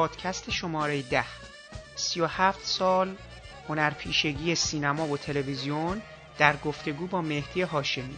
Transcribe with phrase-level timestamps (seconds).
[0.00, 1.24] پادکست شماره ده.
[1.96, 3.16] سی و هفت سال
[3.68, 6.02] هنرپیشگی سینما و تلویزیون
[6.38, 8.16] در گفتگو با مهدی هاشمی.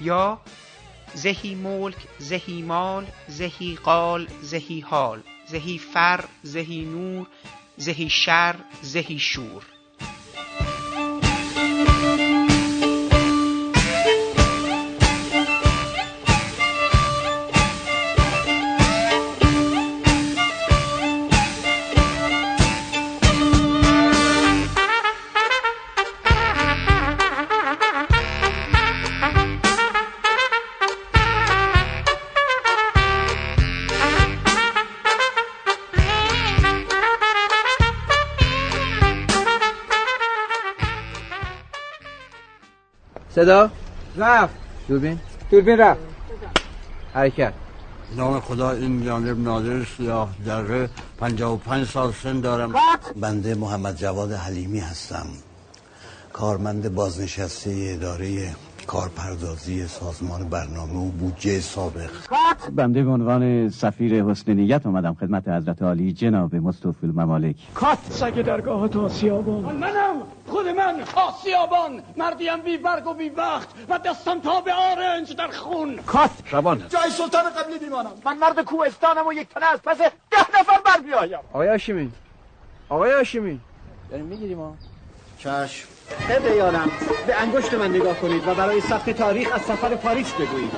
[0.00, 0.40] یا
[1.14, 7.26] زهی ملک زهی مال زهی قال زهی حال زهی فر زهی نور
[7.76, 9.73] زهی شر زهی شور.
[43.44, 43.70] صدا؟
[44.16, 44.54] رفت.
[44.88, 46.00] دوربین؟ دوربین رفت.
[47.14, 47.52] حرکت.
[48.16, 52.72] نام خدا این جانب نادر سیاه دره پنجاه و پنج سال سن دارم.
[53.16, 55.26] بنده محمد جواد حلیمی هستم.
[56.32, 58.54] کارمند بازنشسته اداره
[58.86, 62.10] کارپردازی سازمان برنامه و بودجه سابق.
[62.72, 67.56] بنده به عنوان سفیر حسن نیت اومدم خدمت حضرت عالی جناب مستوفی الممالک.
[67.74, 69.76] کات سگ درگاه تو آسیابان.
[69.76, 70.22] منم!
[70.46, 70.94] خود من!
[71.14, 72.02] آسیابان!
[72.16, 75.96] مردیم بی برگ و بی وقت و دستم تا به آرنج در خون.
[75.96, 78.10] کات شبان جای سلطان قبلی بیمانم.
[78.24, 82.12] من مرد کوهستانم و یک تنه از پس ده نفر بر بیایم آقای هاشمی.
[82.88, 83.60] آقای هاشمی.
[84.10, 84.74] داریم می‌گیریم ها.
[85.38, 85.93] چشم.
[86.18, 86.90] خیلی یارم.
[87.26, 90.70] به انگشت من نگاه کنید و برای ثبت تاریخ از سفر پاریس بگویید.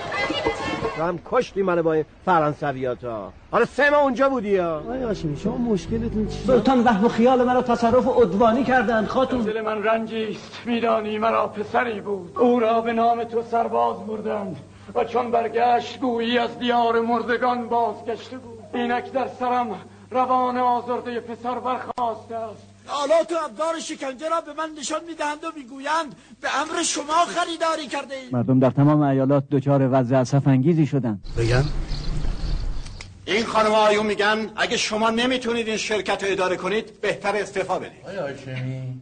[0.96, 5.36] تو هم کشتی منو با فرانسویات ها حالا سه ما اونجا بودی ها آقای هاشمی
[5.36, 9.40] شما مشکلتون چیه؟ سلطان وهم و خیال مرا تصرف ادوانی کردند خاتون.
[9.40, 12.38] دل من رنجیست میدانی مرا پسری بود.
[12.38, 14.56] او را به نام تو سرباز بردند
[14.94, 18.58] و چون برگشت گویی از دیار مردگان بازگشته بود.
[18.74, 19.80] اینک در سرم
[20.10, 22.75] روان آزرده پسر برخواسته است.
[22.88, 27.86] آلات و ابدار شکنجه را به من نشان می‌دهند و می‌گویند به امر شما خریداری
[27.86, 31.24] کرده اید مردم در تمام ایالات دچار وضع اسف انگیزی شدند.
[31.38, 31.64] بگم؟
[33.24, 38.06] این خانم آیون میگن اگه شما نمی‌تونید این شرکت رو اداره کنید بهتر استعفا بدید.
[38.08, 39.00] آیا هاشمی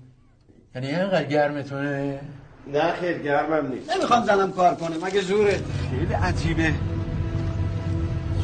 [0.75, 2.21] یعنی اینقدر گرمتونه
[2.67, 3.97] نه خیلی گرمم نیست.
[3.97, 6.75] نمی‌خوام زنم کار کنه مگه زوره؟ خیلی عجیبه.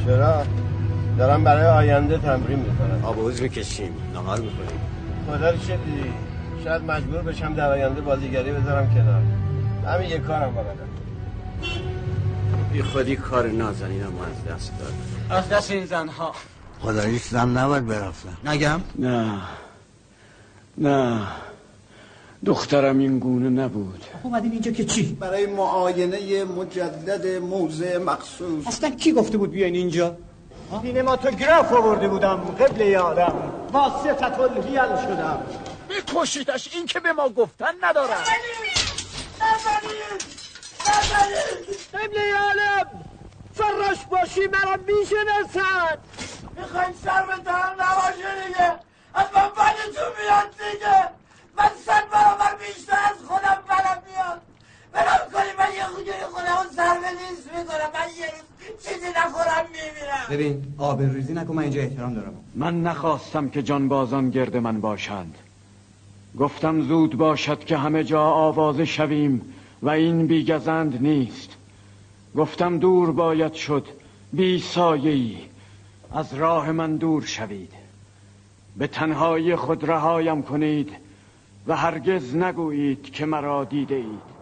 [0.04, 0.42] چرا؟
[1.18, 3.04] دارم برای آینده تمرین می‌کنم.
[3.04, 4.80] آب می‌کشیم نهار می‌کنیم
[5.30, 6.12] خدا چه دیدی؟
[6.64, 9.22] شاید مجبور بشم در آینده بازیگری بذارم کنار.
[9.94, 10.88] همین یه کارم بلدم.
[12.72, 14.92] بی خودی کار نازنینم از دست داد
[15.38, 16.32] از دست این زنها.
[16.80, 18.36] خداییش زن نباید برفتن.
[18.44, 19.32] نگم؟ نه.
[20.78, 21.20] نه.
[22.44, 24.04] دخترم این گونه نبود.
[24.22, 28.66] اومدین اینجا که چی؟ برای معاینه مجدد موضع مخصوص.
[28.66, 30.16] اصلا کی گفته بود بیاین اینجا؟
[30.70, 35.46] سینماتوگراف آورده بودم قبل یادم واسطت الهیل شدم.
[35.88, 38.24] بکشیدش این که به ما گفتن ندارم.
[41.94, 42.86] قبل یادم
[43.54, 45.98] فراش باشی مرا می‌شناسد.
[46.56, 48.72] می‌خواین سر به دهن نباشه دیگه.
[49.14, 51.08] از من بدتون میاد دیگه.
[51.56, 54.40] من صد برابر بیشتر از خودم بدم میاد.
[54.92, 57.90] برام کنی من یه خودی خودم سر به نیست می‌کنم.
[57.94, 60.26] من یه روز چیزی نخورم میمیرم.
[60.30, 62.34] ببین آب ریزی نکن من اینجا احترام دارم.
[62.54, 65.34] من نخواستم که جانبازان گرد من باشند.
[66.38, 71.50] گفتم زود باشد که همه جا آواز شویم و این بیگزند نیست.
[72.36, 73.86] گفتم دور باید شد
[74.32, 75.36] بی سایه‌ای.
[76.14, 77.72] از راه من دور شوید.
[78.76, 80.90] به تنهایی خود رهایم کنید
[81.66, 84.39] و هرگز نگویید که مرا دیده اید.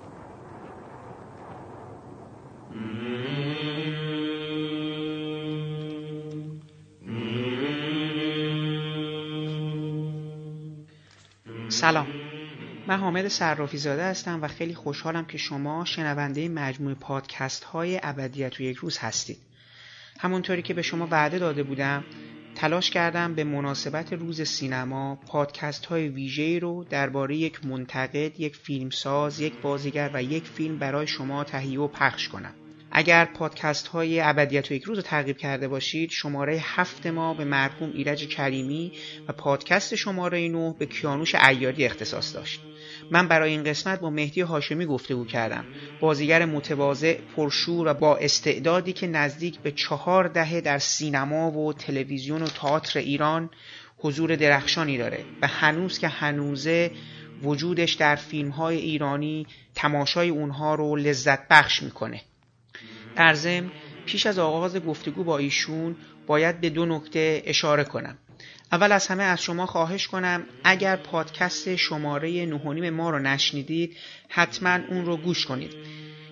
[11.79, 12.07] سلام
[12.87, 18.61] من حامد صرافی زاده هستم و خیلی خوشحالم که شما شنونده مجموع پادکست های ابدیت
[18.61, 19.39] و یک روز هستید
[20.19, 22.05] همونطوری که به شما وعده داده بودم
[22.55, 29.41] تلاش کردم به مناسبت روز سینما پادکست های ویژه‌ای رو درباره یک منتقد، یک فیلمساز،
[29.41, 32.55] یک بازیگر و یک فیلم برای شما تهیه و پخش کنم.
[32.93, 37.45] اگر پادکست های ابدیت و یک روز رو تعقیب کرده باشید شماره هفت ما به
[37.45, 38.93] مرحوم ایرج کریمی
[39.29, 42.61] و پادکست شماره 9 به کیانوش ایاری اختصاص داشت.
[43.11, 45.65] من برای این قسمت با مهدی هاشمی گفتگو کردم.
[46.01, 52.43] بازیگر متواضع پرشور و با استعدادی که نزدیک به چهار دهه در سینما و تلویزیون
[52.43, 53.51] و تئاتر ایران
[53.99, 56.91] حضور درخشانی داره و هنوز که هنوزه
[57.43, 62.21] وجودش در فیلم های ایرانی تماشای اونها رو لذت بخش می‌کنه.
[63.19, 63.71] در ضمن
[64.07, 68.19] پیش از آغاز گفتگو با ایشون باید به دو نکته اشاره کنم.
[68.73, 73.97] اول از همه از شما خواهش کنم اگر پادکست شماره نهونیم ما رو نشنیدید
[74.29, 75.75] حتما اون رو گوش کنید.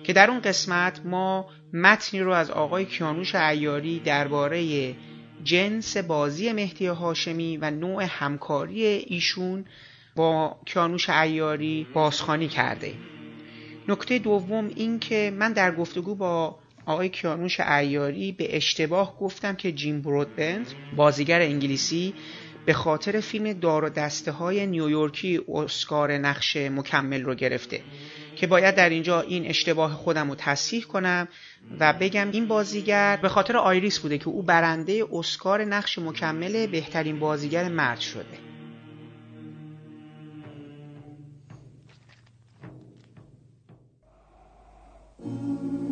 [0.03, 4.95] که در اون قسمت ما متنی رو از آقای کیانوش عیاری درباره
[5.43, 9.65] جنس بازی مهدی هاشمی و نوع همکاری ایشون
[10.15, 12.93] با کیانوش عیاری بازخانی کرده.
[13.87, 19.71] نکته دوم این که من در گفتگو با آقای کیانوش عیاری به اشتباه گفتم که
[19.71, 22.13] جیم برودبند بازیگر انگلیسی
[22.65, 27.81] به خاطر فیلم دار و دسته های نیویورکی اسکار نقش مکمل رو گرفته
[28.35, 31.27] که باید در اینجا این اشتباه خودم رو تصحیح کنم
[31.79, 37.19] و بگم این بازیگر به خاطر آیریس بوده که او برنده اسکار نقش مکمل بهترین
[37.19, 38.47] بازیگر مرد شده.
[45.23, 45.86] خیلی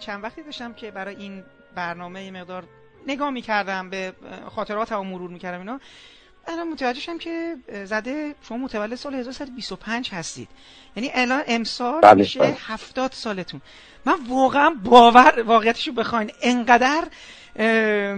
[0.00, 2.64] چند وقتی داشتم که برای این برنامه یه مقدار
[3.06, 4.12] نگاه می‌کردم به
[4.54, 5.80] خاطرات و مرور می‌کردم اینا
[6.46, 10.48] الان متوجه شدم که زده شما متولد سال 1325 هستید
[10.96, 12.56] یعنی الان امسال بله، میشه بله.
[12.66, 13.60] 70 سالتون
[14.04, 17.04] من واقعا باور واقعیتشو بخواین انقدر
[17.56, 18.16] اه،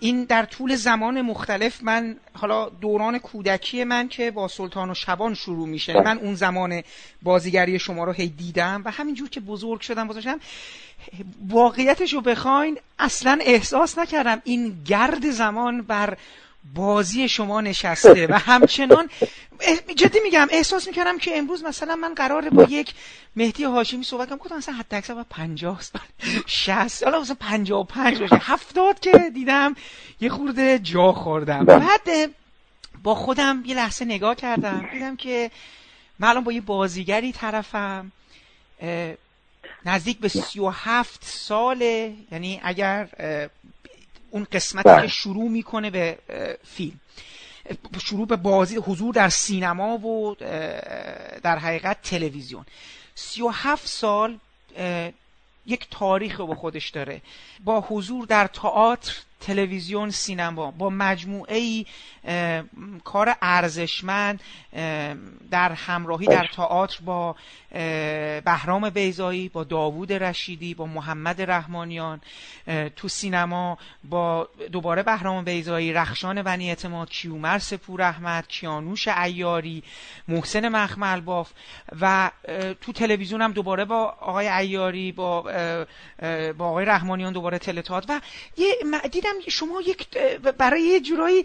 [0.00, 5.34] این در طول زمان مختلف من حالا دوران کودکی من که با سلطان و شبان
[5.34, 6.02] شروع میشه بله.
[6.02, 6.82] من اون زمان
[7.22, 10.40] بازیگری شما رو هی دیدم و همینجور که بزرگ شدم بزرگ
[11.48, 16.16] واقعیتش رو بخواین اصلا احساس نکردم این گرد زمان بر
[16.74, 19.08] بازی شما نشسته و همچنان
[19.96, 22.94] جدی میگم احساس می‌کردم که امروز مثلا من قراره با یک
[23.36, 24.38] مهدی هاشمی صحبت کنم.
[24.38, 26.00] گفتم مثلا حتی اکثر 50 سال
[26.46, 28.38] 60 حالا مثلا 55 باشه.
[28.40, 29.74] 70 که دیدم
[30.20, 31.64] یه خورده جا خوردم.
[31.64, 32.34] بعد
[33.02, 34.88] با خودم یه لحظه نگاه کردم.
[34.92, 35.50] دیدم که
[36.18, 38.12] من الان با یه بازیگری طرفم
[39.84, 42.14] نزدیک به 37 ساله.
[42.32, 43.08] یعنی اگر
[44.30, 45.02] اون قسمتی بله.
[45.02, 46.18] که شروع می‌کنه به
[46.64, 47.00] فیلم.
[48.04, 50.34] شروع به بازی حضور در سینما و
[51.42, 52.64] در حقیقت تلویزیون.
[53.14, 54.38] 37 سال
[54.76, 55.10] اه،
[55.66, 57.22] یک تاریخ رو با خودش داره.
[57.64, 60.70] با حضور در تئاتر تلویزیون سینما.
[60.70, 61.86] با مجموعه ای
[63.04, 64.40] کار ارزشمند
[65.50, 67.36] در همراهی در تئاتر با
[68.44, 72.20] بهرام بیزایی با داوود رشیدی با محمد رحمانیان
[72.96, 79.82] تو سینما با دوباره بهرام بیزایی رخشان بنی اعتماد کیومر سپور احمد کیانوش عیاری
[80.28, 81.50] محسن مخمل باف
[82.00, 82.30] و
[82.80, 85.42] تو تلویزیون هم دوباره با آقای عیاری با
[86.58, 88.20] با آقای رحمانیان دوباره تلتات و
[88.56, 88.76] یه
[89.12, 90.18] دیدم دیدم شما یک
[90.58, 91.44] برای یه جورایی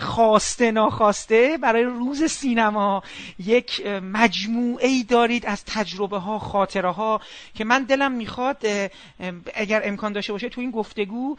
[0.00, 3.02] خواسته ناخواسته برای روز سینما
[3.38, 7.20] یک مجموعه ای دارید از تجربه ها خاطره ها
[7.54, 8.66] که من دلم می‌خواد
[9.54, 11.36] اگر امکان داشته باشه تو این گفتگو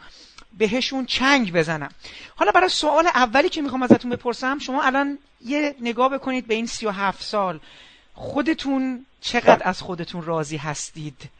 [0.58, 1.90] بهشون چنگ بزنم.
[2.36, 6.66] حالا برای سوال اولی که می‌خوام ازتون بپرسم شما الان یه نگاه بکنید به این
[6.66, 7.60] سی و هفت سال.
[8.14, 11.30] خودتون چقدر از خودتون راضی هستید؟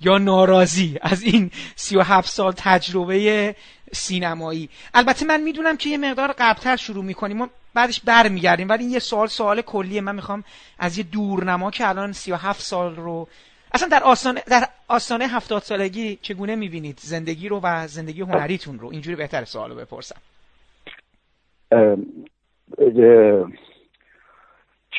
[0.00, 3.54] یا ناراضی از این سی و هفت سال تجربه
[3.92, 4.68] سینمایی.
[4.94, 7.40] البته من می‌دونم که یه مقدار قبلتر شروع می‌کنیم.
[7.40, 10.00] و بعدش برمیگردیم ولی این یه سوال سوال کلیه.
[10.00, 10.44] من می‌خوام
[10.78, 13.28] از یه دورنما که الان سی و هفت سال رو
[13.74, 18.88] اصلا در آستانه در آستانه هفتاد سالگی چگونه می‌بینید زندگی رو و زندگی هنریتون رو؟
[18.88, 20.20] اینجوری بهتر سوال رو بپرسم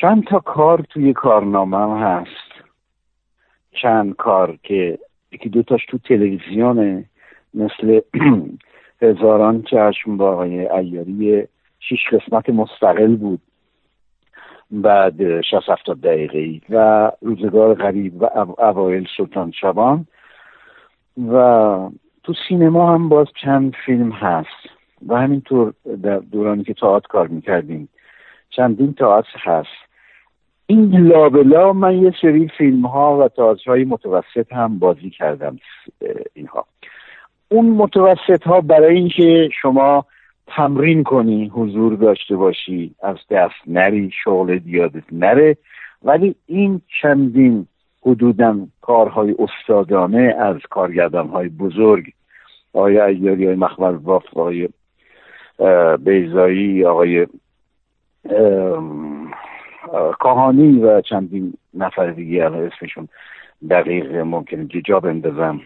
[0.00, 2.47] چند تا کار توی کارنامه هست.
[3.82, 4.98] چند کار که
[5.32, 7.04] یکی دوتاش تو تلویزیونه
[7.54, 8.00] مثل
[9.02, 11.48] هزاران چشم با آقای ایاری
[11.80, 13.40] شیش قسمت مستقل بود.
[14.70, 18.24] بعد 60 70 دقیقه ای و روزگار غریب و
[18.58, 20.06] اوایل سلطان شبان
[21.32, 21.34] و
[22.22, 24.78] تو سینما هم باز چند فیلم هست.
[25.08, 27.88] و همینطور در دورانی که تاعت کار می‌کردیم
[28.50, 29.87] چندین تاعت هست.
[30.70, 35.58] این لابلا من یه سری فیلم ها و تاعت های متوسط هم بازی کردم
[36.34, 36.66] اینها.
[37.48, 40.04] اون متوسط ها برای اینکه شما
[40.46, 45.56] تمرین کنی حضور داشته باشی از دست نری شغل دیادت نره
[46.02, 47.66] ولی این چندین
[48.02, 52.12] حدودا کارهای استادانه از کارگردان های بزرگ
[52.72, 54.68] آقای ایاری های مخمر باف آقای
[55.98, 57.26] بیزایی آقای
[60.18, 63.08] کاهانی و چندین نفر دیگه الان اسمشون
[63.70, 64.66] دقیق ممکنه.
[64.84, 65.60] جا بندازم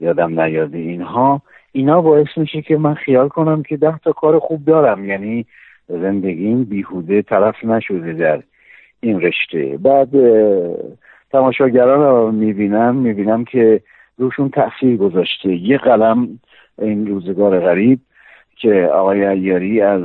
[0.00, 1.42] یادم نیاده اینها.
[1.72, 5.04] اینا باعث میشه که من خیال کنم که ده تا کار خوب دارم.
[5.04, 5.46] یعنی
[5.88, 8.42] زندگیم بیهوده طرف نشده در
[9.00, 9.78] این رشته.
[9.82, 10.08] بعد
[11.32, 12.96] تماشاگران رو می‌بینم.
[12.96, 13.80] می‌بینم که
[14.18, 15.54] روشون تاثیر گذاشته.
[15.54, 16.38] یه قلم
[16.78, 17.98] این روزگار غریب
[18.56, 20.02] که آقای ایاری از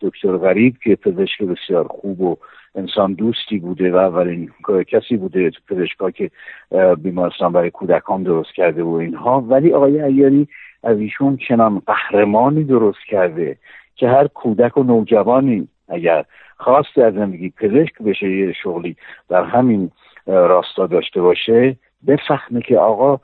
[0.00, 2.36] دکتر غریب که پزشک بسیار خوب و
[2.76, 4.50] انسان دوستی بوده و اولین
[4.88, 6.30] کسی بوده تو پزشکا که
[6.98, 9.40] بیمارستان برای کودکان درست کرده و اینها.
[9.40, 10.48] ولی آقای ایاری
[10.82, 13.56] از ایشون چنان قهرمانی درست کرده
[13.94, 16.24] که هر کودک و نوجوانی اگر
[16.56, 18.96] خواست از زندگی پزشک بشه یه شغلی
[19.28, 19.90] در همین
[20.26, 23.20] راستا داشته باشه بفهمه که آقا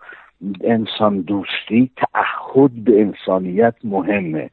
[0.65, 4.51] انسان دوستی تعهد به انسانیت مهمه.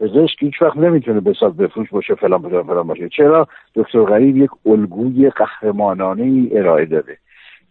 [0.00, 3.08] پزشک هیچ وقت نمی‌تونه بساز بفروش باشه فلان فلان فلان باشه.
[3.08, 7.16] چرا؟ دکتر غریب یک الگوی قهرمانانه ای ارائه داده.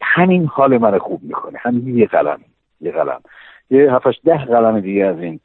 [0.01, 1.57] همین حال من خوب می‌کنه.
[1.61, 2.39] همین یه قلم
[2.81, 3.21] یه قلم.
[3.69, 5.39] یه هفتش ده قلم دیگه از این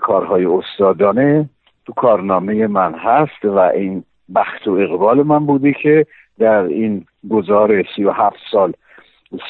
[0.00, 1.48] کارهای استادانه
[1.86, 6.06] تو کارنامه من هست و این بخت و اقبال من بوده که
[6.38, 8.72] در این گذار سی و هفت سال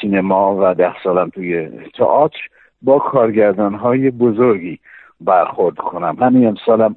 [0.01, 2.39] سینما و ده سالم توی تئاتر
[2.81, 4.79] با کارگردان های بزرگی
[5.21, 6.17] برخورد کنم.
[6.19, 6.95] همین امسالم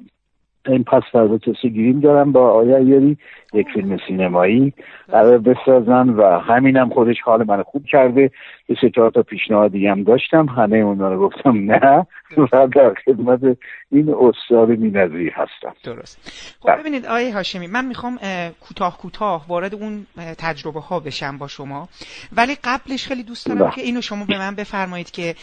[0.67, 3.17] این پس فردا کسی گیریم دارم با آیا یاری
[3.53, 4.73] یک فیلم سینمایی
[5.07, 8.31] قرار بسازن و همینم خودش حال من خوب کرده.
[8.69, 10.45] یه سه چهار تا پیشنهاد هم داشتم.
[10.45, 12.07] همه اونا رو گفتم نه.
[12.37, 13.57] و در خدمت
[13.91, 15.73] این استاد مینظری هستم.
[15.83, 16.17] درست.
[16.59, 18.19] خب ببینید آیه هاشمی من می‌خوام
[18.61, 20.05] کوتاه کوتاه وارد اون
[20.37, 21.89] تجربه ها بشم با شما.
[22.37, 25.35] ولی قبلش خیلی دوست دارم که اینو شما به من بفرمایید که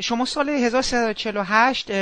[0.00, 1.92] شما سال 1348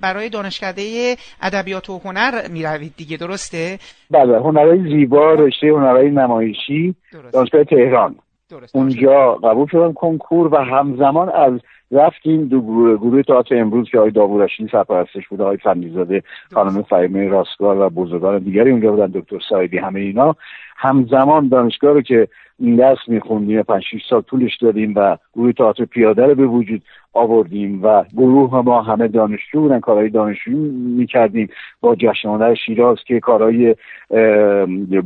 [0.00, 3.78] برای دانشکده ادبیات و هنر می‌روید دیگه درسته؟
[4.10, 6.94] بله هنرهای زیبا رشته هنرهای نمایشی
[7.32, 8.16] دانشگاه تهران.
[8.50, 8.76] درست.
[8.76, 11.52] اونجا قبول شدم کنکور و همزمان از
[11.92, 16.22] رفتیم دو گروه, گروه تئاتر امروز که آقای داوودشی سرپرستش بوده آقای فنیزاده
[16.54, 20.36] خانم فهیمه راستگار و بزرگان دیگری اونجا بودن دکتر سایدی همه اینا.
[20.76, 22.28] همزمان دانشگاه رو که
[22.58, 26.82] این درس میخوندیم پنج شیش سال طولش دادیم و گروه تئاتر پیاده رو به وجود
[27.12, 30.56] آوردیم و گروه ما همه دانشجو بودن کارهای دانشجو
[30.96, 31.48] می‌کردیم.
[31.80, 33.74] با جشن شیراز که کارهای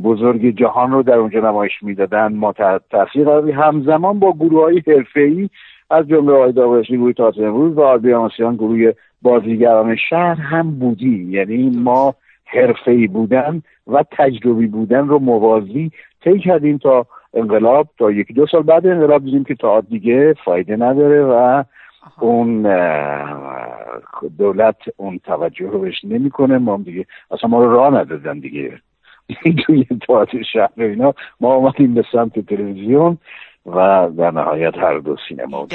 [0.03, 2.33] بزرگ جهان رو در اونجا نمایش می‌دادن.
[2.33, 2.53] ما
[2.89, 5.49] تاثیر قرار همزمان با گروه های حرفه
[5.89, 11.69] از جمله آقای داوشی گروه تئاتر امروز و آربیانسیان گروه بازیگران شهر هم بودیم یعنی
[11.69, 12.15] ما
[12.45, 15.91] حرفه بودن و تجربی بودن رو موازی
[16.23, 20.75] طی کردیم تا انقلاب تا یکی دو سال بعد انقلاب دیدیم که تا دیگه فایده
[20.75, 21.63] نداره و
[22.19, 22.61] اون
[24.37, 26.57] دولت اون توجه رو بهش نمی‌کنه.
[26.57, 28.79] ما دیگه اصلا ما رو راه ندادن دیگه.
[29.65, 31.13] توی تئاتر شهر اینا.
[31.39, 33.17] ما آمدیم به سمت تلویزیون.
[33.65, 35.67] و در نهایت هر دو سینما و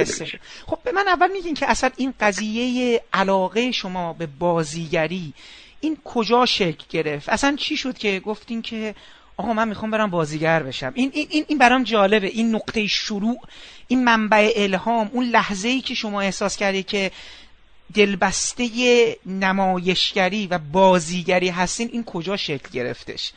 [0.67, 5.35] خب به من اول میگین که اصلا این قضیه علاقه شما به بازیگری
[5.81, 8.95] این کجا شکل گرفت؟ اصلا چی شد که گفتین که
[9.37, 12.27] آقا من می‌خوام برم بازیگر بشم؟ این این این, این برام جالبه.
[12.27, 13.39] این نقطه شروع
[13.89, 17.11] این منبع الهام اون لحظه ای که شما احساس کردی که
[17.95, 18.67] دلبسته
[19.27, 23.33] نمایشگری و بازیگری هستین این کجا شکل گرفتش؟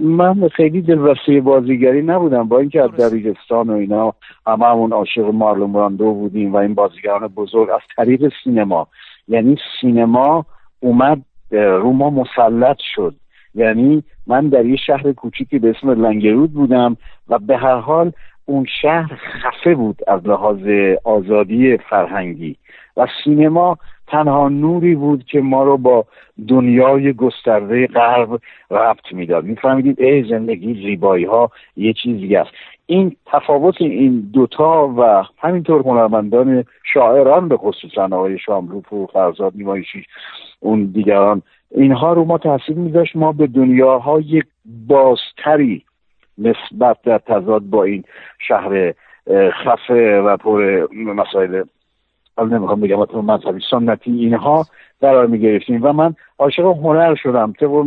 [0.00, 2.48] من خیلی دلبسته بازیگری نبودم.
[2.48, 4.14] با اینکه از دبیرستان و اینا
[4.46, 8.88] همه همون عاشق مارلون براندو بودیم و این بازیگران بزرگ از طریق سینما.
[9.28, 10.46] یعنی سینما
[10.80, 13.14] اومد رو ما مسلط شد.
[13.54, 16.96] یعنی من در یه شهر کوچیکی به اسم لنگرود بودم
[17.28, 18.12] و به هر حال
[18.44, 20.68] اون شهر خفه بود از لحاظ
[21.04, 22.56] آزادی فرهنگی.
[22.96, 26.04] و سینما تنها نوری بود که ما رو با
[26.48, 29.44] دنیای گسترده غرب ربط می‌داد.
[29.44, 32.50] میفهمیدید ای زندگی زیبایی ها یه چیزی است.
[32.86, 40.06] این تفاوت این دوتا و همینطور هنرمندان شاعران به خصوصا آقای شاملوف و فرزاد نیمایشی
[40.60, 43.16] اون دیگران اینها رو ما تاثیر میذاشت.
[43.16, 44.42] ما به دنیاهای
[44.88, 45.84] بازتری
[46.38, 48.04] نسبت در تضاد با این
[48.38, 48.94] شهر
[49.50, 51.62] خفه و پر مسائل
[52.36, 53.60] حالا نمی‌خوام بگم مذهبی.
[53.70, 54.66] سنتی اینها
[55.00, 57.52] قرار می‌گرفتیم و من عاشق هنر شدم.
[57.60, 57.84] طبق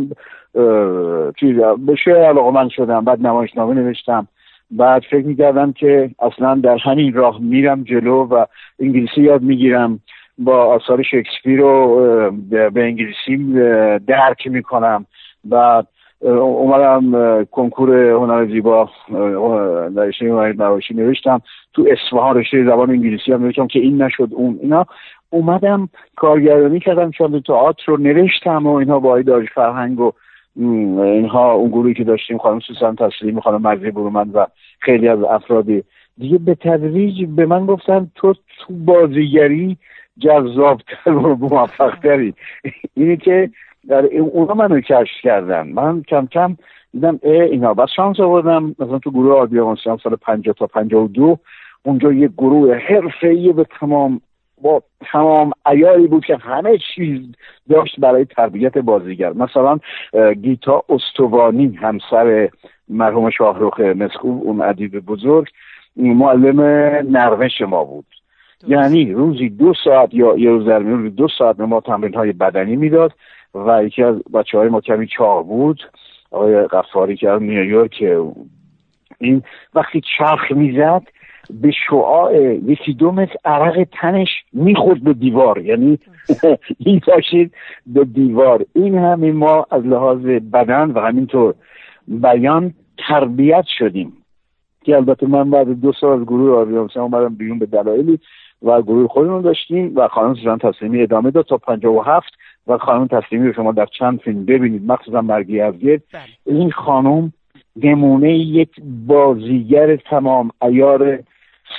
[1.40, 3.04] چیز به شعر علاقه من شدم.
[3.04, 4.28] بعد نمایشنامه نوشتم.
[4.70, 8.44] بعد فکر می‌کردم که اصلا در همین راه میرم جلو و
[8.80, 10.00] انگلیسی یاد می‌گیرم.
[10.38, 13.36] با آثار شکسپیر رو به انگلیسی
[14.06, 15.06] درک می‌کنم.
[15.44, 15.86] بعد
[16.20, 18.90] اومدم کنکور هنر زیبا
[20.94, 21.40] نوشتم.
[21.78, 24.86] تو اصفهان زبان انگلیسی هم نوشتم که این نشد اون اینا.
[25.30, 30.12] اومدم کارگردانی کردم چون تئاتر رو نوشتم و اینها با داریش فرهنگ و
[30.56, 34.46] اینها اون گروهی که داشتیم خانم سوسن تسلیم خانم مجزی برومند و
[34.78, 35.84] خیلی از افرادی.
[36.18, 39.76] دیگه به تدریج به من گفتن تو تو بازیگری
[40.18, 42.34] جذابتر و موفقتری.
[42.94, 43.50] اینی که
[43.88, 45.68] در اونا منو کشف کردن.
[45.68, 46.56] من کم کم
[46.92, 47.74] دیدم ای اینا.
[47.74, 48.74] بس شانس آوردم.
[48.78, 51.38] مثلا تو گروه آدیامانسیان سال 50 تا 52
[51.82, 54.20] اونجا یه گروه حرفه‌ای به تمام
[54.62, 57.20] با تمام ایاری بود که همه چیز
[57.70, 59.32] داشت برای تربیت بازیگر.
[59.32, 59.78] مثلا
[60.42, 62.48] گیتا استوانی همسر
[62.88, 65.46] مرحوم شاهروخ مسکوب اون ادیب بزرگ
[65.96, 66.60] معلم
[67.16, 68.06] نرمش ما بود.
[68.68, 72.76] یعنی روزی دو ساعت یا یه روز در دو ساعت به ما تمرین های بدنی
[72.76, 73.12] می‌داد
[73.54, 75.80] و یکی از بچه های ما کمی چاق بود.
[76.30, 78.04] آقای قفاری که از نیویورک
[79.18, 79.42] این
[79.74, 81.02] وقتی چرخ می‌زد
[81.50, 85.58] به شعاع یکی دو متر عرق تنش می‌خورد به دیوار.
[85.58, 85.98] یعنی
[86.86, 87.54] این باشید
[87.86, 88.64] به دیوار.
[88.74, 90.20] این همین ما از لحاظ
[90.52, 91.54] بدن و همینطور
[92.08, 92.74] بیان
[93.08, 94.12] تربیت شدیم.
[94.84, 98.18] که البته من بعد دو سال از گروه آریامسه اومدم بیرون به دلایلی
[98.62, 102.32] و گروه خودمون داشتیم و خانم سوزان تسلیمی ادامه داد تا پنجاه و هفت
[102.66, 104.92] و خانم تسلیمی رو شما در چند فیلم ببینید.
[104.92, 106.22] مخصوصا مرگی افگیر بله.
[106.56, 107.32] این خانم
[107.76, 108.70] نمونه یک
[109.06, 111.18] بازیگر تمام ایار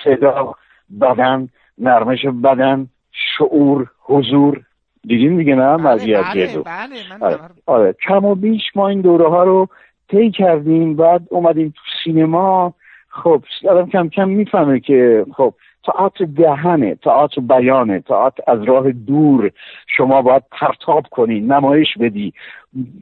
[0.03, 0.55] صدا
[1.01, 4.61] بدن نرمش بدن شعور حضور
[5.03, 7.39] دیدین دیگه نه بله مرگی بله, بله, آره.
[7.65, 7.95] آره.
[8.07, 9.67] کم و بیش ما این دوره ها رو
[10.11, 12.73] طی کردیم بعد اومدیم تو سینما
[13.09, 19.51] خب آدم کم کم می‌فهمه که خب تئاتر دهنه تئاتر بیانه تئاتر از راه دور.
[19.97, 22.33] شما باید پرتاب کنی نمایش بدی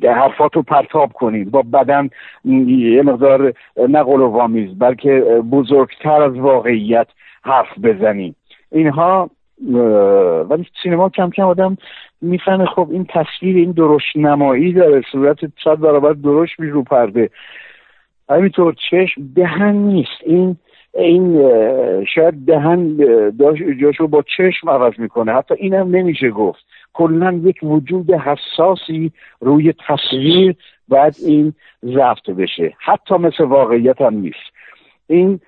[0.04, 1.44] حرفات رو پرتاب کنی.
[1.44, 2.10] با بدن
[2.46, 5.20] یه مقدار و وامیز بلکه
[5.52, 7.08] بزرگتر از واقعیت
[7.44, 8.36] حرف بزنی.
[8.72, 9.30] اینها
[10.50, 11.78] ولی سینما کم کم آدم
[12.22, 17.30] می‌فهمه خب این تصویر این درشت نمایی داره صورت صد برابر درشت می رو پرده
[18.30, 20.22] همینطور چشم دهن نیست.
[20.26, 20.58] این
[20.98, 21.50] این
[22.06, 22.98] شاید دهن
[23.82, 25.34] جاشو با چشم عوض می‌کنه.
[25.34, 26.66] حتی اینم نمیشه گفت.
[26.94, 30.56] کلا یک وجود حساسی روی تصویر
[30.88, 31.54] باید این
[31.86, 32.74] ضبط بشه.
[32.80, 34.54] حتی مثل واقعیت هم نیست.
[35.08, 35.40] این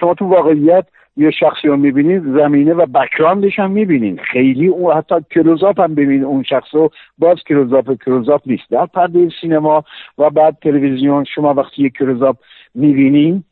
[0.00, 4.20] شما تو واقعیت یه شخصی رو می‌بینید زمینه و بکراندش هم می‌بینید.
[4.20, 6.24] خیلی اون حتی کلوزاپ هم ببینید.
[6.24, 8.70] اون شخص رو باز کلوزاپ کلوزاپ نیست.
[8.70, 9.84] در پرده سینما
[10.18, 12.36] و بعد تلویزیون شما وقتی یک کلوزاپ
[12.74, 13.44] می‌بینید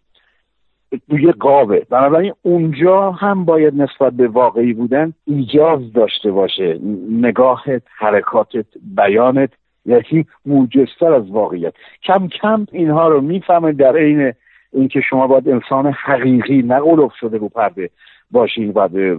[1.11, 6.79] توی قابه بنابراین اونجا هم باید نسبت به واقعی بودن ایجاز داشته باشه.
[7.11, 9.51] نگاهت حرکاتت بیانت
[9.87, 11.73] یکی موجزتر از واقعیت.
[12.03, 14.33] کم کم اینها رو می‌فهمه در عین
[14.73, 16.81] اینکه شما باید انسان حقیقی نه
[17.21, 17.91] شده رو پرده
[18.31, 19.17] باشید و به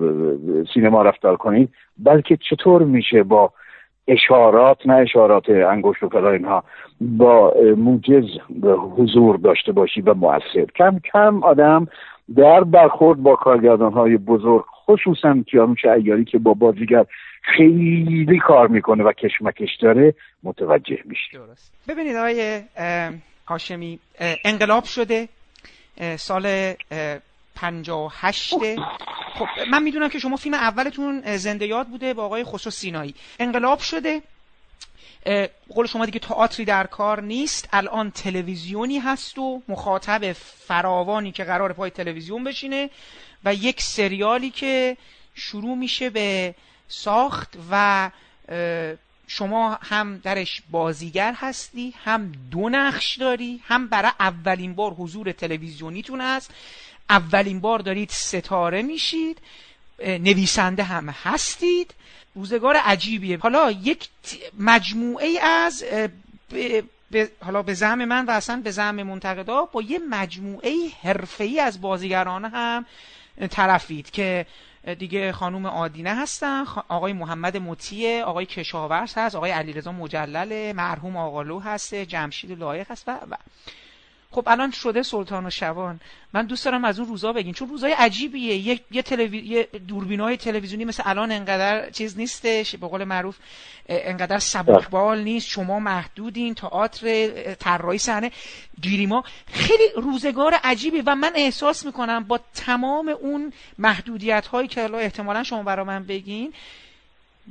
[0.73, 3.51] سینما رفتار کنید بلکه چطور میشه با
[4.07, 6.63] اشارات نه اشارات انگشت و فلا اینها
[7.01, 8.25] با موجز
[8.97, 10.65] حضور داشته باشی و مؤثر.
[10.75, 11.87] کم کم آدم
[12.35, 17.05] در برخورد با کارگردان های بزرگ خصوصا کیانوش ایاری که با بازیگر
[17.41, 20.13] خیلی کار می‌کنه و کشمکش داره
[20.43, 21.39] متوجه میشه
[21.87, 22.61] ببینید آقای
[23.47, 23.99] هاشمی
[24.45, 25.27] انقلاب شده
[26.15, 26.73] سال
[27.55, 28.53] 58
[29.35, 33.15] خب من می‌دونم که شما فیلم اولتون زنده یاد بوده با آقای خسرو سینایی.
[33.39, 34.21] انقلاب شده.
[35.69, 37.69] قول شما دیگه تئاتری در کار نیست.
[37.73, 40.31] الان تلویزیونی هست و مخاطب
[40.67, 42.89] فراوانی که قرار پای تلویزیون بشینه
[43.45, 44.97] و یک سریالی که
[45.35, 46.55] شروع میشه به
[46.87, 48.11] ساخت و
[49.27, 56.21] شما هم درش بازیگر هستی هم دو نقش داری هم برای اولین بار حضور تلویزیونیتون
[56.21, 56.51] هست.
[57.09, 59.37] اولین بار دارید ستاره میشید
[59.99, 61.93] نویسنده هم هستید.
[62.35, 63.37] روزگار عجیبیه.
[63.37, 64.09] حالا یک
[64.59, 65.83] مجموعه از
[67.41, 72.45] حالا به زعم من و اصلا به زعم منتقدا با یه مجموعه حرفه‌ای از بازیگران
[72.45, 72.85] هم
[73.49, 74.45] طرفید که
[74.99, 81.59] دیگه خانوم آدینه هستن آقای محمد مطیع آقای کشاورز هست آقای علیرضا مجلل مرحوم آقالو
[81.59, 83.35] هست جمشید لایق هست و, و.
[84.35, 85.99] خب الان شده سلطان و شبان.
[86.33, 87.53] من دوست دارم از اون روزا بگین.
[87.53, 88.55] چون روزای عجیبیه.
[88.55, 92.75] یه, یه, دوربینای تلویزیونی مثل الان انقدر چیز نیستش.
[92.75, 93.37] به قول معروف
[93.89, 95.47] انقدر سبکبال نیست.
[95.47, 96.53] شما محدودین.
[96.53, 98.31] تئاتر طراحی صحنه.
[98.81, 105.43] گیریما خیلی روزگار عجیبی و من احساس می‌کنم با تمام اون محدودیت هایی که احتمالا
[105.43, 106.53] شما برا من بگین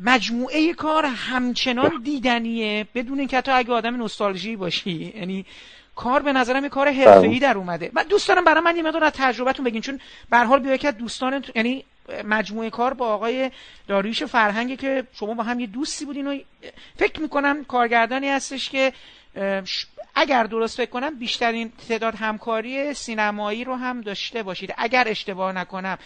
[0.02, 2.86] مجموعه کار همچنان دیدنیه.
[2.94, 5.12] بدون اینکه حتی اگه آدم نوستالژی باشی.
[5.16, 5.46] یعنی
[5.96, 7.90] کار به نظرم یه کار حرفه‌ای در اومده.
[7.92, 10.76] من دوست دارم برای من یه مقدار از تجربتون بگین چون به هر حال بیا
[10.76, 11.84] که دوستان یعنی
[12.24, 13.50] مجموعه کار با آقای
[13.88, 16.38] داریوش فرهنگی که شما با هم یه دوستی بودین و
[16.96, 18.92] فکر می‌کنم کارگردانی هستش که
[20.14, 24.74] اگر درست فکر کنم بیشترین تعداد همکاری سینمایی رو هم داشته باشید.
[24.78, 25.98] اگر اشتباه نکنم.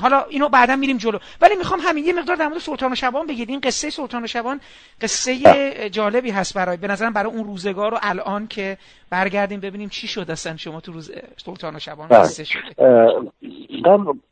[0.00, 1.18] حالا اینو بعدا میریم جلو.
[1.40, 3.50] ولی می‌خوام همین یه مقدار در مورد سلطان و شبان بگید.
[3.50, 4.60] این قصه سلطان و شبان
[5.00, 5.34] قصه
[5.90, 8.76] جالبی هست برای به نظرم برای اون روزگار و الان که
[9.10, 12.18] برگردیم ببینیم چی شد اصلا شما تو روز سلطان و شبان بله.
[12.18, 12.74] قصه شده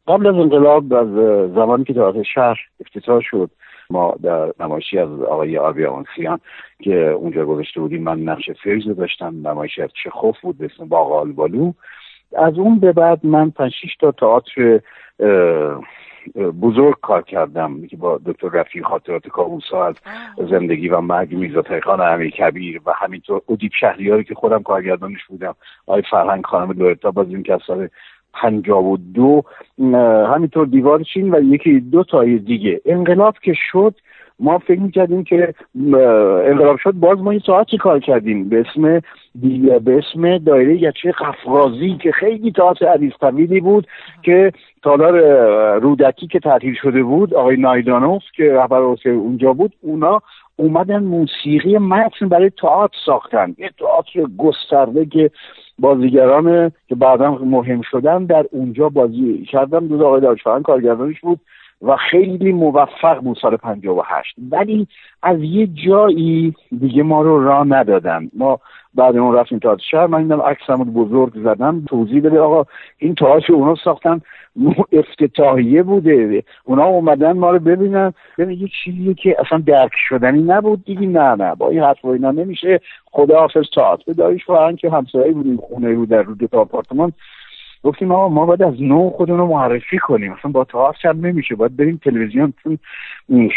[0.09, 1.09] قبل از انقلاب از
[1.55, 3.51] زمانی که تئاتر شهر افتتاح شد
[3.91, 6.41] ما در نمایشی از آقای آبی آنسیان
[6.83, 11.25] که اونجا گذاشته بودیم من نقش فیض داشتم نمایشی از خوف بود به اسم باقا
[11.25, 11.73] بالو
[12.37, 14.81] از اون به بعد من پنج تا تئاتر
[16.63, 19.95] بزرگ کار کردم که با دکتر رفی خاطرات کابوسا از
[20.51, 25.55] زندگی و مرگ میرزا تایخان امیر کبیر و همینطور ادیب شهریاری که خودم کارگردانش بودم
[25.87, 27.89] آقای فرهنگ خانم لورتا باز این که از سال
[28.35, 29.43] پنجاب و دو
[30.35, 32.81] همینطور دیوار چین و یکی دو تای دیگه.
[32.87, 33.95] انقلاب که شد
[34.43, 35.55] ما فکر می‌کردیم که
[36.47, 38.49] انقلاب شد باز ما این ساعتی کار کردیم.
[38.49, 39.01] به اسم
[39.85, 43.87] به اسم دایره گچه قفقازی که خیلی تئاتر عریض طویلی بود
[44.23, 45.21] که تالار
[45.79, 50.23] رودکی که تعطیل شده بود آقای نایدانوف که رهبر اونجا بود اونا
[50.57, 53.55] اومدن موسیقی متن برای تئاتر ساختن.
[53.59, 55.31] یه تئاتر گسترده که
[55.81, 59.89] بازیگران که بعدا مهم شدن در اونجا بازی کردم.
[59.89, 61.41] دو آقای داشتن کارگردانش بود
[61.83, 64.87] و خیلی موفق بود سال 58 ولی
[65.23, 68.31] از یه جایی دیگه ما رو راه ندادن.
[68.37, 68.61] ما
[68.95, 70.07] بعد اون رفتیم تئاتر شهر.
[70.07, 72.65] من اینم عکسمو بزرگ زدم توضیح بده آقا
[72.99, 74.21] این تئاتر اونا ساختن
[74.93, 76.43] افتتاحیه بوده.
[76.65, 78.13] اونا اومدن ما رو ببینن.
[78.39, 81.07] ببین یه چیزی که اصلا درک شدنی نبود دیگه.
[81.07, 82.81] نه نه با این حرف اینا نمیشه.
[83.05, 87.13] خدا حافظ تئاتر به دایش فرهنگ که همسایه بودیم خونه بود در رو آپارتمان.
[87.83, 90.33] گفتیم آقا ما باید از نو خودمون معرفی کنیم.
[90.33, 91.55] مثلا با تئاتر هم نمیشه.
[91.55, 92.53] باید بریم تلویزیون.
[92.63, 92.79] چون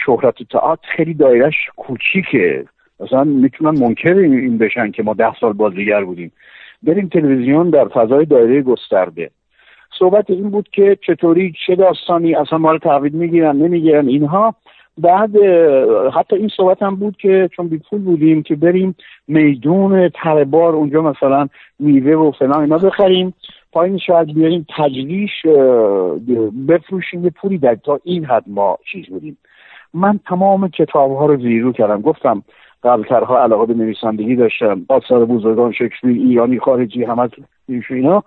[0.06, 2.65] شهرت تئاتر خیلی دایرش کوچیکه.
[3.00, 6.32] مثلا می‌تونن منکر این بشن که ما ده سال بازیگر بودیم.
[6.84, 9.30] بریم تلویزیون در فضای دایره گسترده.
[10.00, 14.56] صحبت این بود که چطوری چه داستانی اصلا ما رو تحویل می‌گیرن نمی‌گیرن اینها.
[14.98, 15.36] بعد
[16.14, 18.96] حتی این صحبت هم بود که چون بی پول بودیم که بریم
[19.28, 21.48] میدون تربار اونجا مثلا
[21.80, 23.34] میوه و فلان اینا بخریم.
[23.72, 25.46] پایین شاید بیاریم تجلیش
[26.68, 29.38] بفروشیم یه پولی در تا این حد ما چیز بودیم.
[29.94, 32.02] من تمام کتاب ها رو زیرو کردم.
[32.02, 32.44] گفتم
[32.84, 37.30] قبلترها علاقه به نویسندگی داشتم آثار بزرگان شکسپیر ایرانی خارجی همه
[37.89, 38.24] اینا.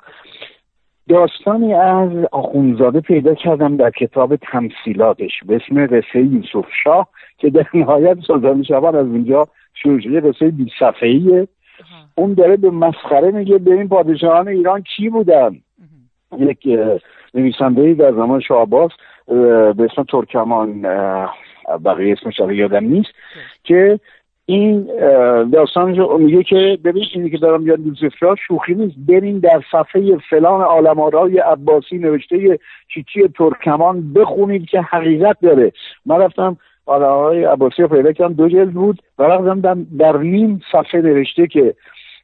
[1.08, 7.66] داستانی از آخونزاده پیدا کردم در کتاب تمثیلاتش به اسم قصه یوسف شاه که در
[7.74, 11.48] نهایت سلطان شبان از اونجا شروع شده قصه بی صفحه‌ایه.
[12.14, 15.56] اون داره به مسخره میگه به این پادشاهان ایران کی بودن؟
[16.38, 16.68] یک
[17.34, 18.66] نویسنده در زمان شاه
[19.76, 20.82] به اسم ترکمان
[21.84, 23.10] بقیه اسمش یادم نیست
[23.64, 24.00] که
[24.48, 24.86] این
[25.52, 28.02] داستان میگه که ببین اینی که دارم یاد دوست
[28.48, 28.96] شوخی نیست.
[29.08, 32.58] برین در صفحه فلان عالمارای عباسی نوشته
[32.94, 35.72] چیچی ترکمان بخونید که حقیقت داره.
[36.06, 36.56] من رفتم
[36.86, 41.74] عالمارای عباسی رو پیدا کردم دو جلد بود و رفتم در نیم صفحه نوشته که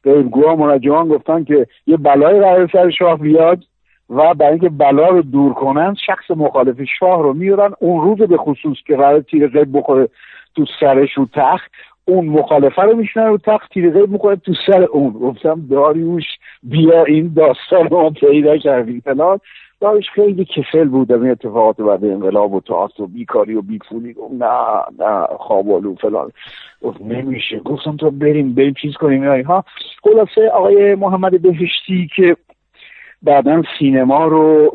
[0.03, 3.63] غیبگوها منجمان گفتن که یه بلای قرار سر شاه بیاد
[4.09, 7.73] و برای اینکه بلا رو دور کنن شخص مخالف شاه رو میارن.
[7.79, 10.09] اون روز به خصوص که قرار تیر بخوره
[10.55, 11.71] تو سرش و تخت.
[12.05, 15.13] اون مخالفه رو میشنن رو تخت تیر می‌کنه تو سر اون.
[15.13, 16.23] گفتم داریوش
[16.63, 19.39] بیا این داستان رو پیدا کردیم فلان.
[19.79, 24.13] داریوش خیلی کسل بود این اتفاقات بعد انقلاب و تاست و بیکاری و بیفونی.
[24.13, 24.59] گفت نه
[24.99, 26.31] نه خوابالو فلان.
[26.81, 27.59] گفت نمیشه.
[27.59, 29.63] گفتم تو بریم بریم چیز کنیم ها
[30.03, 32.35] خلاصه آقای محمد بهشتی که
[33.23, 34.71] بعدا سینما رو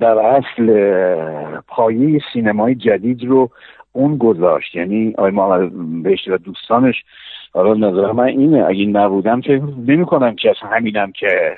[0.00, 0.66] در اصل
[1.68, 3.50] پایه سینمای جدید رو
[3.98, 4.74] اون گذاشت.
[4.74, 5.70] یعنی آقای محمد
[6.02, 6.94] بهشتی و دوستانش
[7.54, 11.54] حالا نظر من اینه اگه نبودم فکر نمی کنم که اصلا همینم که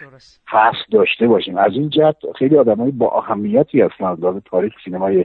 [0.50, 1.58] فصل داشته باشیم.
[1.58, 4.18] از این جهت خیلی آدمای با اهمیتی هستن از
[4.50, 5.24] تاریخ سینمای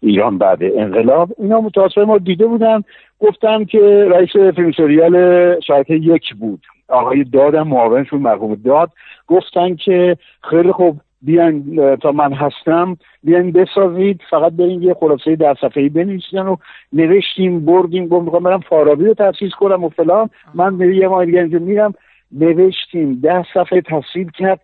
[0.00, 1.28] ایران بعد انقلاب.
[1.38, 2.82] اینا متاسفانه ما دیده بودن
[3.20, 5.14] گفتم که رئیس فیلم سریال
[5.60, 6.60] شرکت یک بود.
[6.88, 8.90] آقای دادم معاونشون مرحوم داد
[9.26, 10.16] گفتن که
[10.50, 16.46] خیلی خوب بیان تا من هستم بیان بسازید فقط بریم یه خلاصه در صفحه بنویسیدن
[16.46, 16.56] و
[16.92, 20.30] نوشتیم بردیم گفت می‌خوام برم فارابی رو تفسیر کنم و فلان.
[20.54, 21.94] من یه ماه دیگه میرم
[22.32, 24.60] نوشتیم ده صفحه تفسیر کرد.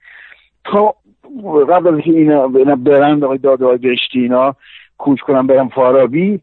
[0.64, 0.94] تا
[1.68, 4.54] قبل از اینا برند آقای داده های بشتی اینا
[4.98, 6.40] کوچ کنم برم فارابی.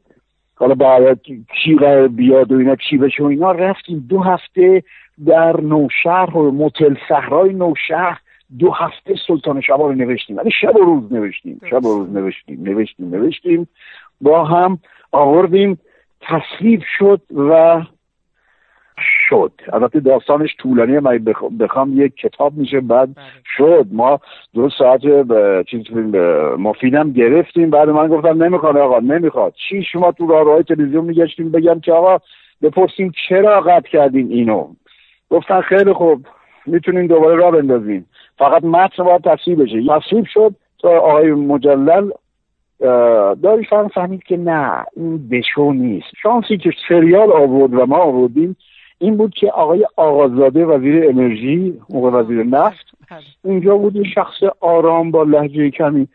[0.56, 1.20] حالا بعد
[1.64, 4.84] کی قرار بیاد و اینا چی بشه و اینا رفتیم دو هفته
[5.26, 8.20] در نوشهر و متل صحرای نوشهر.
[8.60, 10.38] دو هفته سلطان شبا رو نوشتیم.
[10.38, 11.62] ولی شب و روز نوشتیم.
[11.70, 12.64] شب و روز نوشتیم.
[12.64, 13.68] نوشتیم نوشتیم.
[14.22, 14.80] با هم
[15.12, 15.80] آوردیم.
[16.22, 17.82] تصویب شد و
[19.30, 19.52] شد.
[19.74, 21.00] البته داستانش طولانیه.
[21.00, 21.26] من
[21.60, 22.80] بخوام یک کتاب میشه.
[22.80, 23.10] بعد
[23.58, 23.86] شد.
[23.92, 24.20] ما
[24.54, 25.82] دو ساعت به چیز
[26.58, 27.70] مفیدم گرفتیم.
[27.70, 29.54] بعد من گفتم نمی‌خواد آقا نمی‌خواد.
[29.70, 32.18] چی؟ شما تو راه تلویزیون میگشتیم بگم که آقا
[32.62, 34.68] بپرسیم چرا قطع کردیم اینو.
[35.30, 36.26] گفتن خیلی خوب.
[36.66, 38.06] می‌تونین دوباره راه بندازیم
[38.42, 39.84] فقط متن باید تصویب بشه.
[39.88, 42.12] تصویب شد تا آقای مجلل
[43.44, 46.08] داری فهمید که نه این بشو نیست.
[46.24, 48.56] شانسی که سریال آورد و ما آوردیم
[49.00, 52.86] این بود که آقای آقازاده وزیر انرژی موقع وزیر نفت
[53.44, 56.08] اینجا بود این شخص آرام با لحجه کمی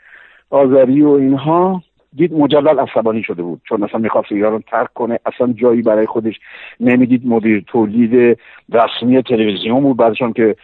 [0.50, 1.82] آذری و اینها.
[2.16, 5.18] دید مجلل عصبانی شده بود چون اصلا می‌خواست ایران رو ترک کنه.
[5.26, 6.40] اصلا جایی برای خودش
[6.80, 8.38] نمی‌دید مدیر تولید
[8.72, 9.96] رسمی تلویزیون بود.
[9.96, 10.56] بعدشان که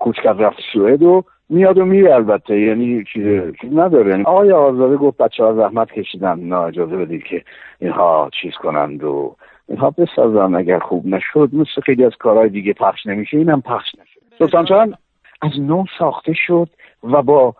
[0.00, 2.60] کوچ کرد رفت سوئد و میاد و میره البته.
[2.60, 4.10] یعنی چیز نداره.
[4.10, 6.40] یعنی آقای آزاده گفت بچه ها زحمت کشیدن.
[6.40, 7.42] نه اجازه بدید که
[7.80, 9.36] اینها چیز کنند و
[9.68, 10.54] اینها بسازن.
[10.54, 14.50] اگر خوب نشد مثل خیلی از کارهای دیگه پخش نمیشه اینم پخش نشد.
[14.50, 14.94] سلطان
[15.42, 16.68] از نو ساخته شد
[17.02, 17.54] و با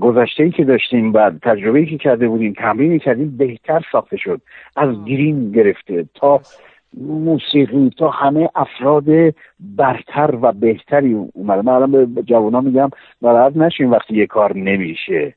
[0.00, 4.40] گذشته ای که داشتیم بعد تجربه ای که کرده بودیم تمرینی کردیم بهتر ساخته شد.
[4.76, 6.40] از گرین گرفته تا
[7.00, 9.04] موسیقی تا همه افراد
[9.60, 12.90] برتر و بهتری اومده من الان به جوان میگم
[13.22, 15.34] ناراحت نشین وقتی یه کار نمیشه.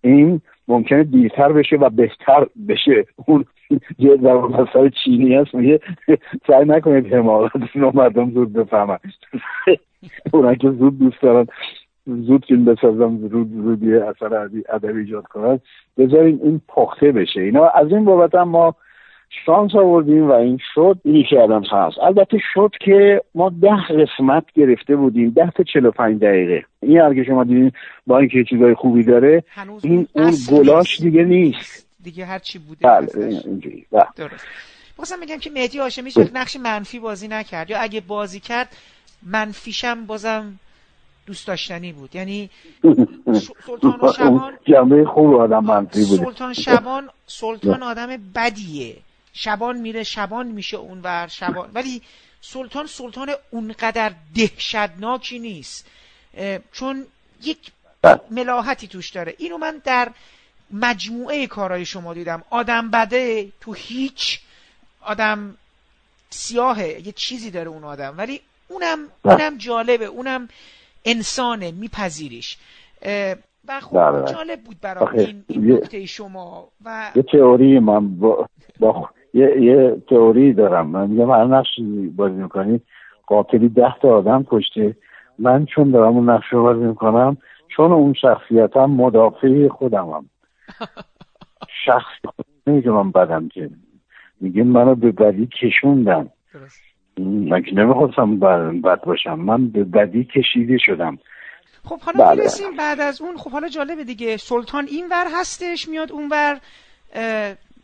[0.00, 3.06] این ممکنه دیرتر بشه و بهتر بشه.
[3.26, 3.44] اون
[3.98, 5.80] یه زبان چینی هست میگه
[6.46, 8.98] سعی نکنید حماقت رو مردم زود بفهمن.
[10.32, 11.46] اونا که زود دوست دارن
[12.06, 15.60] زود فیلم بسازم زود زود یه اثر ادبی ایجاد کنن.
[15.98, 17.40] بذاریم این پخته بشه.
[17.40, 18.74] اینا از این بابت ما
[19.46, 20.98] شانس آوردیم و این شد
[21.30, 21.98] که الان هست.
[21.98, 25.30] البته شد که ما ده قسمت گرفته بودیم.
[25.30, 26.64] ده تا چلو پنج دقیقه.
[26.82, 27.72] این هر که شما دیدین
[28.06, 29.44] با اینکه چیزای خوبی داره
[29.82, 31.88] این اون گلاش دیگه نیست.
[32.02, 33.86] دیگه هر چی بوده بله اینجوری.
[33.92, 34.06] بله.
[34.16, 34.46] درست.
[34.96, 37.70] بازم میگم که مهدی هاشمی نقش منفی بازی نکرد.
[37.70, 38.76] یا اگه بازی کرد
[39.22, 40.58] منفیشم بازم
[41.26, 42.16] دوست داشتنی بود.
[42.16, 42.50] یعنی
[43.66, 48.96] سلطان شبان جنبه خوب آدم منفی بود سلطان شبان سلطان آدم بدیه.
[49.36, 51.70] شبان میره شبان میشه اونور شبان.
[51.74, 52.02] ولی
[52.40, 55.86] سلطان سلطان اونقدر دهشتناکی نیست.
[56.72, 57.06] چون
[57.42, 57.58] یک
[58.02, 58.20] بله.
[58.30, 59.34] ملاحتی توش داره.
[59.38, 60.10] اینو من در
[60.70, 62.42] مجموعه کارهای شما دیدم.
[62.50, 64.40] آدم بده تو هیچ
[65.00, 65.56] آدم
[66.30, 67.06] سیاهه.
[67.06, 68.14] یه چیزی داره اون آدم.
[68.18, 69.34] ولی اونم بله.
[69.34, 70.04] اونم جالبه.
[70.04, 70.48] اونم
[71.04, 72.58] انسانه میپذیریش.
[73.68, 76.68] و خب بله، جالب بود برای این, این نکته شما.
[76.84, 78.48] و یه تئوری من با,
[78.80, 80.86] با یه, یه تئوری دارم.
[80.86, 82.80] من میگم هر نقشی بازی می‌کنی
[83.26, 84.96] قاتلی ده تا آدم کشته.
[85.38, 87.36] من چون دارم اون نقش رو بازی می‌کنم
[87.76, 90.24] چون اون شخصیتم مدافع خودمم.
[91.86, 92.32] شخص
[92.66, 93.70] نمیگه من بدم که.
[94.40, 96.28] میگه منو به بدی کشوندن.
[97.18, 98.38] من که نمی‌خواستم
[98.80, 99.34] بد باشم.
[99.34, 101.18] من به بدی کشیده شدم.
[101.84, 102.36] خب حالا بله.
[102.36, 103.36] می‌رسیم بعد از اون.
[103.36, 104.36] خب حالا جالبه دیگه.
[104.36, 106.60] سلطان این ور هستش میاد اون ور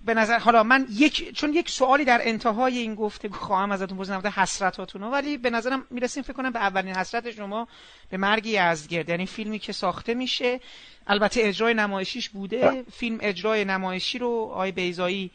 [0.05, 4.21] به نظر حالا من یک چون یک سوالی در انتهای این گفته خواهم ازتون پرسیدم
[4.21, 7.69] در حسرتاتونو ولی به نظرم می‌رسیم فکر کنم به اولین حسرت شما
[8.11, 10.61] به مرگ یزدگرد یعنی فیلمی که ساخته میشه
[11.07, 12.85] البته اجرای نمایشیش بوده.
[12.93, 15.31] فیلم اجرای نمایشی رو آقای بیزایی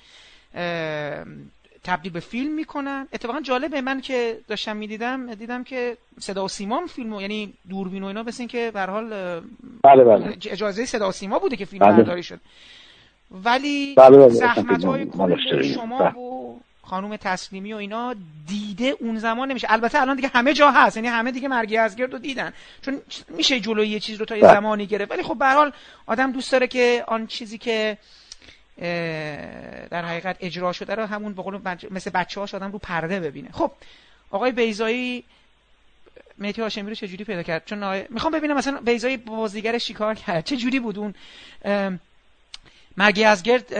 [1.84, 3.08] تبدیل به فیلم می‌کنن.
[3.14, 8.06] اتفاقا جالبه من که داشتم می‌دیدم دیدم که صدا و سیما فیلمو یعنی دوربین و
[8.06, 9.10] اینا بس که به حال
[9.84, 10.38] بله بله.
[10.46, 11.98] اجازه صدا و سیما بوده که فیلم بله.
[11.98, 12.40] برداری شد.
[13.32, 14.30] ولی بله بله.
[14.30, 16.12] زحمت های شما بله.
[16.12, 18.16] و خانوم تسلیمی و اینا
[18.48, 21.96] دیده اون زمان نمیشه البته الان دیگه همه جا هست یعنی همه دیگه مرگی از
[21.96, 24.54] گرد رو دیدن چون میشه جلوی یه چیز رو تا یه بله.
[24.54, 25.72] زمانی گرفت ولی خب به حال
[26.06, 27.98] آدم دوست داره که آن چیزی که
[29.90, 31.60] در حقیقت اجرا شده رو همون به قول
[31.92, 33.72] مثل بچه هاش آدم رو پرده ببینه خب
[34.32, 35.24] آقای بیزایی
[36.38, 38.06] مهدی هاشمی رو چجوری پیدا کرد چون آقای...
[38.10, 41.14] می‌خوام ببینم مثلا بیزایی بازیگر شکار کرد چه جوری بود اون
[42.98, 43.74] مرگی ازگرد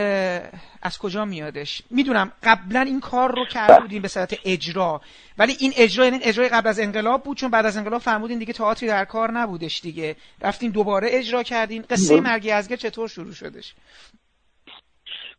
[0.82, 5.00] از کجا میادش؟ می‌دونم قبلا این کار رو کرده بودیم به صورت اجرا.
[5.38, 8.52] ولی این اجرا یعنی اجرای قبل از انقلاب بود چون بعد از انقلاب فرمودین دیگه
[8.52, 10.16] تئاتری در کار نبودش دیگه.
[10.42, 11.84] رفتین دوباره اجرا کردین.
[11.90, 12.30] قصه بله.
[12.30, 13.74] مرگی ازگرد چطور شروع شدش؟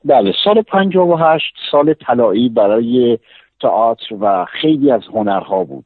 [0.05, 3.19] بله سال 58 سال طلایی برای
[3.61, 5.85] تئاتر و خیلی از هنرها بود.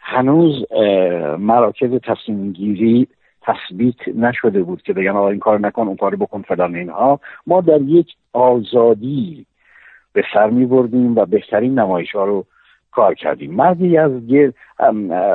[0.00, 0.72] هنوز
[1.38, 3.08] مراکز تصمیم گیری
[3.42, 7.20] تثبیت نشده بود که بگن آقا این کار نکن اون کار بکن فلان اینها.
[7.46, 9.46] ما در یک آزادی
[10.12, 12.44] به سر می بردیم و بهترین نمایش ها رو
[12.92, 13.54] کار کردیم.
[13.54, 14.10] مردی از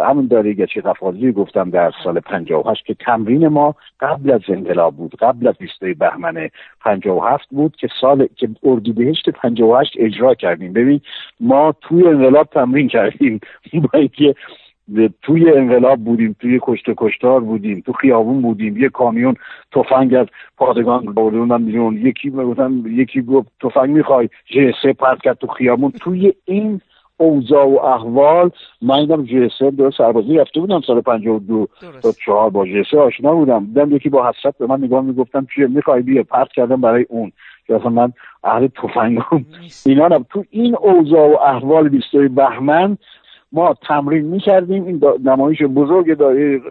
[0.06, 5.16] همون داره گچه قفازی گفتم در سال 58 که تمرین ما قبل از انقلاب بود
[5.16, 6.50] قبل از 20 بهمن
[6.82, 10.74] 57 بود که سال که اردیبهشت 58 اجرا کردیم.
[10.74, 11.02] ببین
[11.40, 13.40] ما توی انقلاب تمرین کردیم.
[13.84, 14.36] با اینکه
[15.22, 19.36] توی انقلاب بودیم توی کشته کشتار بودیم تو خیابون بودیم یه کامیون
[19.72, 25.48] تفنگ از پادگان بردوندن بیرون یکی بودن یکی گفت تفنگ می‌خوای جسه پرد کرد تو
[25.48, 25.92] خیابون.
[25.92, 26.82] توی این
[27.18, 31.68] اوضاع و احوال من اینم جسه دو سربازی رفته بودم سال 52
[32.02, 33.66] تا چهار با جسه آشنا بودم.
[33.66, 37.32] دیدم یکی با حسرت به من نگاه می‌گفتم چیه؟ می‌خوای بیا پرد کردم برای اون.
[37.68, 39.46] که اصلا من اهل تفنگم.
[39.86, 42.98] اینا تو این اوضاع و احوال 20 بهمن
[43.52, 46.62] ما تمرین می‌کردیم این نمایش بزرگ دایره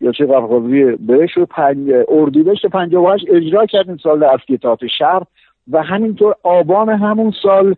[0.00, 5.22] یا چه قفقازی بهش رو پنج اردیبهشت 58 اجرا کردیم سال افتی تاعت شهر
[5.70, 7.74] و همینطور آبان همون سال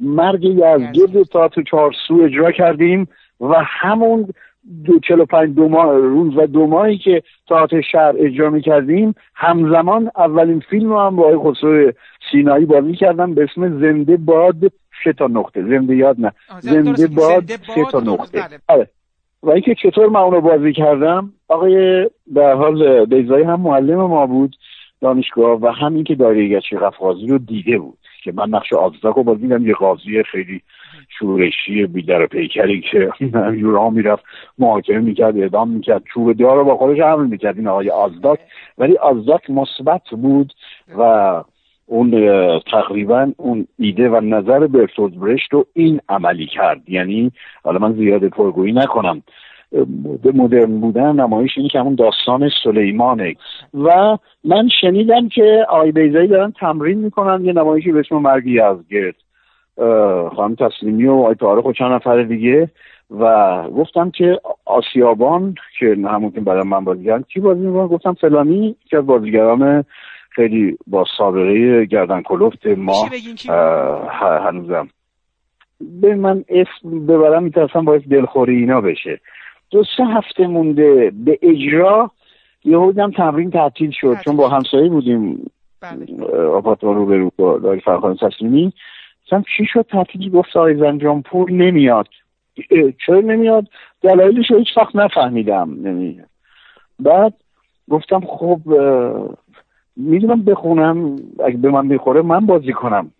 [0.00, 3.08] مرگ یزگرد تاعت چهارسو اجرا کردیم
[3.40, 4.28] و همون
[4.84, 9.14] دو چلو پنج دو ماه روز و دو ماهی که تاعت شهر اجرا می کردیم
[9.34, 11.92] همزمان اولین فیلم رو هم با آقای خسرو
[12.32, 14.72] سینایی بازی کردم به اسم زنده باد
[15.04, 15.62] سه تا نقطه.
[15.62, 16.32] زنده یاد نه.
[16.60, 18.40] زنده باد سه تا نقطه.
[18.40, 18.58] بله.
[18.68, 18.88] آره.
[19.42, 24.56] و اینکه چطور من اونو بازی کردم؟ آقای در حال بیزایی هم معلم ما بود
[25.00, 29.22] دانشگاه و همین که دایره گچی قفقازی رو دیده بود که من نقش آزداک رو
[29.22, 30.62] بازی یه قاضی خیلی
[31.18, 33.10] شورشی بیدر پیکری که
[33.64, 34.24] ها می‌رفت
[34.58, 38.38] محاکمه می‌کرد اعدام می‌کرد چوب دار رو با خودش حمل می‌کرد این آقای آزداک
[38.78, 40.52] ولی آزداک مثبت بود
[40.98, 41.44] و
[41.92, 42.10] اون
[42.60, 46.88] تقریبا اون ایده و نظر برتولد برشت رو این عملی کرد.
[46.88, 47.32] یعنی
[47.64, 49.22] حالا من زیاد پرگویی نکنم.
[50.22, 53.34] به مدرن بودن نمایش این که همون داستان سلیمانه
[53.74, 58.76] و من شنیدم که آی بیزایی دارن تمرین می‌کنن یه نمایشی به اسم مرگی از
[58.90, 59.14] گرد
[60.36, 62.70] خانم تسلیمی و آی تارخ و چند نفر دیگه.
[63.20, 68.76] و گفتم که آسیابان که همون که برای من بازیگرم کی بازی می‌کنن گفتم فلانی
[68.88, 69.84] که از بازیگران
[70.34, 73.08] خیلی با سابقه گردن کلفت ما
[74.20, 74.88] هنوزم.
[75.80, 79.20] به من اسم ببرم میترسم باید دلخوری اینا بشه.
[79.70, 82.10] دو سه هفته مونده به اجرا
[82.64, 85.50] یهودم تمرین تعطیل شد چون با همسایه بودیم.
[85.80, 86.26] بله.
[86.46, 88.72] آپارتمان رو برو با داری فرخان تسلیمی
[89.26, 92.08] مثلا چی شد؟ تعطیلی گفت آقای زنجان پور نمیاد
[93.06, 93.66] چرا نمیاد؟
[94.02, 95.76] دلایلش رو هیچ وقت نفهمیدم.
[95.82, 96.28] نمیاد
[96.98, 97.34] بعد
[97.90, 98.60] گفتم خب
[99.96, 103.10] می‌دونم بخونم اگه به من می‌خوره من بازی کنم.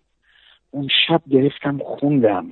[0.71, 2.45] اون شب گرفتم خوندم.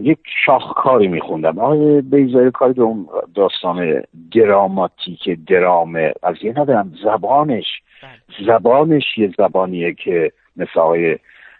[0.00, 1.58] یک شاهکاری میخوندم.
[1.58, 4.02] آقای بیزای کاری به اون داستان
[4.34, 7.66] دراماتیک درامه از یه ندارم زبانش.
[8.02, 8.46] بله.
[8.46, 11.18] زبانش یه زبانیه که مثل آقای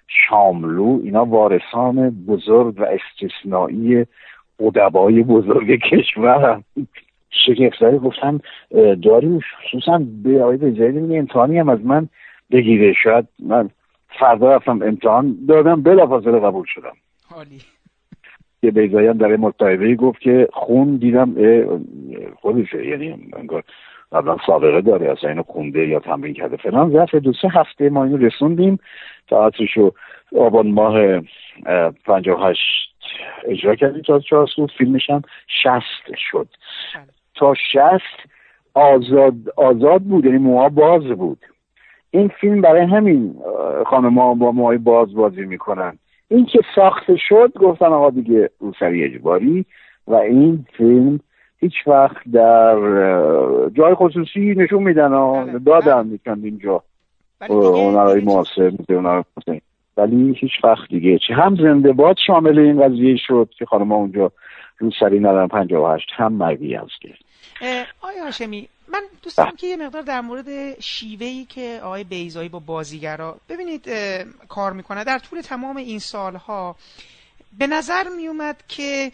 [0.08, 4.06] شاملو اینا وارثان بزرگ و استثنایی
[4.60, 6.62] ادبای بزرگ کشور
[7.46, 8.40] شگفت زده گفتم
[9.02, 12.08] داری خصوصا به آقای بزایی امتحانی هم از من
[12.50, 12.92] بگیره.
[13.02, 13.70] شاید من
[14.18, 16.96] فردا رفتم امتحان دادم بلافاصله قبول شدم.
[17.30, 17.58] حالی.
[18.60, 21.34] که بیزایی هم در مصاحبه گفت که خون دیدم
[22.40, 23.62] خودشه یعنی انگار
[24.12, 26.92] قبلا سابقه داره اصلا اینو خونده یا تمرین کرده فلان.
[26.92, 28.78] ظرف دو سه هفته ما اینو رسوندیم.
[29.28, 29.92] تئاترشو
[30.36, 31.20] آبان ماه
[32.04, 32.94] پنجاه هشت
[33.44, 34.02] اجرا کردیم.
[34.02, 35.22] تا چهارسو فیلمش هم
[35.62, 36.48] شست شد.
[37.36, 38.30] تا شست
[38.74, 41.38] آزاد آزاد بود یعنی موها باز بود.
[42.10, 43.34] این فیلم برای همین
[43.86, 45.98] خانم ها با موهای باز بازی می‌کنن.
[46.28, 49.64] این که ساخته شد گفتن آقا دیگه روسری اجباری
[50.06, 51.20] و این فیلم
[51.58, 52.76] هیچ وقت در
[53.74, 56.82] جای خصوصی نشون میدن و دادن می‌کند اینجا.
[57.48, 58.72] اونرای معاصر
[59.96, 61.18] ولی هیچ وقت دیگه.
[61.28, 64.32] چه هم زنده باد شامل این قضیه شد که خانم اونجا
[64.78, 67.14] روسری ندارن 58 هم هست که.
[68.00, 72.58] آیا هاشمی من دوست دارم که یه مقدار در مورد شیوهی که آقای بیزایی با
[72.58, 73.88] بازیگرا ببینید
[74.48, 75.04] کار می‌کنه.
[75.04, 76.76] در طول تمام این سالها
[77.58, 79.12] به نظر میومد که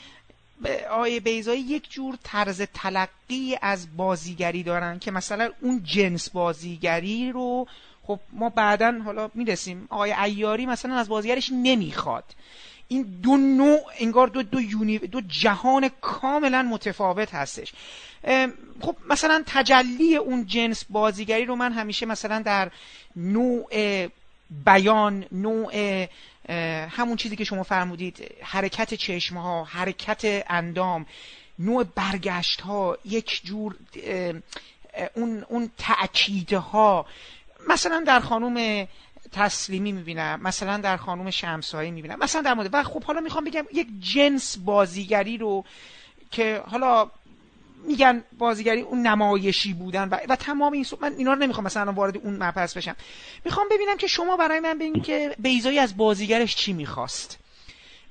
[0.91, 7.67] آقای بیزایی یک جور طرز تلقی از بازیگری دارن که مثلا اون جنس بازیگری رو
[8.03, 9.87] خب ما بعدا حالا می‌رسیم.
[9.91, 12.25] آقای ایاری مثلا از بازیگرش نمی‌خواد.
[12.93, 17.73] این دو نوع انگار دو دو, یونی دو جهان کاملا متفاوت هستش.
[18.81, 22.71] خب مثلا تجلی اون جنس بازیگری رو من همیشه مثلا در
[23.17, 23.69] نوع
[24.65, 26.07] بیان نوع
[26.91, 31.07] همون چیزی که شما فرمودید حرکت چشم ها حرکت اندام
[31.59, 33.77] نوع برگشت ها یک جور
[35.15, 37.07] اون اون تأکیدها.
[37.69, 38.87] مثلا در خانوم
[39.33, 43.65] تسلیمی می‌بینم مثلا در خانوم شمسایی می‌بینم مثلا در مورد و خب حالا می‌خوام بگم
[43.73, 45.65] یک جنس بازیگری رو
[46.31, 47.11] که حالا
[47.87, 52.17] میگن بازیگری اون نمایشی بودن و, و تمام این من اینا رو نمی‌خوام مثلا وارد
[52.17, 52.97] اون مبحث بشم.
[53.45, 57.39] می‌خوام ببینم که شما برای من ببینید که بیزایی از بازیگرش چی می‌خواست.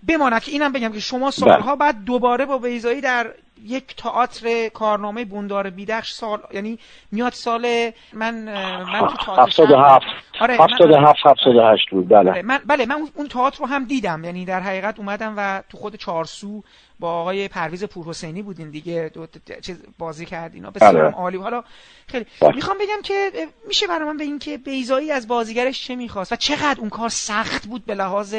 [0.08, 3.34] بماند که اینم بگم که شما سالها بعد دوباره با بیزایی در
[3.66, 6.80] یک تئاتر کارنامه بوندار بیدخش سال یعنی
[7.12, 8.36] میاد سال من
[8.84, 10.06] من تو تئاتر 77
[10.42, 12.10] آره 77 78 بود.
[12.10, 12.32] بله.
[12.32, 14.24] آره من بله من اون تئاتر رو هم دیدم.
[14.24, 16.64] یعنی در حقیقت اومدم و تو خود چارسو
[17.00, 19.12] با آقای پرویز پورحسینی بودین دیگه.
[19.14, 19.28] دو
[19.62, 21.12] چیز بازی کرد اینا بسیار بله.
[21.12, 21.38] عالی.
[21.38, 21.64] حالا
[22.08, 22.56] خیلی بله.
[22.56, 23.32] می‌خوام بگم که
[23.68, 27.66] میشه برای من بگین که بیزایی از بازیگرش چه می‌خواست و چقدر اون کار سخت
[27.66, 28.36] بود به لحاظ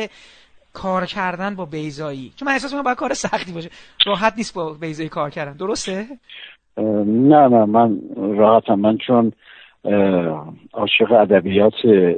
[0.73, 3.70] کار کردن با بیزایی چون من احساس می‌کنم باید کار سختی باشه.
[4.07, 5.53] راحت نیست با بیزایی کار کردن.
[5.53, 6.07] درسته؟
[7.07, 8.75] نه نه من راحتم.
[8.75, 9.33] من چون
[10.73, 11.75] عاشق ادبیات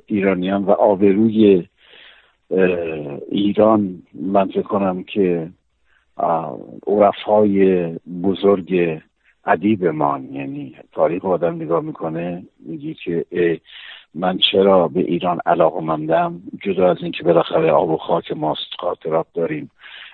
[0.07, 1.69] ایرانیان و آبروی
[3.31, 5.51] ایران من فکر کنم که
[6.87, 7.87] عرفهای
[8.23, 9.01] بزرگ
[9.47, 13.25] ادیبمان یعنی تاریخ آدم نگاه می‌کنه میگی که
[14.15, 19.27] من چرا به ایران علاقه مندم؟ جدا از اینکه بالاخره آب و خاک ماست خاطرات
[19.35, 19.71] داریم.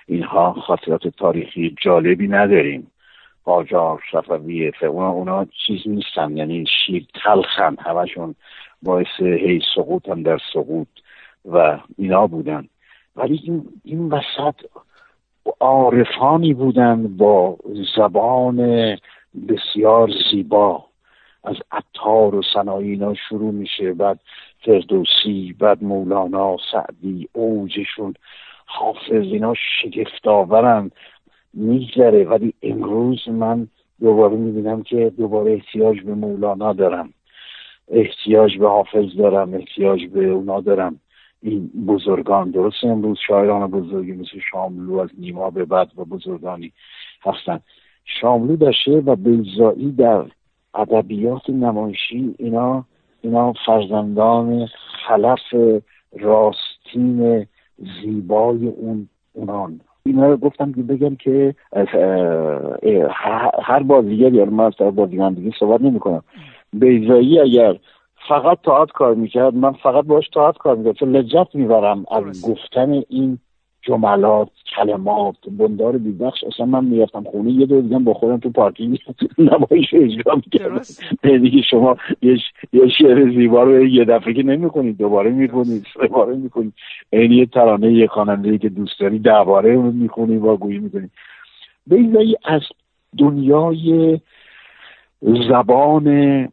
[0.07, 2.91] اینها خاطرات تاریخی جالبی نداریم.
[3.43, 8.35] قاجار صفوی اونا, اونا چیز نیستن یعنی شیر تلخن همشون
[8.83, 10.87] باعث هی سقوط هم در سقوط
[11.45, 12.67] و اینا بودن.
[13.15, 14.55] ولی این, این وسط
[15.59, 17.57] عارفانی بودن با
[17.95, 18.57] زبان
[19.47, 20.85] بسیار زیبا.
[21.43, 24.19] از عطار و صنایع اینا شروع میشه بعد
[24.65, 28.13] فردوسی بعد مولانا سعدی اوجشون.
[28.65, 30.91] حافظ اینا شگفت آورن
[31.53, 32.23] میگذره.
[32.23, 33.67] ولی امروز من
[33.99, 37.13] دوباره می‌بینم که دوباره احتیاج به مولانا دارم.
[37.87, 40.99] احتیاج به حافظ دارم احتیاج به اونا دارم.
[41.41, 46.71] این بزرگان درست امروز شاعران بزرگی مثل شاملو از نیما به بعد و بزرگانی
[47.23, 47.59] هستن.
[48.05, 50.25] شاملو داشته و بیزایی در
[50.75, 52.85] ادبیات نمایشی اینا
[53.21, 54.67] اینا فرزندان
[55.07, 55.39] خلف
[56.19, 57.45] راستین
[58.01, 59.81] زیبای اون اونان.
[60.05, 61.55] اینا رو گفتم که بگم که
[63.63, 66.23] هر بازیگر یا من از بازیگران دیگه صحبت نمی کنم.
[66.73, 67.77] بیزایی اگر
[68.27, 73.03] فقط تاعت کار می‌کرد من فقط باش تاعت کار می‌کرد چون لذت می‌برم از گفتن
[73.09, 73.39] این
[73.81, 76.43] جملات کلمات بندار بیبخش.
[76.43, 78.99] اصلا من می‌رفتم خونه یه دور دیدم با خودم تو پارکینگ
[79.37, 80.81] نمایش اجرا می‌کردم.
[81.37, 86.73] دیگه شما یه شعر زیبا رو یه دفعه که نمی‌کنید دوباره می‌کنید سه باره می‌کنید
[87.09, 89.19] این یه ترانه یه خواننده که دوست داری
[89.75, 91.11] می‌خونی و گویی می‌کنید
[91.87, 92.61] بیزایی از
[93.17, 94.19] دنیای
[95.21, 96.47] زبان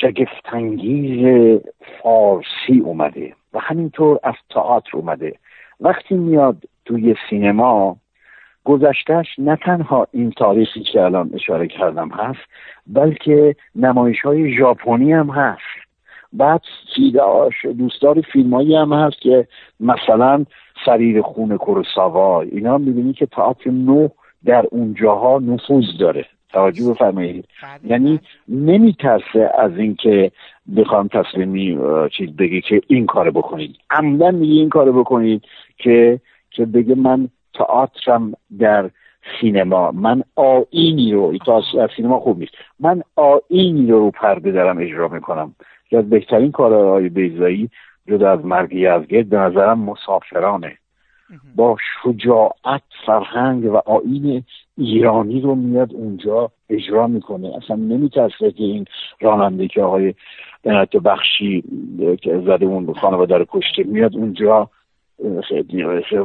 [0.00, 1.60] شگفتانگیز
[2.02, 5.34] فارسی اومده و همینطور از تئاتر اومده.
[5.80, 7.96] وقتی میاد توی سینما
[8.64, 12.40] گذشتهش نه تنها این تاریخی که الان اشاره کردم هست
[12.86, 15.88] بلکه نمایش های ژاپنی هم هست.
[16.32, 16.60] بعد
[17.78, 19.48] دوستدار فیلمایی هم هست که
[19.80, 20.44] مثلا
[20.86, 24.08] سریر خون کوروساوا اینا می‌بینی که تئاتر نو
[24.44, 26.24] در اونجاها نفوذ داره.
[26.52, 27.44] توجه بفرمایید.
[27.84, 30.32] یعنی نمیترسه از اینکه
[30.76, 31.78] بخوام تصمیمی
[32.16, 33.76] چیز بگی که این کارو بکنید.
[33.90, 35.42] عمدن میگه این کارو بکنید.
[35.78, 36.20] که
[36.50, 38.90] که بگه من تئاترم در
[39.40, 42.52] سینما من آینی رو از سینما خوب نیست.
[42.80, 45.54] من آینی رو رو پرده دارم اجرا می‌کنم.
[45.90, 47.70] که از بهترین کارهای بیزایی
[48.08, 50.78] جدا از مرگ یزگرد به نظرم مسافرانه.
[51.56, 54.44] با شجاعت فرهنگ و آین
[54.76, 57.56] ایرانی رو میاد اونجا اجرا می‌کنه.
[57.56, 58.84] اصلا نمیترسه که این
[59.20, 60.14] راننده که آقای
[60.64, 61.64] بنات بخشی
[62.22, 64.70] که زده اون خانواده رو کشته میاد اونجا.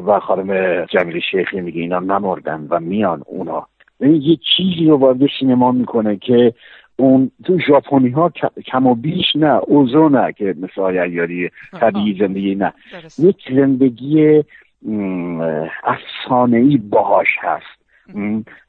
[0.07, 3.67] و خانم جمیل شیخی میگه اینا نمردن و میان اونا.
[3.99, 6.53] یه چیزی رو وارد سینما می‌کنه که
[6.95, 8.31] اون تو ژاپنی ها
[8.65, 12.73] کم و بیش نه اوزو نه که مثل عیاری طبیعی زندگی نه.
[13.19, 14.43] یک زندگی
[15.83, 17.83] افسانه ای باهاش هست.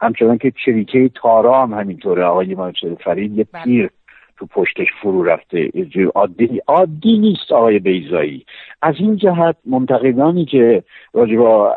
[0.00, 2.56] همچنان که چریکه تارا هم همینطوره آقای
[3.04, 3.90] فرید یه بله.
[4.36, 5.70] تو پشتش فرو رفته.
[6.14, 8.46] عادی عادی نیست آقای بیزایی
[8.82, 10.82] از این جهت منتقدانی که
[11.14, 11.76] راجع با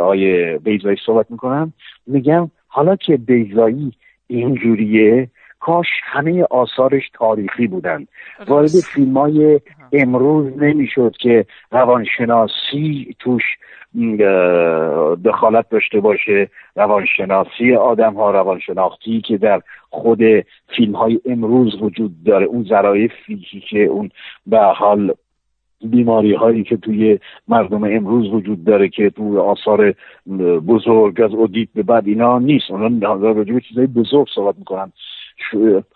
[0.00, 1.72] آقای بیزایی صحبت می‌کنم
[2.06, 3.92] میگم حالا که بیزایی
[4.26, 5.28] اینجوریه
[5.60, 8.06] کاش همه آثارش تاریخی بودن.
[8.46, 9.60] وارد فیلم های
[9.92, 13.42] امروز نمی‌شد که روانشناسی توش
[15.24, 16.50] دخالت داشته باشه.
[16.76, 20.20] روانشناسی آدم ها روانشناختی که در خود
[20.76, 23.10] فیلم های امروز وجود داره اون ذرایع
[23.70, 24.10] که اون
[24.46, 25.14] به حال
[25.84, 27.18] بیماری هایی که توی
[27.48, 29.94] مردم امروز وجود داره که تو آثار
[30.68, 32.70] بزرگ از اودیت به بعد اینا نیست.
[32.70, 34.92] اونا راجع چیزای بزرگ صحبت می‌کنن.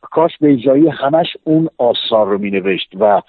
[0.03, 3.23] کاش به ایجایی همش اون آثار رو مینوشت و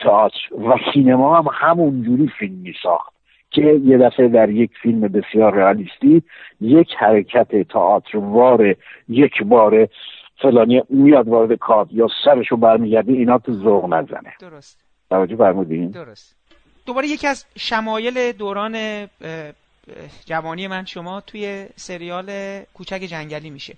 [0.00, 0.38] تئاتر
[0.68, 3.16] و سینما هم همونجوری فیلم می ساخت
[3.50, 6.22] که یه دفعه در یک فیلم بسیار رئالیستی
[6.60, 7.48] یک حرکت
[8.14, 8.76] وار
[9.08, 9.88] یک بار
[10.42, 14.32] فلانی میاد وارد کار یا سرشو برمیگرده اینا تو ذوق نزنه.
[14.40, 14.84] درست.
[15.10, 16.36] توجه فرمودین؟ درست.
[16.86, 19.06] دوباره یکی از شمایل دوران
[20.26, 22.30] جوانی من شما توی سریال
[22.74, 23.74] کوچک جنگلی میشه.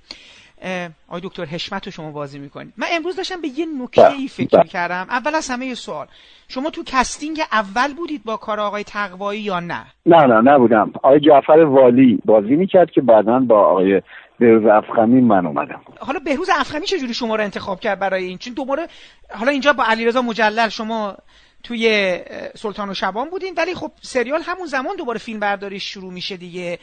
[1.08, 4.26] آقای دکتر حشمت رو شما بازی می‌کنید من امروز داشتم به یه نکته ای بله،
[4.26, 4.62] فکر بله.
[4.62, 5.06] می‌کردم.
[5.10, 6.06] اول از همه یه سوال.
[6.48, 10.92] شما تو casting اول بودید با کار آقای تقوایی یا نه؟ نه نه نبودم.
[11.02, 14.02] آقای جعفر والی بازی می‌کرد که بعدا با آقای
[14.38, 15.80] بهروز افخمی من اومدم.
[16.00, 18.86] حالا بهروز افخمی چجوری شما رو انتخاب کرد برای این؟ چون دوباره
[19.30, 21.16] حالا اینجا با علیرضا مجلل شما
[21.62, 22.16] توی
[22.54, 23.54] سلطان و شبان بودین.
[23.56, 26.78] ولی خب سریال همون زمان دوباره فیلم برداری شروع میشه دیگه.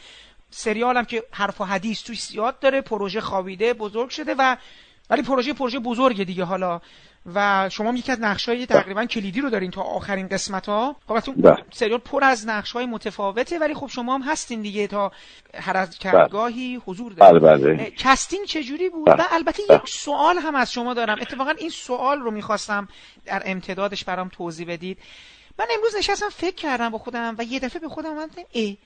[0.49, 4.57] سریال هم که حرف و حدیث توی زیاد داره پروژه خوابیده بزرگ شده و
[5.09, 6.81] ولی پروژه پروژه بزرگه دیگه حالا.
[7.33, 10.95] و شما هم یکی از نقش های تقریبا کلیدی رو دارین تا آخرین قسمت ها
[11.07, 11.57] خب بله.
[11.71, 15.11] سریال پر از نقش های متفاوته ولی خب شما هم هستین دیگه تا
[15.53, 17.39] هر از کارگاهی حضور دارین.
[17.39, 17.91] بله.
[17.97, 21.17] casting چجوری بود؟ و البته یک سوال هم از شما دارم.
[21.21, 22.87] اتفاقا این سوال رو می‌خواستم
[23.25, 24.97] در امتدادش برام توضیح بدید.
[25.59, 28.77] من امروز نشستم فکر کردم با خودم و یه دفعه به خودم اومدم ای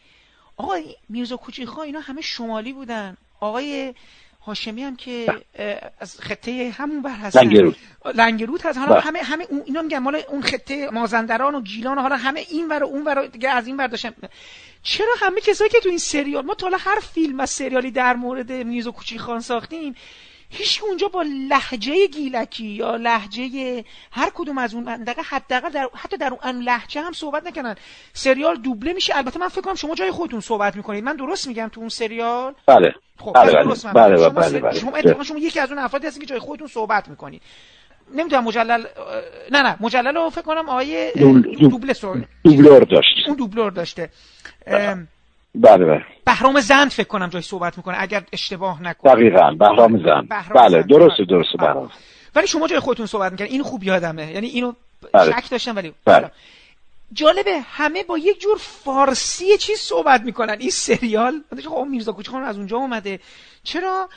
[0.59, 3.17] آقای میرزا کوچیخا اینا همه شمالی بودن.
[3.39, 3.93] آقای
[4.45, 5.27] هاشمی هم که
[5.99, 7.43] از خطه همون بر هستن.
[7.43, 7.75] لنگرود.
[8.15, 8.77] لنگرود هست.
[8.77, 9.01] حالا بله.
[9.01, 12.83] همه همه اینا میگن مال اون خطه مازندران و گیلان و حالا همه این ور
[12.83, 14.13] و اون ور دیگه از این ور داشتن.
[14.83, 18.51] چرا همه کسایی که تو این سریال ما تا هر فیلم و سریالی در مورد
[18.51, 19.95] میرزا کوچیخان ساختیم
[20.49, 26.17] هیچ اونجا با لحجه گیلکی یا لحجه هر کدوم از اون منطقه حداقل در حتی
[26.17, 27.75] در اون لحجه هم صحبت نکنن
[28.13, 29.17] سریال دوبله میشه.
[29.17, 31.03] البته من فکر کنم شما جای خودتون صحبت می‌کنید.
[31.03, 32.93] من درست میگم تو اون سریال؟ بله.
[33.17, 33.63] خب بله بله.
[33.93, 35.23] بله, بله, شما, بله, بله, شما.
[35.23, 37.41] شما یکی از اون افرادی هستین که جای خودتون صحبت می‌کنید.
[38.13, 38.85] نمی‌دونم مجلل
[39.51, 41.93] نه نه مجلل رو فکر کنم آیه دوبله
[42.43, 43.09] دوبلور داشت.
[43.27, 44.09] اون دوبلور داشته.
[45.55, 46.05] بله بله.
[46.25, 49.13] بهرام زند فکر کنم جای صحبت می‌کنه اگر اشتباه نکنم.
[49.13, 50.29] دقیقا بهرام زند.
[50.55, 51.91] بله درسته درسته بهرام
[52.35, 54.31] ولی شما جای خودتون صحبت می‌کنید این خوب یادمه.
[54.31, 54.73] یعنی اینو
[55.13, 55.31] بله.
[55.31, 56.31] شک داشتم ولی بله.
[57.13, 60.57] جالبه همه با یک جور فارسی چیز صحبت می‌کنن.
[60.59, 63.19] این سریال خب میرزا کوچخان از اونجا اومده.
[63.63, 64.09] چرا؟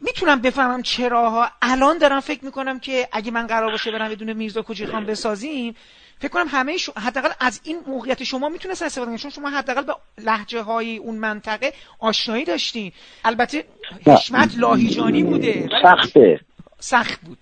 [0.00, 1.50] می‌تونم بفهمم چراها.
[1.62, 5.76] الان دارم فکر می‌کنم که اگه من قرار باشه برم بدون میرزا کوچیخان بسازیم
[6.18, 6.92] فکر کنم همه شو...
[6.96, 9.92] حداقل از این موقعیت شما می‌تونست استفاده کنید چون شما حداقل به
[10.24, 12.92] لهجه های اون منطقه آشنایی داشتین.
[13.24, 13.64] البته
[14.06, 16.40] حشمت لاهیجانی بوده سخته.
[16.78, 17.38] سخت بود.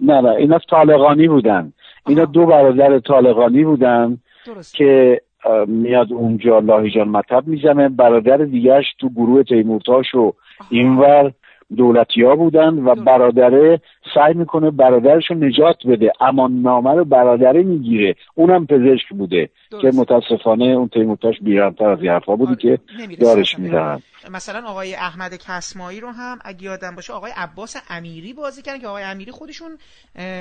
[0.00, 1.72] نه نه اینا طالقانی بودن.
[2.06, 4.74] اینا دو برادر طالقانی بودن درست.
[4.74, 5.20] که
[5.66, 10.32] میاد اونجا لاهیجان مطب می‌زنه برادر دیگهش تو گروه تیمورتاش و
[10.70, 11.32] اینور
[11.74, 13.80] دولتی ها بودن و برادره
[14.14, 18.14] سعی می‌کنه برادرش رو نجات بده اما نامه رو برادره می‌گیره.
[18.34, 19.50] اونم پزشک بوده
[19.80, 22.78] که متاسفانه اون تیموتاش بیرانتر از حرفا بودی که
[23.20, 23.98] دارش میدن
[24.30, 28.86] مثلا آقای احمد کسمایی رو هم اگه یادم باشه آقای عباس امیری بازی کردن که
[28.86, 29.68] آقای امیری خودشون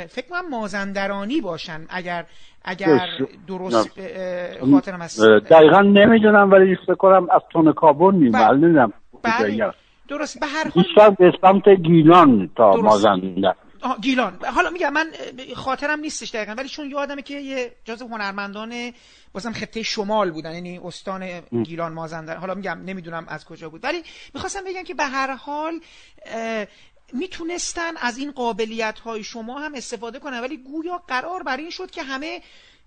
[0.08, 1.82] فکر کنم مازندرانی باشن.
[1.90, 2.26] اگر
[2.66, 3.00] اگر
[3.48, 4.00] درست.
[4.72, 5.26] خاطرم هست.
[5.50, 8.94] دقیقا نمی‌دونم ولی فکر کنم از تون کابون میمال نمی‌دونم.
[9.24, 9.72] بله.
[10.18, 13.55] درست به هر حال به سمت گیلان تا مازندران
[14.01, 14.39] گیلان.
[14.55, 15.07] حالا میگم من
[15.55, 18.91] خاطرم نیستش دقیقا ولی چون یادمه که یه جز هنرمندان
[19.34, 23.84] بازم خطه شمال بودن یعنی استان گیلان مازندران حالا میگم نمی‌دونم از کجا بود.
[23.84, 24.03] ولی
[24.34, 25.80] می‌خواستم بگم که به هر حال
[27.14, 30.39] می‌تونستن از این قابلیت های شما هم استفاده کنن.
[30.39, 32.41] ولی گویا قرار بر این شد که همه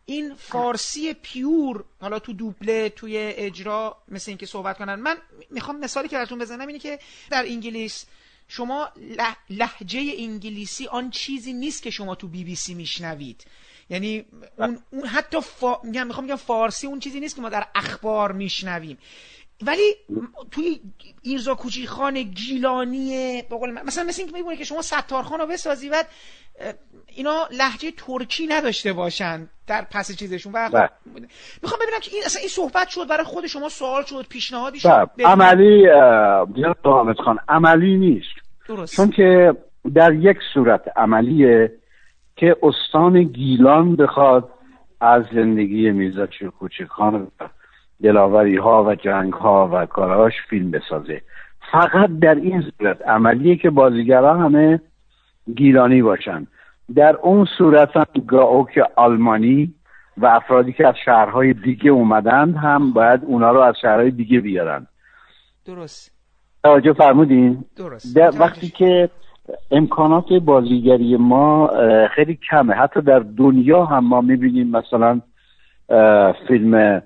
[0.09, 4.95] این فارسی پیور حالا تو دوبله توی اجرا مثل اینکه صحبت کنن.
[4.95, 5.17] من
[5.51, 6.99] می‌خوام مثالی که براتون بزنم اینه که
[7.31, 8.07] در انگلیس
[8.49, 8.89] شما
[9.51, 13.45] لحجه انگلیسی آن چیزی نیست که شما تو بی بی سی میشنوید.
[13.91, 14.25] یعنی
[14.59, 15.81] اون, اون حتی فا...
[15.83, 18.99] می‌خوام بگم فارسی اون چیزی نیست که ما در اخبار میشنویم.
[19.63, 19.95] ولی
[20.51, 20.81] توی
[21.23, 26.07] ایرزا کوچی خان گیلانی بقول مثلا مثل اینکه میگونه که شما ستارخان رو بسازی بعد
[27.07, 30.89] اینا لحجه ترکی نداشته باشن در پس چیزشون و بله.
[31.63, 34.89] می‌خوام ببینم که این اصلا این صحبت شد برای خود شما سوال شد پیشنهادی شد
[34.89, 35.27] بله.
[35.27, 35.83] عملی
[36.55, 38.29] جناب خان عملی نیست
[38.69, 38.97] درست.
[38.97, 39.57] چون که
[39.95, 41.73] در یک صورت عملیه
[42.37, 44.51] که استان گیلان بخواد
[45.01, 46.27] از زندگی میرزا
[46.59, 47.31] کوچک خان
[48.03, 51.21] دلاوری ها و جنگ ها و کاراش فیلم بسازه.
[51.73, 54.81] فقط در این صورت عملیه که بازیگران همه
[55.57, 56.47] گیلانی باشن.
[56.95, 59.75] در اون صورت هم گاوک آلمانی
[60.17, 64.87] و افرادی که از شهرهای دیگه اومدند هم باید اونا رو از شهرهای دیگه بیارن.
[65.67, 66.13] درست.
[66.65, 68.17] توجه فرمودین؟ درست.
[68.17, 69.11] در وقتی که
[69.71, 71.71] امکانات بازیگری ما
[72.15, 72.75] خیلی کمه.
[72.75, 75.21] حتی در دنیا هم ما می‌بینیم مثلا
[76.49, 77.03] فیلم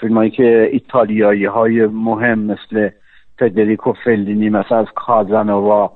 [0.00, 2.90] فیلم هایی که ایتالیایی های مهم مثل
[3.38, 5.92] فدریکو فلینی مثلا از کازانووا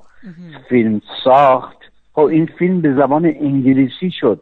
[0.69, 1.77] فیلم ساخت.
[2.13, 4.41] خب این فیلم به زبان انگلیسی شد.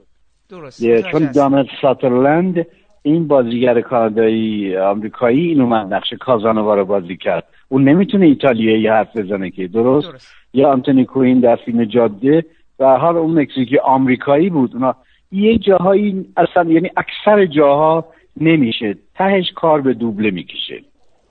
[0.50, 1.10] درست.
[1.10, 2.66] چون دانت ساترلند
[3.02, 7.44] این بازیگر کانادایی آمریکایی این اومد نقش کازانووا رو بازی کرد.
[7.68, 9.68] اون نمی‌تونه ایتالیایی حرف بزنه که.
[9.68, 10.34] درست, درست.
[10.54, 12.44] یا آنتونی کوین در فیلم جاده.
[12.78, 14.70] و حال اون مکزیکی آمریکایی بود.
[14.74, 14.94] اونا
[15.32, 18.04] یه جاهایی اصلا یعنی اکثر جاها
[18.40, 18.96] نمیشه.
[19.14, 20.80] تهش کار به دوبله می‌کشه.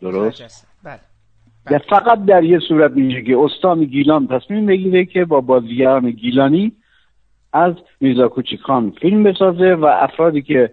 [0.01, 0.99] درست؟ بله.
[1.65, 1.77] بله.
[1.77, 6.71] فقط در یه صورت میشه که استان گیلان تصمیم بگیره که با بازیگران گیلانی
[7.53, 8.31] از میرزا
[8.63, 10.69] خان فیلم بسازه و افرادی که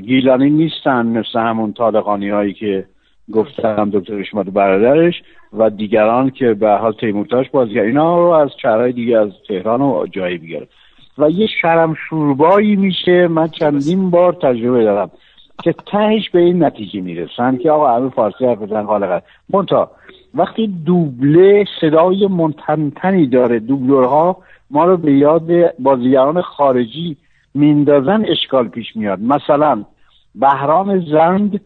[0.00, 2.86] گیلانی نیستن مثل همون طالقانی هایی که
[3.32, 8.92] گفتم دکتر اشماد برادرش و دیگران که به حال تیمورتاش بازیگر اینا رو از چهرهای
[8.92, 10.68] دیگه از تهران و جایی بیاره
[11.18, 13.28] و یه شرم شوربایی میشه.
[13.28, 15.10] من چندین بار تجربه دارم
[15.62, 19.90] که تهش به این نتیجه می‌رسن که آقا همه فارسی حرف بزن حال منتها
[20.34, 24.36] وقتی دوبله صدای منتنتنی داره دوبلورها
[24.70, 27.16] ما رو به یاد بازیگران خارجی
[27.54, 29.20] میندازن اشکال پیش میاد.
[29.20, 29.84] مثلا
[30.34, 31.60] بهرام زند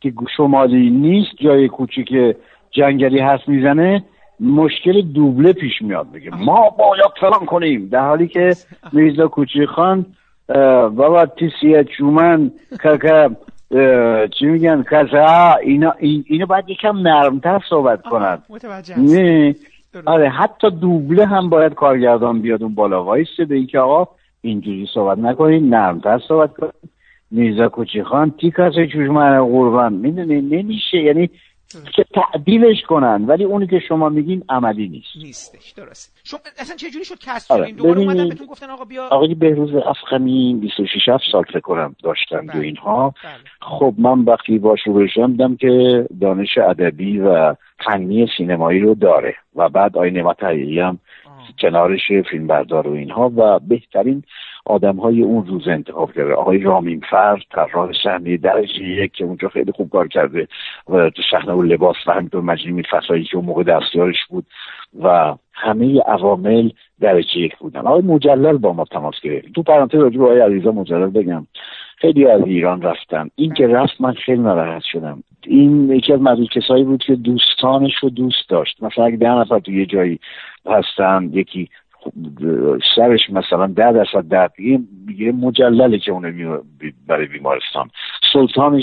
[0.00, 2.36] که شمالی نیست جای کوچیک
[2.70, 4.04] جنگلی هست می‌زنه
[4.40, 7.88] مشکل دوبله پیش میاد بگه ما باید فلان کنیم.
[7.88, 8.56] در حالی که
[8.92, 10.06] میرزا کوچی خان
[10.96, 12.50] بابا تیسیه چومن
[12.82, 13.30] که
[14.38, 18.38] چی میگن؟ کسا اینا اینو باید یکم نرمتر صحبت کنن.
[18.96, 19.54] نه.
[20.06, 23.04] آره حتی دوبله هم باید کارگردان بیاد اون بالا.
[23.04, 26.72] وایسته به اینکه آقا اینجوری صحبت نکنین نرمتر صحبت کنین.
[27.30, 29.92] میرزا کوچی خان تی کسی چوشمن قربان.
[29.92, 30.98] می‌دونی نمیشه.
[30.98, 31.30] یعنی
[31.96, 36.90] که تعدیلش کنن ولی اونی که شما میگین عملی نیست نیستش درست شما اصلا چه
[36.90, 37.72] جوری شد کسب آره.
[37.72, 42.46] دوباره اومدن بهتون گفتن آقا بیا آقای بهروز افخمی 26 7 سال فکر کنم داشتن
[42.46, 42.52] بله.
[42.52, 43.32] دو اینها بله.
[43.60, 47.54] خب من وقتی باش رو دیدم که دانش ادبی و
[47.84, 50.98] فنی سینمایی رو داره و بعد آقای نعمت هم
[51.58, 52.00] کنارش
[52.30, 54.22] فیلم بردار و اینها و بهترین
[54.70, 56.34] آدم های اون روز انتخاب کرده.
[56.34, 60.48] آقای رامین فرد طراح صحنه درجه یک که اونجا خیلی خوب کار کرده
[60.88, 64.46] و تو صحنه و لباس و همینطور مجنی فسایی که اون موقع دستیارش بود
[65.02, 67.80] و همه عوامل درجه یک بودن.
[67.80, 69.52] آقای مجلل با ما تماس گرفت.
[69.52, 71.46] تو پرانتز راجع به آقای علیزا مجلل بگم.
[71.96, 73.30] خیلی از ایران رفتن.
[73.36, 75.22] این که رفت من خیلی ناراحت شدم.
[75.46, 78.82] این یکی از معدود کسایی بود که دوستانش رو دوست داشت.
[78.82, 80.18] مثلا اگه ده نفر تو یه جایی
[80.66, 81.68] هستن یکی
[82.96, 84.52] سرش مثلا ده درصد درد.
[85.06, 86.58] می‌گیره مجلله که اونو
[87.06, 87.90] برای بیمارستان.
[88.32, 88.82] سلطان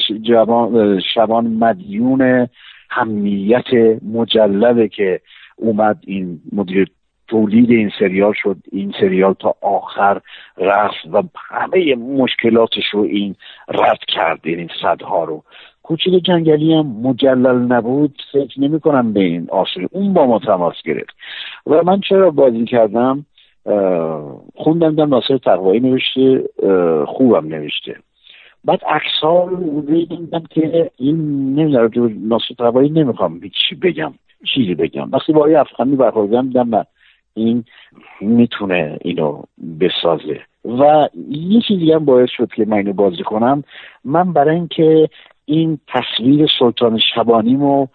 [1.13, 2.47] شبان مدیون
[2.89, 3.73] همیت
[4.13, 5.21] مجلله که
[5.55, 6.87] اومد این مدیر
[7.27, 8.57] تولید این سریال شد.
[8.71, 10.21] این سریال تا آخر
[10.57, 13.35] رفت و همه مشکلاتش رو این
[13.67, 14.39] رد کرد.
[14.43, 15.43] این صدها رو.
[15.87, 20.75] کوچیک جنگلی هم مجلل نبود فکر نمی کنم به این آسوری اون با ما تماس
[20.85, 21.15] گرفت.
[21.67, 23.25] و من چرا بازی کردم؟
[24.55, 26.43] خوندم در ناصر تقوایی نوشته
[27.07, 27.95] خوبم نوشته.
[28.65, 29.55] بعد اکسال
[29.87, 31.15] دیدم که این
[31.55, 34.13] نمی‌دونم ناصر تقوایی نمی‌خوام چی بگم
[34.53, 35.09] چیزی بگم.
[35.11, 36.85] وقتی با آقای افغانی برخوردم دیدم
[37.33, 37.63] این
[38.21, 39.41] می‌تونه اینو
[39.79, 40.39] بسازه.
[40.65, 43.63] و یه چیزی هم باعث شد که من اینو بازی کنم.
[44.05, 45.09] من برای اینکه
[45.49, 47.87] این تصویر سلطان شبانیمو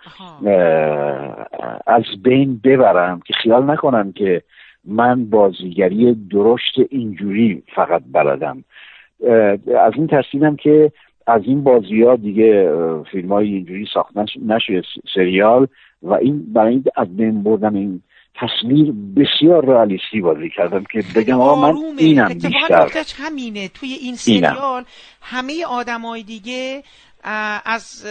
[1.87, 4.43] از بین ببرم که خیال نکنم که
[4.85, 8.65] من بازیگری درشت اینجوری فقط بلدم.
[9.81, 10.93] از این تصویرم که
[11.27, 12.73] از این بازی ها دیگه
[13.13, 14.83] فیلم های اینجوری ساختن نشه
[15.15, 15.67] سریال
[16.03, 18.03] و این برای از بین بردن این
[18.35, 22.89] تصویر بسیار رئالیستی بازی کردم که بگم آقا من اینم بیشتر.
[23.17, 23.69] همینه.
[23.69, 24.85] توی این سریال
[25.23, 26.83] همه آدمای دیگه
[27.23, 28.03] از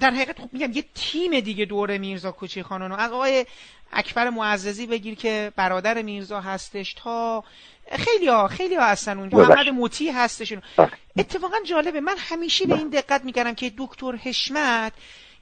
[0.00, 3.46] در حقیقت خب میگم یه تیم دیگه دور میرزا کوچی خانانو از آقای
[3.92, 7.44] اکبر معززی بگیر که برادر میرزا هستش تا
[7.92, 9.38] خیلی ها خیلی ها هستن اونجا.
[9.38, 10.90] محمد موتی هستش بله.
[11.16, 14.92] اتفاقا جالبه من همیشه به این دقت می‌کردم که دکتر حشمت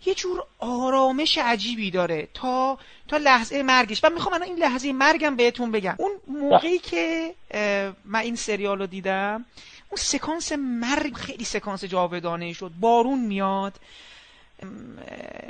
[0.06, 4.04] یه جور آرامش عجیبی داره تا تا لحظه مرگش.
[4.04, 5.94] و می‌خوام این لحظه مرگم بهتون بگم.
[5.98, 7.34] اون موقعی که
[8.04, 9.44] من این سریال رو دیدم
[9.90, 12.70] اون سکانس مرگ خیلی سکانس جاودانه شد.
[12.80, 13.72] بارون میاد.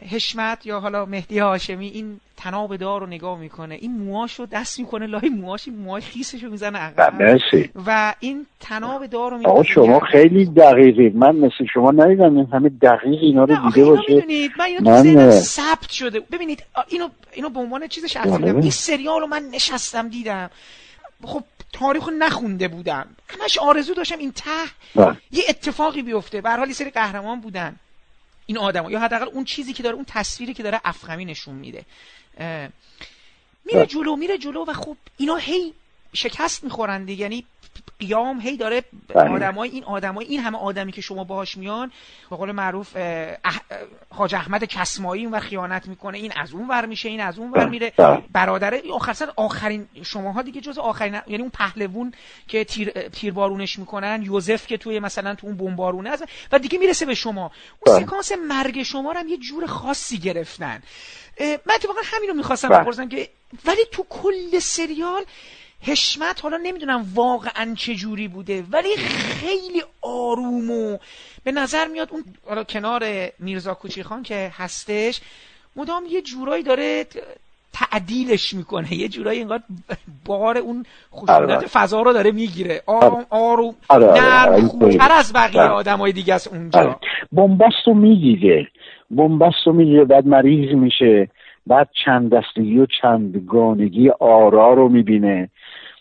[0.08, 3.74] حشمت یا حالا مهدی هاشمی این تناب دار رو نگاه می‌کنه.
[3.74, 5.06] این موهاشو دست می‌کنه.
[5.06, 7.38] لای موهاش این موهاش خیسشو می‌زنه عقب.
[7.86, 11.08] و این تناب دار رو آقا شما خیلی دقیقی.
[11.08, 14.24] من مثل شما ندیدم این همه دقیق اینا رو دیده باشه
[14.58, 15.30] من اینو من...
[15.30, 16.20] ثبت شده.
[16.20, 18.54] ببینید اینو اینو به عنوان چیز شخصی بله.
[18.54, 20.50] این سریال رو من نشستم دیدم.
[21.22, 23.16] خب تاریخ نخونده بودم.
[23.28, 24.50] همش آرزو داشتم این ته
[24.94, 25.16] بله.
[25.30, 26.40] یه اتفاقی بیفته.
[26.40, 27.76] به حال سری قهرمان بودن.
[28.46, 31.84] این آدم یا حداقل اون چیزی که داره اون تصویری که داره افخمی نشون میده.
[33.64, 35.74] میره جلو میره جلو و خب اینا هی
[36.14, 37.22] شکست می‌خورن دیگه.
[37.22, 37.44] یعنی
[38.00, 39.30] قیام هی داره بله.
[39.30, 41.90] آدمای این آدمای این همه آدمی که شما باهاش میان
[42.30, 43.60] به قول معروف اح...
[44.10, 47.58] حاج احمد کسمایی و خیانت می‌کنه این از اون ور میشه این از اون ور
[47.58, 47.70] بله.
[47.70, 48.22] میره بله.
[48.32, 52.12] برادره آخر آخرین شماها دیگه جز آخرین یعنی اون پهلوون
[52.48, 57.06] که تیر تیربارونش می‌کنن یوزف که توی مثلا تو اون بمبارونه است و دیگه می‌رسه
[57.06, 57.50] به شما
[57.86, 60.82] اون سکانس مرگ شما رو هم یه جور خاصی گرفتن
[61.40, 63.28] من اتفاقا همین رو می‌خواستم بپرسم که
[63.64, 65.24] ولی تو کل سریال
[65.82, 70.98] حشمت حالا نمی‌دونم واقعا چه جوری بوده ولی خیلی آروم و
[71.44, 73.04] به نظر میاد اون حالا کنار
[73.38, 75.20] میرزا کوچی خان که هستش
[75.76, 77.06] مدام یه جورایی داره
[77.72, 79.60] تعدیلش می‌کنه یه جورایی انگار
[80.24, 81.66] بار اون خشونت آره.
[81.66, 83.26] فضا رو داره می‌گیره آروم آره.
[83.30, 84.06] آروم آره.
[84.06, 87.00] نرم خوبتر از بقیه آدمای دیگه است اونجا
[87.32, 88.68] بنبست رو می‌گیره
[89.10, 91.28] بنبست رو می‌گیره بعد مریض میشه
[91.66, 95.50] بعد چند دستگی و چندگانگی آرا رو می‌بینه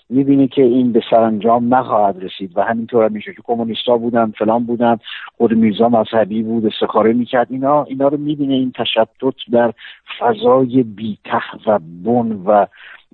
[0.09, 4.97] می‌بینی که این به سرانجام نخواهد رسید و همینطور میشه که کمونیستا بودن فلان بودن
[5.37, 7.47] خود میرزا مذهبی بود استخاره می‌کرد.
[7.49, 9.73] اینا اینا رو می‌بینه این تشتت در
[10.19, 12.65] فضای بیته و بن و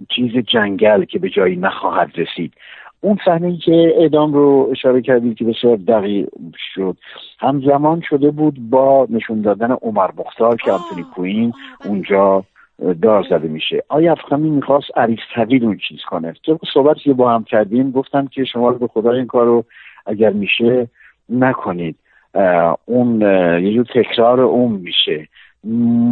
[0.09, 2.53] چیز جنگل که به جایی نخواهد رسید.
[3.01, 6.27] اون صحنه که اعدام رو اشاره کردید که بسیار دقیق
[6.75, 6.97] شد.
[7.39, 11.53] همزمان شده بود با نشون دادن عمر مختار که انتونی کوین
[11.85, 12.43] اونجا
[13.01, 13.83] دار زده میشه.
[13.89, 14.87] آیا افخمی می‌خواست
[15.35, 19.11] طویل اون چیز کنه؟ طبق صحبت که با هم کردیم گفتم که شما به خدا
[19.11, 19.63] این کار رو
[20.05, 20.87] اگر میشه
[21.29, 21.95] نکنید.
[22.85, 23.21] اون
[23.61, 25.27] یه جور تکرار اون میشه.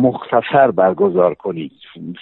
[0.01, 1.71] مختصر برگزار کنید.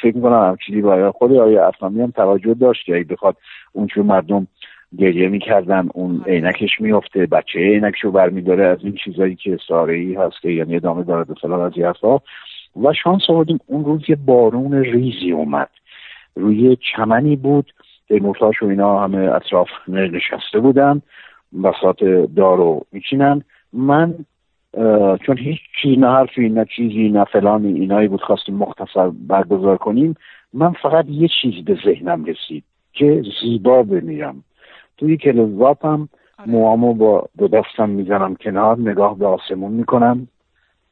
[0.01, 3.37] فکر می‌کنم هم چیزی با خود آیا افخمی هم توجه داشت که بخواد
[3.73, 4.47] اون مردم
[4.97, 10.41] گریه می‌کردن اون عینکش میفته بچه عینکش رو برمیداره از این چیزایی که ساره هست
[10.41, 11.71] که یعنی ادامه داره به فلان از
[12.75, 15.69] و شانس آوردیم اون روز یه بارون ریزی اومد.
[16.35, 17.73] روی چمنی بود.
[18.09, 21.01] مرتاش و اینا همه اطراف نشسته بودن.
[21.63, 22.03] بساط
[22.35, 23.43] دارو میچینن.
[23.73, 24.15] من
[25.25, 30.15] چون هیچ چیز نه حرفی نه چیزی نه فلانی اینایی بود خواستیم مختصر برگزار کنیم
[30.53, 32.63] من فقط یه چیز به ذهنم رسید
[32.93, 34.43] که زیبا بمیرم.
[34.97, 36.09] توی کلوزاپم
[36.39, 36.49] آره.
[36.49, 40.27] موامو با دو دستم می‌زنم کنار نگاه به آسمون می‌کنم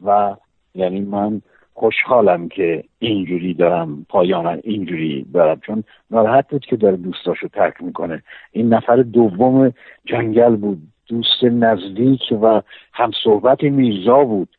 [0.05, 0.35] و
[0.75, 1.41] یعنی من
[1.79, 8.23] خوشحالم که اینجوری دارم پایان اینجوری دارم چون ناراحت بود که داره دوستاشو ترک می‌کنه.
[8.51, 9.73] این نفر دوم
[10.05, 10.77] جنگل بود
[11.07, 12.61] دوست نزدیک و
[12.93, 14.49] هم صحبت میرزا بود.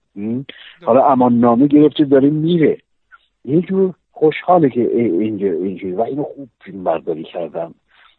[0.83, 2.79] حالا امان نامه گرفته داره میره.
[3.45, 5.93] یه جور خوشحاله که اینجا اینجوری.
[5.93, 7.75] و اینو خوب فیلم برداری کردم.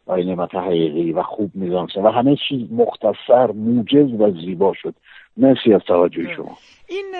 [0.06, 4.94] و نعمت حقیقی و خوب میزانسه و همه چیز مختصر موجز و زیبا شد.
[5.36, 6.58] مرسی از توجه شما.
[6.88, 7.14] این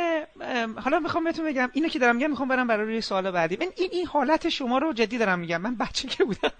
[0.76, 3.56] حالا می‌خوام بهتون بگم اینو که دارم میگم می‌خوام برم برای روی سوال بعدی.
[3.60, 5.60] من این این حالت شما رو جدی دارم میگم.
[5.60, 6.50] من بچه که بودم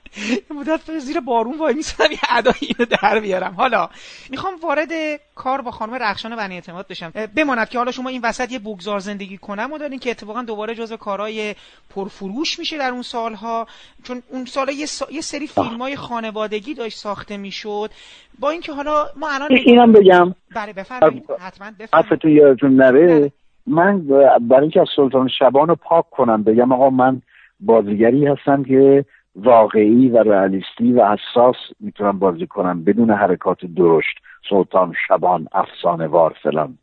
[0.61, 3.55] مدت زیر بارون وای میسادم یه ادای اینو در بیارم.
[3.55, 3.89] حالا
[4.31, 4.89] می‌خوام وارد
[5.35, 7.13] کار با خانم رخشان بنی اعتماد بشم.
[7.37, 10.75] بماند که حالا شما این وسط یه بگذار زندگی کنم و دارین که اتفاقا دوباره
[10.75, 11.55] جزو کارهای
[11.91, 13.67] پرفروش میشه در اون سالها.
[14.05, 17.91] چون اون سال یه, یه سری فیلم های خانوادگی داشت ساخته می‌شد.
[18.39, 20.35] با اینکه حالا ما الان اینم بگم.
[20.55, 21.25] بله بفرمایید.
[21.41, 22.25] حتما بفرمایید.
[22.25, 23.07] یادتون نره.
[23.07, 23.33] بله.
[23.67, 24.07] من
[24.41, 27.23] برای اینکه از سلطان شبان رو پاک کنم بگم آقا من
[27.61, 29.05] بازیگری هستم که
[29.37, 34.19] واقعی و رئالیستی و حساس می‌تونم بازی کنم بدون حرکات درشت.
[34.51, 36.79] سلطان شبان افسانه وار فلان.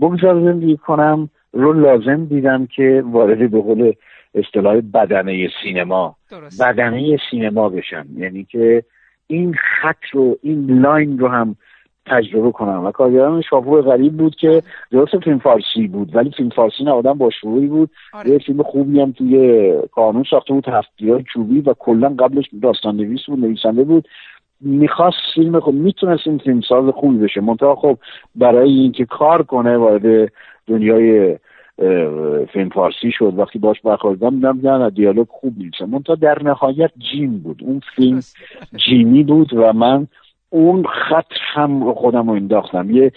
[0.00, 3.92] بگذار زندگی کنم رو لازم دیدم که وارد به قول
[4.34, 6.62] اصطلاح بدنه سینما درست.
[6.62, 8.06] بدنه سینما بشم.
[8.16, 8.84] یعنی که
[9.26, 11.56] این خط رو این line رو هم
[12.06, 12.84] تجربه کنم.
[12.84, 17.12] و کارگردان شاپور غریب بود که درست فیلم فارسی بود ولی فیلم فارسی نه آدم
[17.12, 17.90] با شعوری بود.
[18.12, 18.30] آره.
[18.30, 22.96] یه فیلم خوبی هم توی کانون ساخته بود هفت تیرهای چوبی و کلا قبلش داستان
[22.96, 24.08] نویس بود نویسنده بود.
[24.60, 27.40] می‌خواست فیلم خب می‌تونست این فیلم ساز خوبی بشه.
[27.40, 27.98] منتها خب
[28.34, 30.32] برای اینکه کار کنه وارد
[30.66, 31.36] دنیای
[32.52, 33.34] فیلم فارسی شد.
[33.36, 35.82] وقتی باش برخوردم دیدم نه دیالوگ خوب نیست.
[35.82, 37.62] منتها در نهایت جیم بود.
[37.64, 38.20] اون فیلم
[38.86, 40.06] جیمی بود و من
[40.52, 42.90] اون خط هم رو خودم رو انداختم.
[42.90, 43.12] یه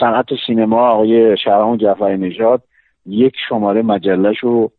[0.00, 2.62] صنعت سینما آقای شهرام جعفری نژاد
[3.06, 4.70] یک شماره مجلش رو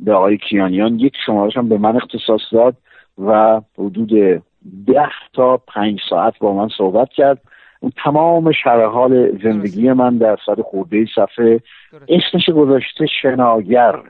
[0.00, 2.76] به آقای کیانیان یک شمارش هم به من اختصاص داد
[3.18, 4.42] و حدود
[4.86, 7.38] ده تا پنج ساعت با من صحبت کرد.
[7.80, 11.60] اون تمام شرح حال زندگی من در صد خورده صفحه
[12.08, 14.02] اسمش گذاشته شناگر.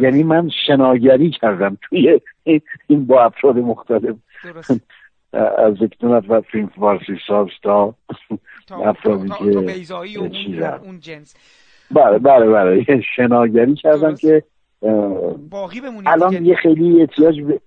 [0.00, 2.20] یعنی من شناگری کردم توی
[2.86, 4.16] این با افراد مختلف.
[5.58, 7.94] از دکتونت و فیلم فارسی ساز تا
[8.70, 9.44] افرادی که
[10.84, 11.34] اون جنس.
[11.90, 13.00] بله بله بله.
[13.16, 14.42] شناگری کردم که
[15.50, 17.60] باقی الان یه خیلی احتیاج به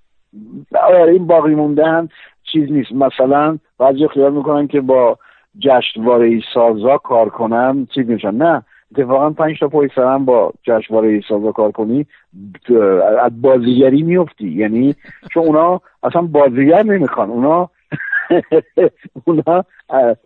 [0.79, 2.09] آره این باقی موندن
[2.51, 2.91] چیز نیست.
[2.91, 5.19] مثلا بعضی خیال می‌کنن که با
[5.59, 8.35] جشنواره سازا کار کنن چیز میشن.
[8.35, 8.63] نه.
[8.91, 12.05] اتفاقا پنج تا پای سرم با جشنواره سازا کار کنی
[13.21, 14.49] از بازیگری میفتی.
[14.49, 14.95] یعنی
[15.33, 17.69] چون اونا اصلا بازیگر نمی‌خوان اونا
[19.25, 19.65] اونا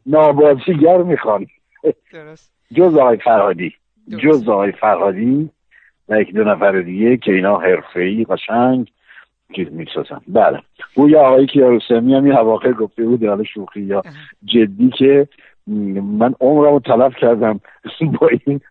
[0.05, 1.45] نابازیگر می‌خوان.
[2.74, 3.74] جز آقای فرهادی.
[4.24, 5.49] جز آقای فرهادی
[6.09, 8.91] و یک دو نفر دیگه که اینا حرفه‌ای قشنگ
[9.55, 10.22] چیز می‌سازن.
[10.28, 10.59] بله.
[10.95, 14.03] گویا آقای کیارستمی هم این اواخر گفته بود حالا شوخی یا
[14.45, 15.28] جدی که
[15.68, 17.59] من عمرمو تلف کردم
[18.20, 18.61] با این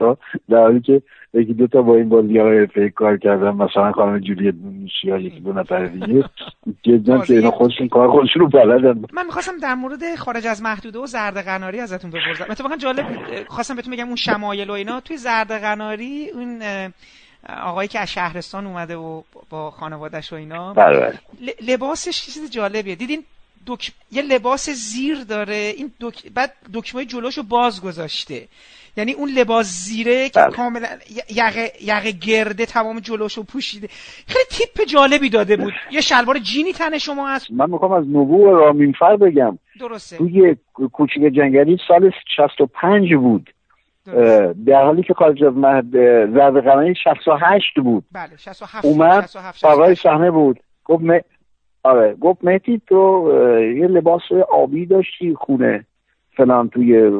[0.00, 1.02] ها در حالی که
[1.34, 4.52] یکی دو تا با این بازیگر فکر کار کردم مثلا خانم جولی
[5.04, 6.24] یا یکی دو نفر دیگه.
[6.82, 9.04] جدا که اینا خودشون کار خودشون رو بلدن.
[9.12, 12.50] من می‌خواستم در مورد خارج از محدوده و زرد قناری ازتون بپرسم.
[12.50, 13.06] اتفاقا جالب
[13.48, 15.00] خواستم بهتون بگم اون شمایل و اینا.
[15.00, 16.62] توی زرد قناری اون
[17.62, 20.74] آقایی که از شهرستان اومده و با خانوادش و اینا.
[20.74, 21.18] بله, بله.
[21.68, 22.94] لباسش چیز جالبیه.
[22.94, 23.22] دیدین
[23.66, 23.92] دک...
[24.12, 25.74] یه لباس زیر داره.
[25.76, 26.32] این دک...
[26.34, 28.48] بعد دکمه جلوشو باز گذاشته.
[28.96, 30.50] یعنی اون لباس زیره که بله.
[30.50, 30.88] کاملا
[31.30, 33.88] یقه یقه گرده تمام جلوشو پوشیده.
[34.26, 35.72] خیلی تیپ جالبی داده بود.
[35.90, 37.50] یه شلوار جینی تن شما هست.
[37.50, 39.58] من می‌خوام از نبوع رامینفر بگم.
[39.80, 40.16] درسته.
[40.16, 40.56] توی
[40.92, 43.50] کوچیک جنگلی سال 65 بود.
[44.66, 45.92] در حالی که خارج از مهد
[46.34, 48.04] زرد قرنی 68 بود.
[48.12, 49.30] بله 67 اومد
[49.62, 50.60] آقای صحنه بود.
[50.84, 51.04] گفت
[51.82, 53.30] آره گفت مهدی تو
[53.76, 54.22] یه لباس
[54.52, 55.84] آبی داشتی خونه
[56.36, 57.10] فلان توی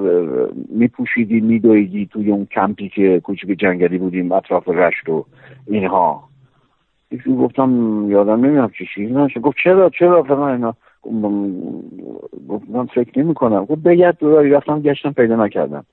[0.68, 5.24] میپوشیدی میدویدی توی اون کمپی که کوچیک جنگلی بودیم اطراف رشت و
[5.66, 6.30] اینها.
[7.10, 7.70] یکی گفتم
[8.10, 9.40] یادم نمی‌دونم چی چیزی نشه.
[9.40, 10.74] گفت چرا چرا فلان اینا؟
[12.48, 15.84] گفت من فکر نمی کنم گفت بگرد دورایی رفتم گشتم پیدا نکردم.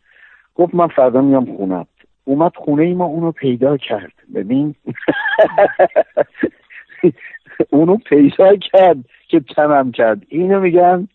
[0.56, 1.88] گفت من فردا میام خونت
[2.26, 4.14] اومد خونه ای ما اونو پیدا کرد.
[4.36, 4.76] ببین.
[7.70, 8.98] اونو پیدا کرد
[9.28, 10.22] که تمام کرد.
[10.30, 11.08] اینو میگن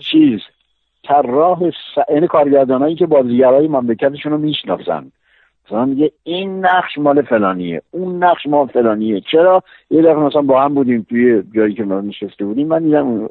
[0.00, 0.40] چیز؟
[1.04, 1.98] طراح س...
[2.08, 5.12] این کارگردانایی که بازیگرای مملکتشون رو می‌شناسن.
[5.66, 9.20] مثلا میگه این نقش مال فلانیه اون نقش مال فلانیه.
[9.20, 13.28] چرا؟ یه دفعه مثلا با هم بودیم توی جایی که ما نشسته بودیم من دیدم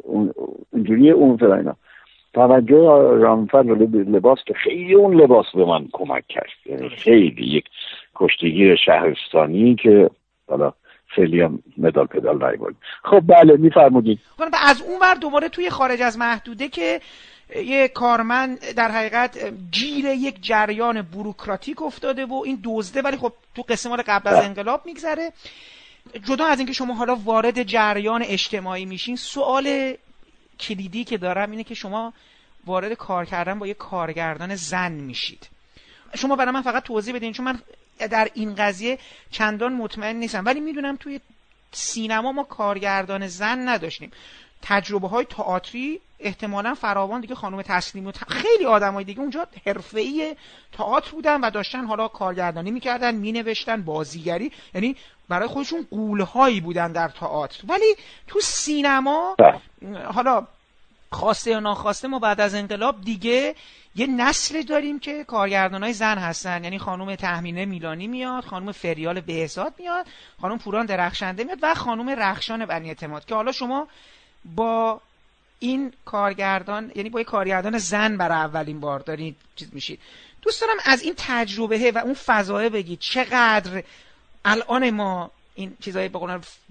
[0.71, 1.75] اونجوریه اون فلانینا
[2.33, 2.75] توجه
[3.21, 6.49] رامفر لباس که خیلی اون لباس به من کمک کرد.
[6.65, 7.65] یعنی خیلی یک
[8.15, 10.09] کشتگیر شهرستانی که
[10.47, 10.73] حالا
[11.07, 14.19] خیلی هم مدال پدال نیبارد خب بله میفرمودید
[14.53, 17.01] از اون ور دوباره توی خارج از محدوده که
[17.55, 23.61] یه کارمند در حقیقت گیر یک جریان بروکراتیک افتاده و این دزده ولی خب تو
[23.61, 25.31] قسم قبل از انقلاب میگذره.
[26.25, 29.93] جدا از اینکه شما حالا وارد جریان اجتماعی میشین سوال
[30.59, 32.13] کلیدی که دارم اینه که شما
[32.65, 35.49] وارد کار کردن با یه کارگردان زن میشید.
[36.15, 37.59] شما برای من فقط توضیح بدین چون من
[37.97, 38.99] در این قضیه
[39.31, 40.45] چندان مطمئن نیستم.
[40.45, 41.19] ولی می‌دونم توی
[41.71, 44.11] سینما ما کارگردان زن نداشتیم.
[44.61, 50.35] تجربه های تئاتری احتمالا فراوان دیگه خانم تسلیم و خیلی آدمای دیگه اونجا حرفه‌ای
[50.71, 54.51] تئاتر بودن و داشتن حالا کارگردانی می‌کردن مینوشتن بازیگری.
[54.73, 54.95] یعنی
[55.29, 57.63] برای خودشون قولهایی بودن در تئاتر.
[57.67, 57.95] ولی
[58.27, 59.35] تو سینما
[60.13, 60.47] حالا
[61.11, 63.55] خواسته یا ناخواسته ما بعد از انقلاب دیگه
[63.95, 66.63] یه نسل داریم که کارگردان های زن هستن.
[66.63, 70.05] یعنی خانم تحمینه میلانی میاد خانم فریال بهزاد میاد
[70.41, 73.87] خانم پوران درخشنده میاد و خانم رخشان بنی اعتماد که حالا شما
[74.45, 75.01] با
[75.59, 79.99] این کارگردان یعنی با یه کارگردان زن برای اولین بار دارید چیز میشید.
[80.41, 83.83] دوست دارم از این تجربه و اون فضایه بگید چقدر
[84.45, 86.19] الان ما این چیزای به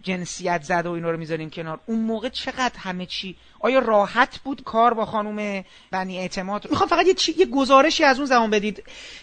[0.02, 1.78] جنسیت زده و اینا رو می‌ذاریم کنار.
[1.86, 7.06] اون موقع چقدر همه چی آیا راحت بود کار با خانم بنی اعتماد؟ می‌خوام فقط
[7.06, 7.34] یه, چی...
[7.38, 8.82] یه گزارشی از اون زمان بدید.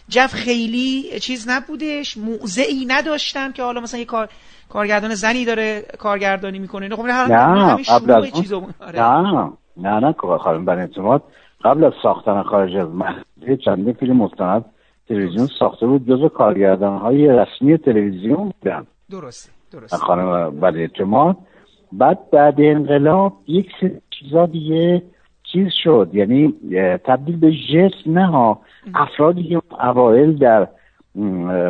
[0.09, 4.29] جف خیلی چیز نبودش موضعی نداشتن که حالا مثلا یه کار
[4.69, 6.95] کارگردان زنی داره کارگردانی می‌کنه.
[6.95, 8.99] خب نه قبل از آره.
[8.99, 11.23] نه نه نه خانم بنی اعتماد
[11.63, 14.65] قبل از ساختن خارج از محلی چندین فیلم مستند
[15.07, 18.87] تلویزیون ساخته بود جزو کارگردان های رسمی تلویزیون بودن.
[19.13, 21.37] درست درست خانم بعد اعتماد.
[21.91, 23.71] بعد بعد انقلاب یک
[24.09, 25.01] چیزا دیگه
[25.43, 26.09] چیز شد.
[26.13, 26.53] یعنی
[27.05, 28.59] تبدیل به جس نه ها.
[28.95, 30.67] افرادی که اوائل در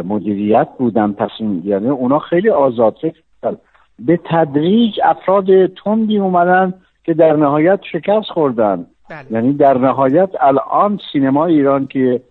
[0.05, 1.29] مدیریت بودن پس
[1.63, 3.57] یعنی اونا خیلی آزاد فکر
[3.99, 6.73] به تدریج افراد تندی اومدن
[7.03, 8.85] که در نهایت شکست خوردن.
[9.09, 9.25] بله.
[9.31, 12.21] یعنی در نهایت الان سینما ایران که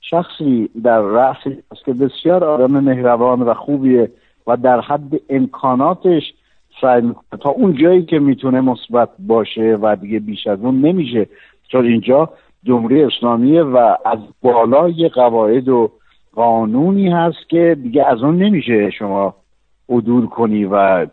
[0.00, 1.36] شخصی در رأس
[1.72, 4.10] است که بسیار آدم مهربان و خوبیه.
[4.46, 6.22] و در حد امکاناتش
[6.80, 7.40] سعی می‌کنه.
[7.40, 11.26] تا اون جایی که می‌تونه مثبت باشه و دیگه بیش از اون نمیشه.
[11.68, 12.30] چون اینجا
[12.64, 15.90] جمهوری اسلامیه و از بالای قواعد و
[16.34, 19.34] قانونی هست که دیگه از اون نمیشه شما
[19.88, 21.06] عدول کنی و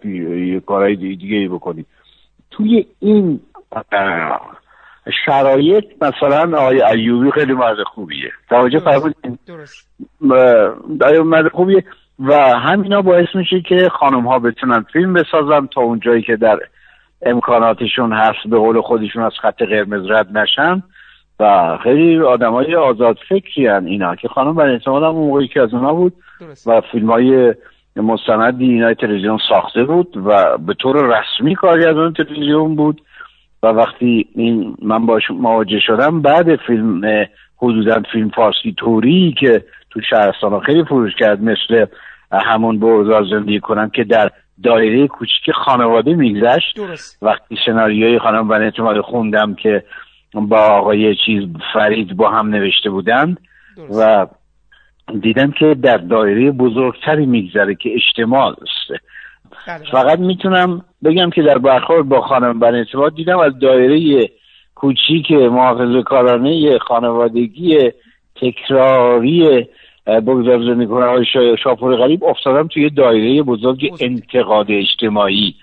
[0.65, 1.85] کارهای دیگه بکنی.
[2.51, 3.39] توی این
[5.25, 8.31] شرایط مثلا آقای ایوبی خیلی مرد خوبیه.
[8.49, 9.37] توجه فرمودین؟
[11.23, 11.83] مرد خوبیه.
[12.23, 16.59] و همینا باعث میشه که خانم ها بتونن فیلم بسازن تا اون جایی که در
[17.25, 20.83] امکاناتشون هست به قول خودشون از خط قرمز رد نشن.
[21.39, 25.47] و خیلی آدم های آزاد فکری هن اینا که خانم بر اعتماد هم اون موقعی
[25.47, 26.13] که از اونا بود
[26.65, 27.53] و فیلم های
[27.95, 33.01] مستندی اینا تلویزیون ساخته بود و به طور رسمی کارگردان تلویزیون بود
[33.63, 37.01] و وقتی این من باش مواجه شدم بعد فیلم
[37.57, 41.85] حدودا فیلم فارسی توری که تو شهرستان خیلی فروش کرد مثل
[42.39, 44.31] همون بوزار زندگی کنم که در
[44.63, 46.79] دایره کوچیک خانواده میگذشت.
[47.21, 49.83] وقتی سناریوی خانم بن اعتماد خوندم که
[50.33, 53.37] با آقای چیز فرید با هم نوشته بودند
[53.97, 54.27] و
[55.21, 59.01] دیدم که در دایره بزرگتری میگذره که اجتماع است
[59.67, 59.91] بله.
[59.91, 64.29] فقط می‌تونم بگم که در برخورد با خانم بن دیدم از دایره
[64.75, 67.91] کوچیک محافظه کارانه خانوادگی
[68.35, 69.67] تکراری
[70.05, 71.25] بگذار زندگی کنه
[71.63, 75.55] شاپور غریب افتادم توی دایره بزرگ انتقاد اجتماعی.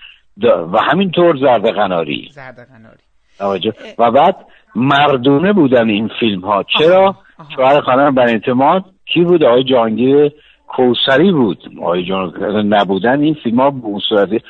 [0.71, 2.29] و همینطور زرد قناری.
[2.31, 3.73] زرد قناری.
[3.99, 4.35] و بعد
[4.75, 7.15] مردونه بودن این فیلم ها چرا؟
[7.55, 10.31] شوهر خانم بن اعتماد کی بود؟ آقای جانگیر
[10.67, 11.63] کوسری بود.
[11.81, 12.33] آقای جان
[12.73, 14.41] نبودن این فیلم ها به اون صورتی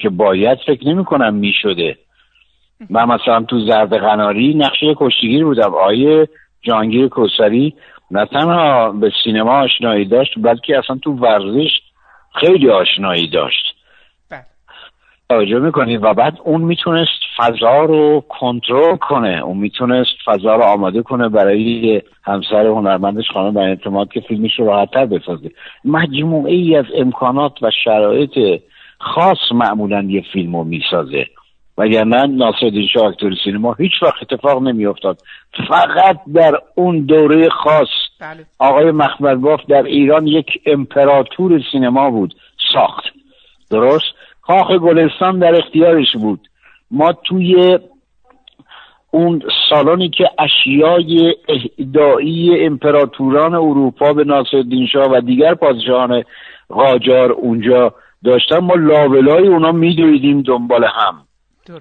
[0.00, 1.96] که باید فکر نمی کنم می شده
[2.90, 5.74] من مثلا تو زرد قناری نقشه کشتیگیر بودم.
[5.74, 6.26] آقای
[6.62, 7.74] جانگیر کوسری
[8.12, 11.70] نه تنها به سینما آشنایی داشت بلکه اصلا تو ورزش
[12.34, 13.74] خیلی آشنایی داشت.
[15.28, 19.42] توجه می‌کنید و بعد اون می‌تونست فضا رو کنترل کنه.
[19.44, 24.66] اون می‌تونست فضا رو آماده کنه برای همسر هنرمندش خانم بر اعتماد که فیلمش رو
[24.66, 25.50] راحتتر بسازه.
[25.84, 28.62] مجموعه ای از امکانات و شرایط
[28.98, 31.26] خاص معمولا یه فیلم رو می‌سازه.
[31.78, 35.18] وگرنه ناصرالدین شاه اکتور سینما هیچ وقت اتفاق نمیافتاد.
[35.68, 37.88] فقط در اون دوره خاص
[38.20, 38.44] بله.
[38.58, 42.34] آقای مخمد باف در ایران یک امپراتور سینما بود
[42.72, 43.04] ساخت.
[43.70, 44.04] درست؟
[44.42, 46.40] کاخ گلستان در اختیارش بود.
[46.90, 47.78] ما توی
[49.10, 56.24] اون سالانی که اشیای اهدایی امپراتوران اروپا به ناصرالدین شاه و دیگر پادشاهان
[56.68, 57.94] قاجار اونجا
[58.24, 61.26] داشتن ما لابلای اونا میدویدیم دنبال هم.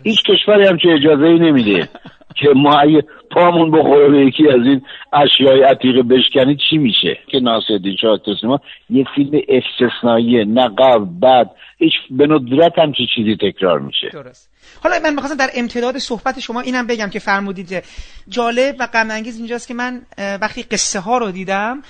[0.04, 1.90] هیچ کشوری هم چه اجازه ای نمیده
[2.40, 4.82] که ما اگه پامون بخوره به یکی از این
[5.14, 8.60] اشیای عتیقه بشکنی چی میشه؟ که ناصرالدین شاه سینما
[8.90, 14.10] یه فیلم استثنائیه نه قبل بعد هیچ به ندرت هم چی چیزی تکرار میشه.
[14.14, 14.52] درست.
[14.84, 17.84] حالا من می‌خواستم در امتداد صحبت شما اینم بگم که فرمودید
[18.30, 21.82] جالب و غم انگیز اینجاست که من وقتی قصه ها رو دیدم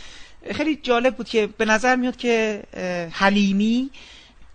[0.52, 2.62] خیلی جالب بود که به نظر میاد که
[3.12, 3.90] حلیمی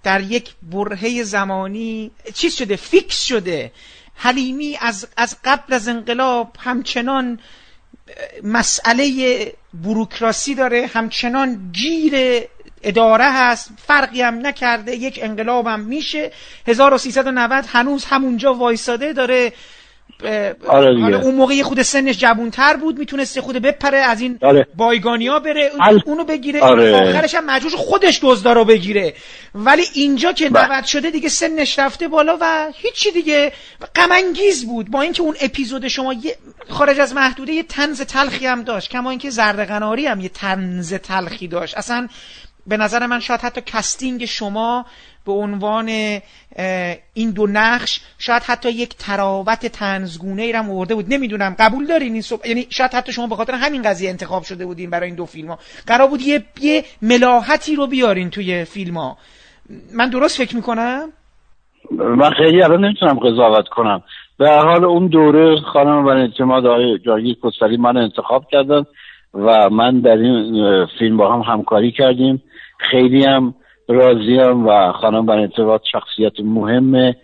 [0.07, 3.73] در یک برهه زمانی چیز شده فیکس شده.
[4.15, 7.41] حلیمی از, از قبل از انقلاب همچنان
[8.43, 9.07] مسئله
[9.75, 12.43] بروکراسی داره همچنان گیر
[12.83, 16.33] اداره هست فرقی هم نکرده یک انقلاب هم میشه.
[16.67, 19.53] 1390 هنوز همونجا وایساده داره
[20.25, 24.67] آره, آره اون موقع خود سنش جوونتر بود می‌تونست خود بپره از این آره.
[24.75, 25.71] بایگانیا بره
[26.07, 27.09] اونو بگیره آره.
[27.09, 29.15] آخرش هم مجبور خودش دزدا رو بگیره.
[29.55, 33.53] ولی اینجا که 90 شده دیگه سنش رفته بالا و هیچی دیگه.
[33.95, 34.09] غم
[34.67, 34.91] بود.
[34.91, 36.15] با اینکه اون اپیزود شما
[36.69, 40.95] خارج از محدوده یه طنز تلخی هم داشت کما اینکه زرد قناری هم یه طنز
[40.95, 41.77] تلخی داشت.
[41.77, 42.09] اصلا
[42.67, 44.87] به نظر من شاید حتی casting شما
[45.27, 45.89] به عنوان
[47.15, 51.05] این دو نقش شاید حتی یک طراوت طنزگونه ای هم ورده بود.
[51.09, 51.57] نمی‌دونم.
[51.59, 52.49] قبول دارین این صبح...
[52.49, 55.49] یعنی شاید حتی شما به خاطر همین قضیه انتخاب شده بودین برای این دو فیلم
[55.49, 59.17] ها قرار بود یه, یه ملاحتی رو بیارین توی فیلم ها
[59.95, 61.13] من درست فکر می‌کنم؟
[61.91, 64.03] من خیلی الان نمی‌تونم قضاوت کنم.
[64.39, 68.85] به حال اون دوره خانم و اعتماد آقای جاگیر کسری من انتخاب کردن
[69.35, 72.43] و من در این فیلم با هم همکاری کردیم.
[72.91, 73.55] خیلی هم
[73.89, 77.15] راضیم و خانم اعتباط شخصیت مهم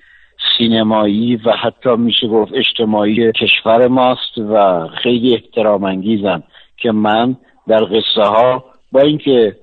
[0.58, 6.42] سینمایی و حتی میشه گفت اجتماعی کشور ماست و خیلی احترام انگیزم
[6.76, 7.36] که من
[7.68, 9.56] در قصه ها با اینکه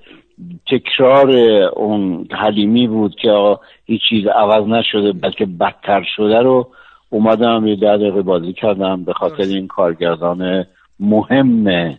[0.70, 1.30] تکرار
[1.76, 6.68] اون حلیمی بود که هیچ چیز عوض نشده بلکه بدتر شده رو
[7.10, 10.66] اومدم یه ده دقیقه بازی کردم به خاطر این کارگردان
[11.00, 11.98] مهم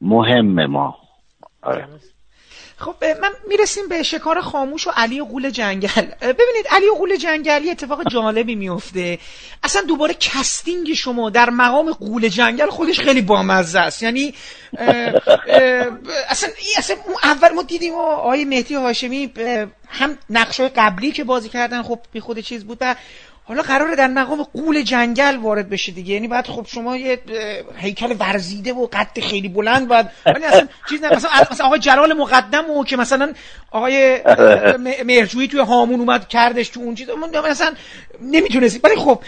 [0.00, 0.96] مهم ما.
[1.62, 1.88] آره.
[2.76, 6.02] خب من می‌رسیم به شکار خاموش و علی قول جنگل.
[6.20, 9.18] ببینید علی قول جنگل یه اتفاق جالبی میفته
[9.62, 14.02] اصلا دوباره casting شما در مقام غول جنگل خودش خیلی بامزه است.
[14.02, 14.34] یعنی
[16.28, 19.32] اصلا اصلا اول ما دیدیم آقای مهدی هاشمی
[19.88, 22.96] هم نقشه قبلی که بازی کردن خب بی خود چیز بود و
[23.46, 26.14] حالا قراره در مقام غول جنگل وارد بشه دیگه.
[26.14, 27.18] یعنی بعد خب شما یه
[27.76, 30.06] هیکل ورزیده و قد خیلی بلند باید.
[30.26, 33.32] یعنی اصلا چیز نه مثلا مثلا آقای جلال مقدم و که مثلا
[33.70, 34.20] آقای
[35.04, 37.08] مرجویی توی هامون اومد کردش تو اون چیز.
[37.50, 37.74] مثلا
[38.22, 39.22] نمی‌تونستی ولی خب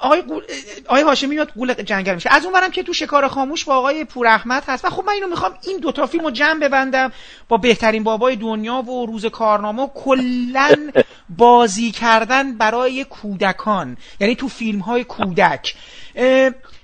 [0.00, 0.42] آقای قول...
[0.86, 4.26] آقای هاشمی میاد قول جنگل میشه از اونورم که تو شکار خاموش با آقای پور
[4.26, 4.84] احمد هست.
[4.84, 7.12] و خب من اینو می‌خوام این دوتا فیلم رو جمع ببندم
[7.48, 10.76] با بهترین بابای دنیا و روز کارنامه کلا
[11.38, 13.96] بازی کردن برای کودکان.
[14.20, 15.74] یعنی تو فیلم های کودک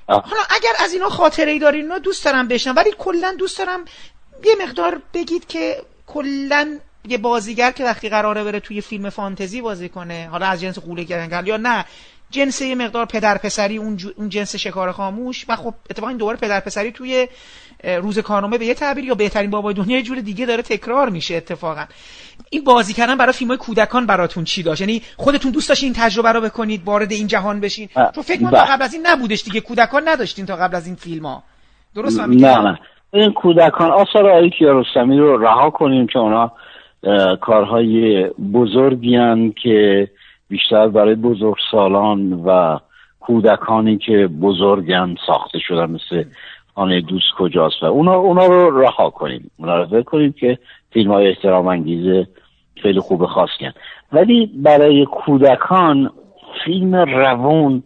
[0.06, 2.76] حالا اگر از اینا خاطره ای دارین دوست دارم بشنم.
[2.76, 3.84] ولی کلا دوست دارم
[4.44, 6.78] یه مقدار بگید که کلا
[7.08, 11.04] یه بازیگر که وقتی قراره بره توی فیلم فانتزی بازی کنه حالا از جنس قوله
[11.04, 11.84] جنگل یا نه
[12.32, 16.38] جنس یه مقدار پدر پسری اون, اون جنس شکار خاموش و خب اتفاقا این دوباره
[16.38, 17.28] پدر پسری توی
[17.84, 21.34] روز کارنامه به یه تعبیر یا بهترین بابای دنیا یه جور دیگه داره تکرار میشه
[21.34, 21.84] اتفاقا.
[22.50, 25.94] این بازی کردن برای فیلم های کودکان براتون چی داشت؟ یعنی خودتون دوست داشتین این
[26.04, 27.88] تجربه رو بکنید وارد این جهان بشین.
[28.14, 31.26] چون فکر کنم قبل از این نبودش دیگه کودکان نداشتین تا قبل از این فیلم
[31.26, 31.42] ها
[31.94, 32.78] درست نه نه.
[33.12, 36.52] این کودکان آثار آقای کیارستمی رو رها کنیم که اونا
[37.40, 39.18] کارهای بزرگی
[39.62, 40.08] که
[40.52, 42.78] بیشتر برای بزرگ سالان و
[43.20, 46.24] کودکانی که بزرگن ساخته شدن مثل
[46.74, 49.50] خانه دوست کجاست و اونا, اونا رو رها کنیم.
[49.58, 50.58] اونا رو کنیم که
[50.90, 52.26] فیلم های احترام انگیزه
[52.82, 53.72] خیلی خوب خاص کن
[54.12, 56.10] ولی برای کودکان
[56.64, 57.82] فیلم روون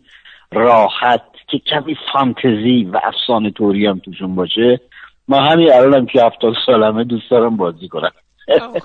[0.52, 4.80] راحت که کمی فانتزی و افسانه توری هم توشون باشه
[5.28, 8.10] ما همین الانم که هفتاد سالمه دوست دارم بازی کنم.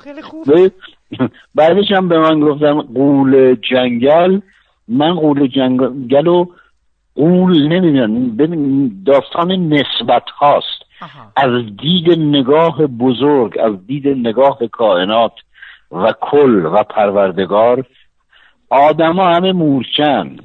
[0.04, 0.46] خیلی خوب.
[1.56, 4.40] بعدش هم به من گفتم قول جنگل.
[4.88, 6.46] من قول جنگل و
[7.16, 8.36] قول نمی‌دونم.
[8.38, 10.92] ببین داستان نسبت هاست.
[11.36, 11.52] از
[11.82, 15.34] دید نگاه بزرگ از دید نگاه کائنات
[15.92, 17.86] و کل و پروردگار
[18.72, 20.36] آدما همه مورچن.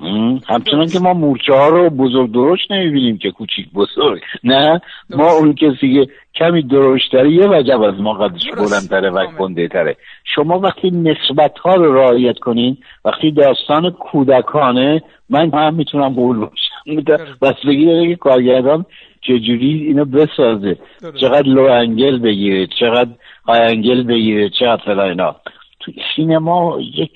[0.48, 4.22] همچنان که ما مورچه ها رو بزرگ درشت نمی‌بینیم که کوچیک بزرگ.
[4.44, 4.80] نه؟
[5.10, 9.96] ما اون کسی که کمی درشتره یه وجب از ما قدش بلندتره و کنده تره
[10.34, 17.04] شما وقتی نسبت ها رو رعایت کنین وقتی داستان کودکانه من هم می‌تونم قول باشم
[17.42, 18.84] بس بگیره که کارگردان
[19.20, 20.76] چجوری اینو بسازه؟
[21.20, 23.10] چقدر لو انگل بگیره چقدر
[23.48, 25.36] های انگل بگیره چقدر فلا اینا.
[25.80, 27.10] تو سینما یک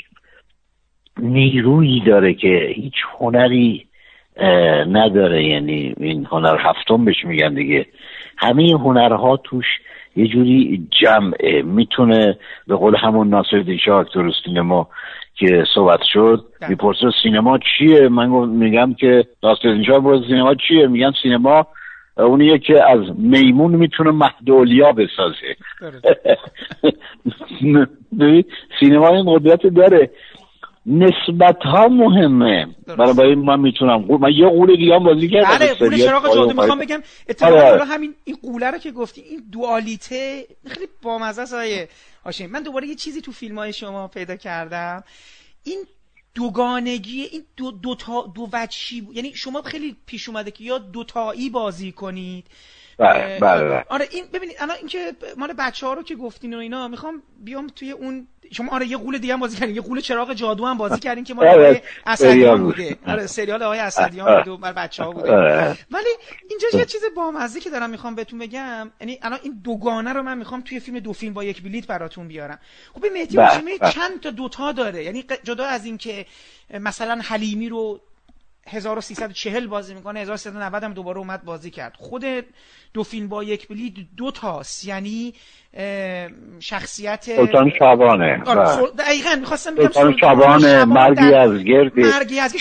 [1.21, 3.87] نیرویی داره که هیچ هنری
[4.89, 5.45] نداره.
[5.45, 7.87] یعنی این هنر هفتم بهش میگن دیگه.
[8.37, 9.67] همه هنرها توش
[10.17, 11.63] یه جوری جمعه.
[11.63, 14.89] می‌تونه به قول همون ناصر شاه اکتور سینما
[15.35, 21.67] که صحبت شد می‌پرسه سینما چیه؟ من میگم که ناصر شاه سینما چیه؟ میگن سینما
[22.17, 25.57] اونیه که از میمون می‌تونه مهدولیا بسازه.
[28.81, 30.11] سینما این قدرت داره.
[30.87, 32.67] نسبت ها مهمه
[32.99, 35.59] برای من می‌تونم من یه قوله دیگه هم بازی کردم.
[35.59, 37.03] بله قوله چراغ جادو می‌خوام بگم.
[37.29, 37.85] اتفاقا آره.
[37.85, 41.55] همین این قوله رو که گفتی این دوالیته خیلی بامزه است
[42.51, 45.05] من دوباره یه چیزی تو فیلم های شما پیدا کردم.
[45.65, 45.79] این
[46.35, 51.51] دوگانگی این دو, دو, تا دو وچی یعنی شما خیلی پیش اومده که یا دوتایی
[51.51, 52.47] بازی کنید
[53.01, 53.85] بله بله, بله.
[53.89, 57.67] آره این ببینید الان اینکه مال بچه ها رو که گفتین و اینا می‌خوام بیام
[57.67, 60.79] توی اون شما آره یه قول دیگه هم بازی کردین یه قول چراغ جادو هم
[60.79, 62.97] بازی کردین که مال آره اسدیان بوده.
[63.07, 65.33] آره سریال آقای اسدیان بود و بچه ها بوده.
[65.91, 66.09] ولی
[66.51, 70.39] اینجا یه چیز بامزه که دارم می‌خوام بهتون بگم یعنی الان این دوگانه رو من
[70.39, 72.59] می‌خوام توی فیلم دو فیلم با یک بلیت براتون بیارم.
[72.95, 75.05] خب مهدی هاشمی چند تا دوتا داره.
[75.05, 76.27] یعنی جدا از اینکه
[76.81, 78.01] مثلا حلیمی رو
[78.71, 81.93] 1340 بازی می‌کنه 1390 هم دوباره اومد بازی کرد.
[81.97, 82.25] خود
[82.95, 85.33] دو فیلم با یک بلیت دو تاست یعنی
[86.61, 88.87] شخصیت سلطان شابانه آره، بله.
[88.99, 92.03] دقیقا می‌خواستم بگم سلطان شابانه مرگی از گردی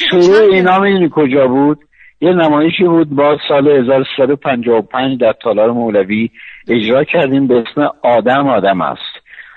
[0.09, 1.79] شروع اینا می‌دونی کجا بود؟
[2.21, 6.29] یه نمایشی بود با سال 1355 در تالار مولوی
[6.67, 9.01] اجرا کردیم به اسم آدم آدم است.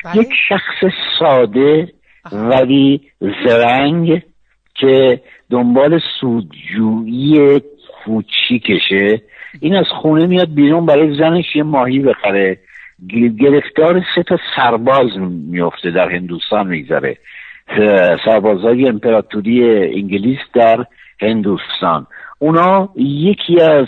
[0.05, 1.93] بله؟ یک شخص ساده
[2.33, 4.23] ولی زرنگ
[4.75, 5.21] که
[5.53, 7.61] دنبال سودجویی
[8.05, 9.23] کوچیکشه.
[9.61, 12.59] این از خونه میاد بیرون برای زنش یه ماهی بخره.
[13.41, 15.19] گرفتار سه تا سرباز
[15.51, 17.17] میفته در هندوستان میگذره.
[18.25, 20.85] سربازهای امپراتوری انگلیس در
[21.21, 22.07] هندوستان.
[22.39, 23.87] اونا یکی از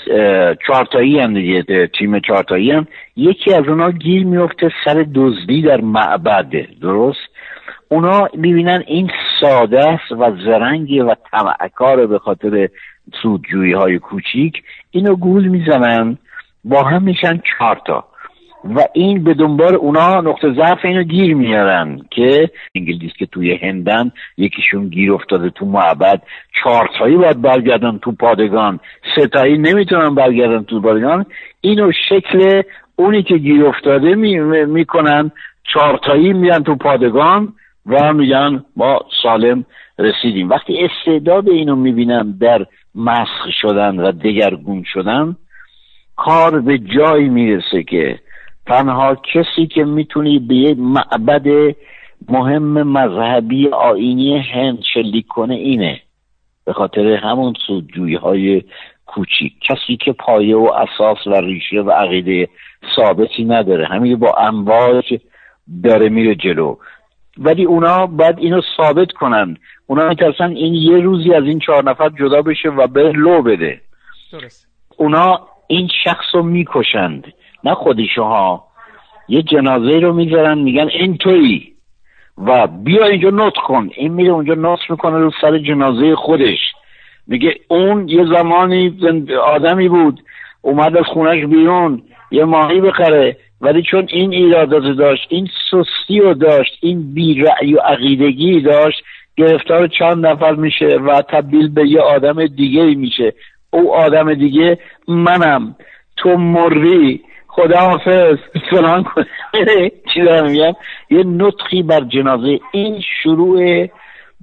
[0.66, 2.86] چارتایی هم دیگه تیم چارتایی هم.
[3.16, 6.51] یکی از اونا گیر میفته سر دزدی در معبد.
[6.81, 7.34] درست؟
[7.95, 9.11] اونا می‌بینن این
[9.41, 12.69] ساده است و زرنگی و طمعکار به خاطر
[13.23, 14.62] سودجویی های کوچیک.
[14.91, 16.19] اینو گول می‌زنن
[16.65, 18.05] با هم میشن چهارتا
[18.77, 24.11] و این به دنبال اونا نقطه ضعف اینو گیر میارن که انگلیس که توی هندن
[24.39, 26.23] یکیشون گیر افتاده تو معبد.
[26.62, 28.81] چهارتایی باید برگردن تو پادگان.
[29.16, 31.27] ستایی نمی‌تونن برگردن تو پادگان.
[31.61, 32.62] اینو شکل
[32.97, 35.23] اونی که گیر افتاده می‌کنن.
[35.23, 35.31] می
[35.75, 37.53] چهارتایی میان تو پادگان.
[37.86, 39.65] و میگن ما سالم
[39.98, 40.48] رسیدیم.
[40.51, 45.36] وقتی استعداد اینو می‌بینم در مسخ شدن و دگرگون شدن
[46.16, 48.19] کار به جایی می‌رسه که
[48.66, 51.74] تنها کسی که می‌تونی به یک معبد
[52.28, 56.01] مهم مذهبی آینی هند شلیک کنه اینه.
[56.66, 58.62] به خاطر همون سودجویی های
[59.06, 59.52] کوچیک.
[59.61, 62.48] کسی که پایه و اساس و ریشه و عقیده
[62.97, 63.86] ثابتی نداره.
[63.86, 65.05] همین با امواج
[65.85, 66.77] داره میره جلو.
[67.39, 69.56] ولی اونا باید اینو ثابت کنن.
[69.86, 73.81] اونا میترسن این یه روزی از این چهار نفر جدا بشه و به لو بده.
[74.32, 74.69] درست.
[74.97, 77.32] اونا این شخص رو می‌کشند.
[77.65, 78.65] نه خودشوها.
[79.28, 81.73] یه جنازه رو می‌ذارن میگن این تویی.
[82.39, 83.90] و بیا اینجا نط کن.
[83.97, 86.59] این میره اونجا نط می‌کنه رو سر جنازه خودش.
[87.27, 88.98] میگه اون یه زمانی
[89.47, 90.20] آدمی بود.
[90.62, 92.02] اومد از خونش بیرون.
[92.31, 93.36] یه ماهی بخره.
[93.60, 99.02] ولی چون این ایرادات داشت این سستی رو داشت این بیرعی و عقیدگی داشت
[99.36, 103.32] گرفتار چند نفر میشه و تبدیل به یه آدم دیگه میشه.
[103.70, 104.78] او آدم دیگه
[105.09, 105.76] منم.
[106.16, 107.20] تو مری.
[107.48, 108.39] خداحافظ.
[108.70, 109.05] فلان
[110.14, 110.72] چی دارم میگم؟
[111.10, 112.60] یه نطخی بر جنازه.
[112.72, 113.86] این شروع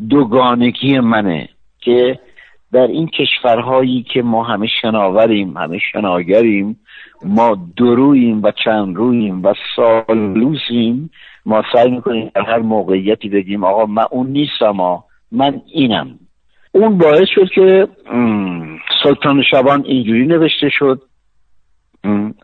[0.09, 1.49] دوگانگی منه
[1.81, 2.19] که
[2.71, 6.79] در این کشورهایی که ما همه شناوریم همه شناگریم
[7.23, 11.11] ما درویم و چند رویم و سالوسیم
[11.45, 16.19] ما سعی می‌کنیم در هر موقعیتی بگیم آقا من اون نیستم من اینم.
[16.72, 17.88] اون باعث شد که
[19.03, 21.02] سلطان شبان اینجوری نوشته شد.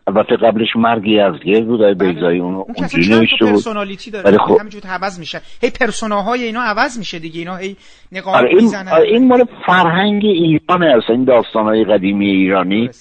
[0.06, 2.12] البته قبلش مرگی از گیر بود ای بله.
[2.12, 3.48] بیزایی اون اونجوری نوشته بود.
[3.48, 5.40] پرسونالیتی داره ولی خب همینجور عوض میشه.
[5.62, 7.76] هی پرسوناهای اینا عوض میشه دیگه اینا هی
[8.12, 12.86] نقاب آره این, آره این مال فرهنگ ایران هست این داستانهای قدیمی ایرانی.
[12.86, 12.98] بردی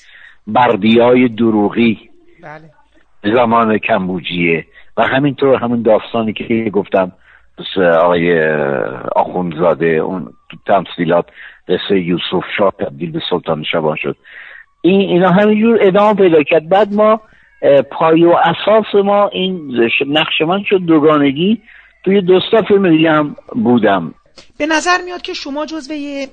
[1.02, 2.10] های دروغی.
[2.44, 3.36] بله.
[3.36, 4.66] زمان کمبوجیه.
[4.98, 7.12] و همینطور همون داستانی که گفتم
[7.78, 8.50] آقای
[9.16, 10.28] آخونزاده اون
[10.68, 11.26] تمثیلات
[11.68, 14.16] قصه یوسف شاه تبدیل به سلطان شبان شد.
[14.82, 16.70] این اینا همینجور ادامه پیدا کرد.
[16.70, 17.22] بعد ما
[17.92, 21.62] پای و اساس ما این نقش من شد دوگانگی.
[22.06, 24.14] توی دوستا فیلم دیگه هم بودم.
[24.58, 26.30] به نظر میاد که شما جزو یه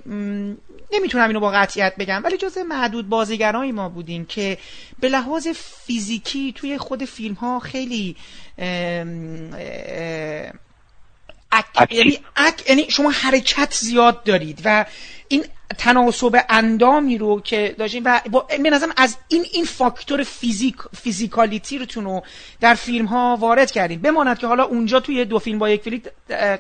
[0.93, 4.59] نمی‌تونم اینو با قطعیت بگم ولی جز معدود بازیگرای ما بودین که
[5.01, 5.49] به لحاظ
[5.87, 8.17] فیزیکی توی خود فیلم ها خیلی
[11.53, 11.93] اک...
[11.93, 12.69] یعنی اک...
[12.69, 14.85] یعنی شما حرکت زیاد دارید و
[15.29, 15.45] این
[15.79, 18.21] تناسب اندامی رو که داشتین و
[18.63, 21.87] به نظرم از این این فاکتور فیزیک فیزیکالیتی رو
[22.61, 26.01] در فیلم ها وارد کردین بماند که حالا اونجا توی دو فیلم با یک فیلم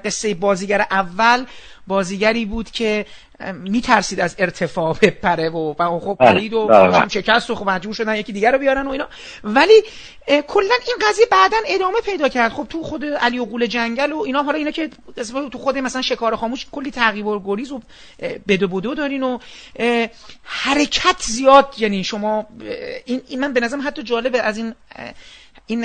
[0.04, 1.44] قصه بازیگر اول
[1.86, 3.06] بازیگری بود که
[3.52, 6.96] میترسید از ارتفاع بپره و خب بله، پرید و بله.
[6.96, 9.08] هم شکست و خب مجبور شدن یکی دیگر رو بیارن و اینا.
[9.44, 9.82] ولی
[10.26, 12.52] کلا این قضیه بعدا ادامه پیدا کرد.
[12.52, 14.90] خب تو خود علی و قول جنگل و اینا حالا اینا که
[15.52, 17.80] تو خود مثلا شکار خاموش کلی تعقیب و گریز و
[18.48, 19.38] بدو بدو دارین و
[20.42, 21.74] حرکت زیاد.
[21.78, 22.46] یعنی شما
[23.04, 24.74] این, این من به نظرم حتی جالبه از این
[25.66, 25.84] این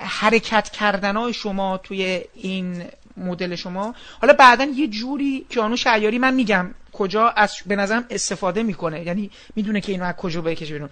[0.00, 2.84] حرکت کردن های شما توی این
[3.16, 8.62] مدل شما حالا بعدا یه جوری کیانو شعیاری من میگم کجا از به نظرم استفاده
[8.62, 10.88] می‌کنه یعنی می‌دونه که اینو از کجا بکشه بیرون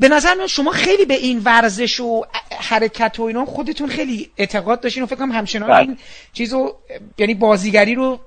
[0.00, 2.22] به نظر من شما خیلی به این ورزش و
[2.60, 5.78] حرکت و اینا خودتون خیلی اعتقاد داشتین و فکر کنم همچنان بله.
[5.78, 5.96] این
[6.32, 6.74] چیزو
[7.18, 8.18] یعنی بازیگری رو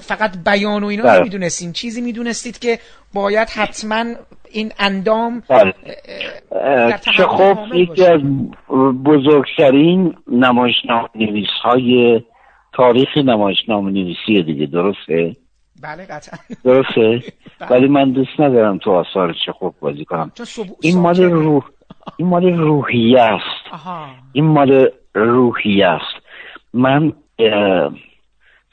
[0.00, 1.20] فقط بیان و اینا بله.
[1.20, 2.78] نمی‌دونستین چیزی می‌دونستید که
[3.14, 4.04] باید حتما
[4.50, 5.74] این اندام بله.
[7.16, 8.20] چه خب یکی از
[9.04, 12.22] بزرگترین نمایشنامه نویس های
[12.76, 15.36] تاریخ نمایشنامه نویسی دیگه درسته؟
[15.82, 16.38] بله قطعا.
[16.64, 17.22] درسته؟
[17.60, 17.70] بله.
[17.70, 20.32] ولی من دوست ندارم تو آثار چه خوب بازی کنم.
[20.80, 21.64] این مال روح
[22.16, 23.86] این مال روحیه است.
[24.32, 26.26] این مال روحیه است.
[26.74, 27.12] من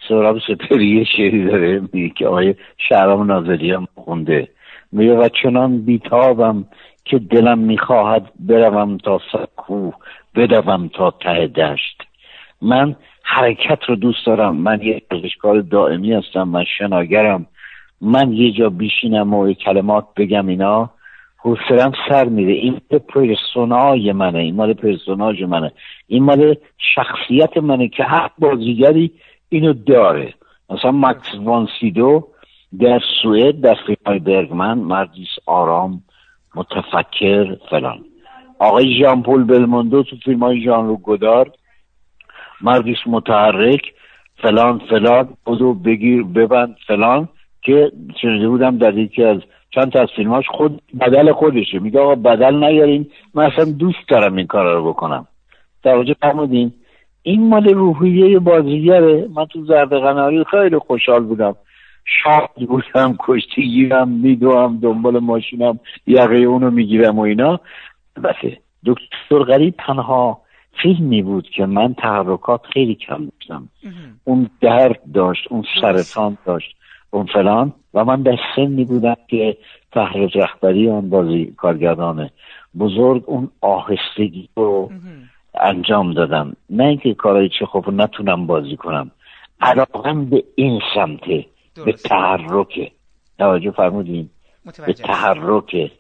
[0.10, 2.56] سراب سپری شعری داره میگه که آقای
[2.90, 4.48] شهرام نازلی هم خونده.
[4.92, 6.66] میگه و چنان بیتابم
[7.06, 9.92] که دلم می‌خواهد بروم تا سکو
[10.36, 12.02] بدوم تا ته دشت.
[12.62, 14.56] من حرکت رو دوست دارم.
[14.56, 17.46] من یه ورزشکار دائمی هستم من شناگرم.
[18.02, 20.90] من یه جا بیشینم و کلمات بگم اینا.
[21.38, 22.54] حوصلم سر میره.
[22.54, 25.72] این پرسونای منه این مال پرسوناج منه.
[26.08, 26.56] این مال
[26.96, 29.12] شخصیت منه که هر بازیگری
[29.50, 30.34] اینو داره.
[30.70, 32.28] مثلا مکس وانسیدو
[32.80, 36.04] در سوئد در فیلم برگمن مردیس آرام
[36.56, 38.00] متفکر فلان.
[38.60, 41.52] آقای ژان پل بلموندو تو فیلم های ژان رو گدار
[42.64, 43.82] مردیس متحرک
[44.42, 47.30] فلان فلان بودو بگیر ببند فلان
[47.62, 47.92] که
[48.22, 49.38] شنیده بودم در یکی از
[49.72, 51.80] چند تا از فیلماش خود بدل خودشه.
[51.80, 55.28] میگه آقا بدل نیارین من اصلا دوست دارم این کار رو بکنم.
[55.84, 56.74] توجه فرمودین
[57.24, 59.28] این مال روحیه بازیگره.
[59.36, 61.56] من تو زرد قناری خیلی خوشحال بودم.
[62.06, 67.60] شاد بودم کشتی گیرم میدوم دنبال ماشینم یقه اونو می‌گیرم و اینا.
[68.24, 70.43] بسه دکتر غریب تنها
[70.82, 73.70] فیلمی بود که من تحرکات خیلی کم داشتم.
[74.24, 76.76] اون درد داشت اون سرطان داشت
[77.12, 77.74] اون فلان.
[77.94, 79.58] و من در سنی بودم که
[79.92, 82.30] تحت رهبری آن بازی کارگردان
[82.80, 84.92] بزرگ اون آهستگی رو
[85.62, 86.56] انجام دادم.
[86.70, 89.12] نه اینکه کارهای چه خوب نتونم بازی کنم.
[89.62, 91.46] علاقم به این سمته
[91.86, 92.92] به تحرکه
[93.38, 94.30] توجه فرمودین؟
[94.86, 95.92] به تحرکه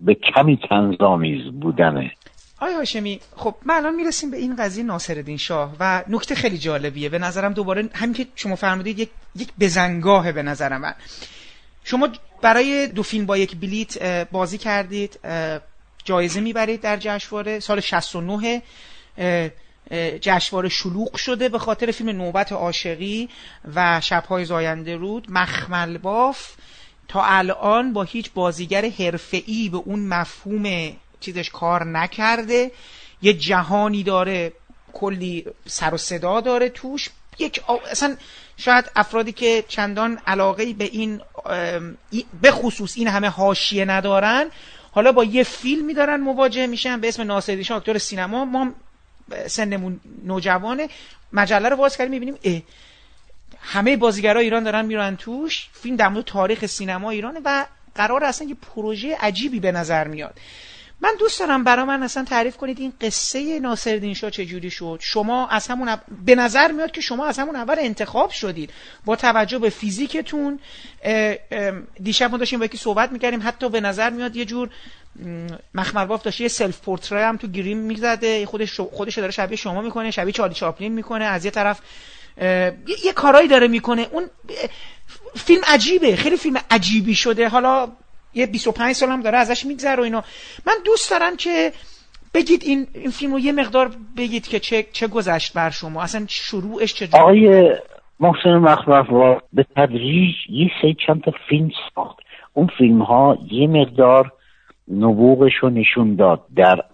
[0.00, 2.12] به کمی تنظامیز بودنه
[2.60, 7.08] آیا هاشمی خب من الان می‌رسیم به این قضیه ناصرالدین شاه و نکته خیلی جالبیه.
[7.08, 10.94] به نظرم دوباره همین که شما فرمودید یک یک بزنگاه به نظر من
[11.84, 12.08] شما
[12.42, 13.98] برای دو فیلم با یک بلیت
[14.30, 15.20] بازی کردید
[16.04, 17.60] جایزه می‌برید در جشنواره.
[17.60, 18.62] سال 69
[20.20, 23.28] جشنواره شلوغ شده به خاطر فیلم نوبت عاشقی
[23.74, 26.52] و شبهای زاینده رود مخمل باف.
[27.08, 32.70] تا الان با هیچ بازیگر حرفه‌ای به اون مفهوم چیزش کار نکرده.
[33.22, 34.52] یه جهانی داره
[34.92, 37.08] کلی سر و صدا داره توش.
[37.38, 38.16] یک اصلا
[38.56, 41.20] شاید افرادی که چندان علاقه به این
[42.42, 44.50] به خصوص این همه حاشیه ندارن
[44.90, 48.44] حالا با یه فیلمی دارن مواجه میشن به اسم ناصر شاه اکتور سینما.
[48.44, 48.72] ما
[49.46, 50.88] سنمون نوجوانه.
[51.32, 52.64] مجله رو باز کردیم می‌بینیم
[53.60, 55.68] همه بازیگرای ایران دارن میرن توش.
[55.72, 60.40] فیلم در مورد تاریخ سینما ایرانه و قرار اصلا یه پروژه عجیبی به نظر میاد.
[61.00, 64.98] من دوست دارم برای من اصلا تعریف کنید این قصه ناصرالدین شاه چجوری شد.
[65.02, 68.70] شما از همون به نظر میاد که شما از همون اول انتخاب شدید.
[69.04, 70.60] با توجه به فیزیکتون
[72.02, 73.40] دیشب ما داشتیم با یکی صحبت می‌کردیم.
[73.44, 74.70] حتی به نظر میاد یه جور
[75.74, 78.46] مخمرباف داشته یه self portrait ی هم تو گریم می‌زده.
[78.46, 81.24] خودش خودش داره شبیه شما می‌کنه شبیه چارلی چاپلین می‌کنه.
[81.24, 81.80] از یه طرف
[83.04, 84.08] یه کارایی داره می‌کنه.
[84.12, 84.30] اون
[85.36, 86.16] فیلم عجیبه.
[86.16, 87.48] خیلی فیلم عجیبی شده.
[87.48, 87.92] حالا
[88.38, 90.24] یه 25 سال هم داره ازش میگذره و اینا.
[90.66, 91.72] من دوست دارم که
[92.34, 96.02] بگید این این فیلم رو یه مقدار بگید که چه چه گذشت بر شما.
[96.02, 97.72] اصلا شروعش چه آقای
[98.20, 102.18] محسن مخلوق به تدریج یه سه چند تا فیلم ساخت.
[102.54, 104.32] اون فیلم ها یه مقدار
[104.88, 106.84] نبوغش رو نشون داد در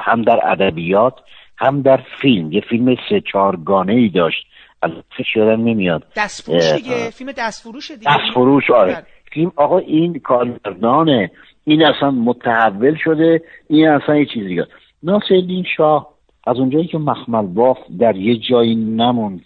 [0.00, 1.14] هم در ادبیات
[1.56, 2.52] هم در فیلم.
[2.52, 4.46] یه فیلم سه چهار گانه ای داشت.
[4.82, 4.90] از
[5.36, 6.02] یادم نمیاد.
[6.16, 7.10] دستفروش دیگه.
[7.10, 8.10] فیلم دستفروش دیگه.
[8.10, 9.06] دستفروش آره.
[9.34, 11.30] فیلم آقا این کارگردانه
[11.64, 14.66] این اصلا متحول شده این اصلا یه چیزی دیگه.
[15.02, 16.08] ناصرالدین شاه
[16.46, 19.44] از اونجایی که مخمل باف در یه جایی نموند.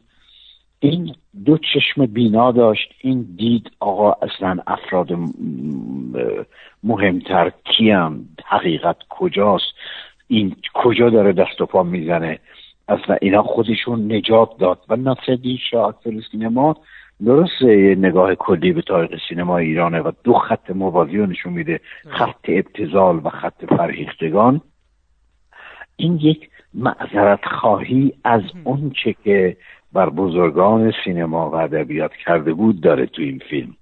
[0.80, 2.94] این دو چشم بینا داشت.
[3.00, 5.08] این دید آقا اصلا افراد
[6.82, 9.72] مهمتر کیم حقیقت کجاست؟
[10.28, 12.38] این کجا داره دست و پا می‌زنه؟
[12.88, 14.78] اصلا اینا خودشون نجات داد.
[14.88, 15.94] و ناصرالدین شاه
[16.32, 16.76] سینما
[17.24, 21.80] درسته یه نگاه کلی به تاریخ سینما ایرانه و دو خط موازی رو نشون میده
[22.08, 24.60] خط ابتزال و خط فرهیختگان.
[25.96, 29.56] این یک معذرت خواهی از اون چه که
[29.92, 33.76] بر بزرگان سینما و ادبیات کرده بود داره تو این فیلم.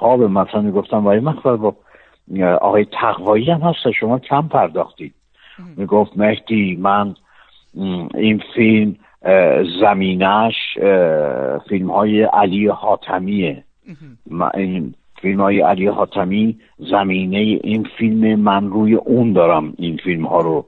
[0.00, 1.76] ها به مثلا می‌گفتم وای مخبر با
[2.60, 5.14] آقای تقوایی هم هست شما کم پرداختید
[5.76, 7.14] می‌گفت مهدی من
[8.14, 8.96] این فیلم
[9.80, 10.54] زمینش
[11.68, 13.64] فیلم های علی حاتمیه
[14.54, 16.58] این فیلم های علی حاتمی
[16.90, 20.66] زمینه این فیلم من روی اون دارم این فیلم ها رو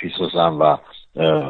[0.00, 0.76] فیسوزم و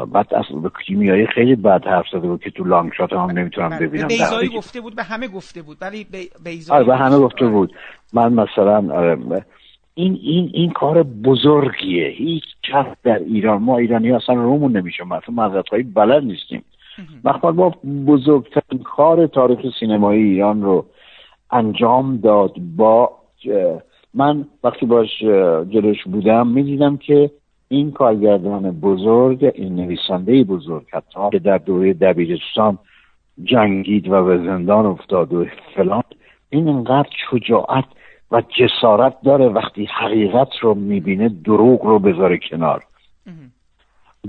[0.07, 3.69] بعد اصلا به کیمیایی خیلی بد حرف زده بود که تو لانگ شات هم نمی‌تونم
[3.69, 3.87] بله.
[3.87, 4.09] ببینم.
[4.09, 6.07] بیزایی گفته بود به همه گفته بود ولی
[6.45, 7.73] بیزایی به همه گفته بود.
[8.13, 9.17] من مثلا آره،
[9.95, 12.09] این این این کار بزرگیه.
[12.09, 16.65] هیچ کس در ایران ما ایرانی اصلا رومون نمیشه مثلا مذهب بلد نیستیم.
[17.25, 17.75] مخبر با
[18.07, 20.87] بزرگترین کار تاریخ سینمایی ایران رو
[21.51, 23.11] انجام داد با
[24.15, 25.21] من وقتی باش
[25.71, 27.31] جلوش بودم می‌دیدم که
[27.69, 32.79] این کارگردان بزرگ این نویسنده بزرگ حتی که در دوره دبیرستان
[33.45, 36.03] جنگید و به زندان افتاد و فلان
[36.51, 37.85] این انقدر شجاعت
[38.31, 42.85] و جسارت داره وقتی حقیقت رو می‌بینه دروغ رو بذاره کنار.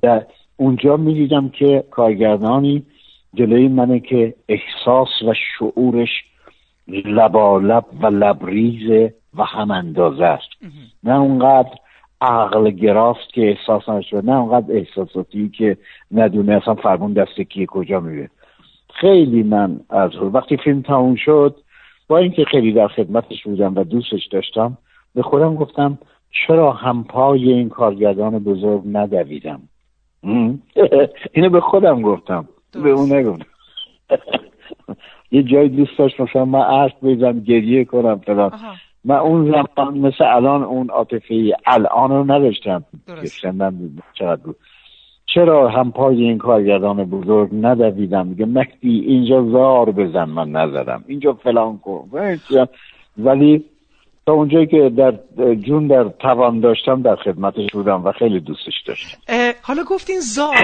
[0.02, 0.26] در
[0.58, 2.84] اونجا می‌دیدم که کارگردانی
[3.34, 6.10] جلوی منه که احساس و شعورش
[6.88, 10.50] لبالب و لبریز و هم اندازه است
[11.04, 11.70] نه اونقدر
[12.22, 15.78] عقل گراست که احساس نشده نه اونقدر احساساتی که
[16.12, 18.30] ندونه اصلا فرمون دست کیه کجا میره.
[18.94, 21.56] خیلی من از وقتی فیلم تموم شد
[22.12, 24.78] با اینکه خیلی در خدمتش بودم و دوستش داشتم
[25.16, 25.98] به خودم گفتم
[26.32, 29.62] چرا همپای این کارگردان بزرگ ندویدم؟
[31.34, 32.48] اینو به خودم گفتم.
[32.72, 33.46] به اون نگفتم.
[35.32, 38.52] یه جای دوست داشت مثلا من عرض بزنم گریه کنم فلان.
[39.06, 42.86] من اون زمان مثل الان اون عاطفه الان رو نداشتم.
[43.52, 44.58] من چقدر بود
[45.34, 50.24] چرا هم پای این کارگردان بزرگ ندویدم؟ میگه مکدی اینجا زار بزن.
[50.24, 51.04] من نزدم.
[51.08, 52.10] اینجا فلان کن.
[53.18, 53.66] ولی
[54.26, 55.14] تا اونجایی که در
[55.56, 59.18] جون در توان داشتم در خدمتش بودم و خیلی دوستش داشتم.
[59.62, 60.56] حالا گفتین زار.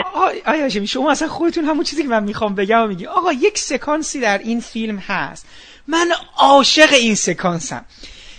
[0.46, 3.06] آیا شما اصلا خودتون همون چیزی که من می‌خوام بگم میگی.
[3.06, 5.48] آقا یک سکانسی در این فیلم هست.
[5.88, 6.08] من
[6.38, 7.86] عاشق این سکانسم.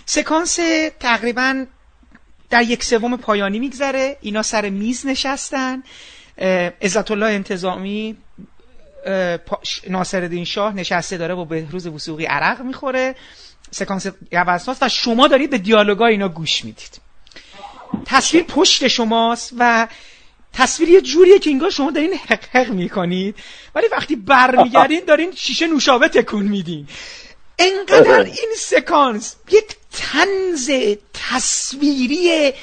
[0.05, 0.59] سکانس
[0.99, 1.65] تقریبا
[2.49, 4.17] در یک سوم پایانی میگذره.
[4.21, 5.83] اینا سر میز نشستن.
[6.81, 8.17] عزت الله انتظامی
[9.89, 13.15] ناصر شاه نشسته داره و به روز وسوقی عرق می‌خوره.
[13.71, 17.01] سکانس گوزناست و شما دارید به دیالوگا اینا گوش می‌دید.
[18.05, 19.87] تصویر پشت شماست و
[20.53, 23.35] تصویر یه جوریه که انگار شما دارین حق حق می‌کنید.
[23.75, 26.87] ولی وقتی برمیگردین دارین شیشه نوشابه تکون میدین.
[27.59, 30.71] انقدر این سکانس یک تنز
[31.13, 32.53] تصویری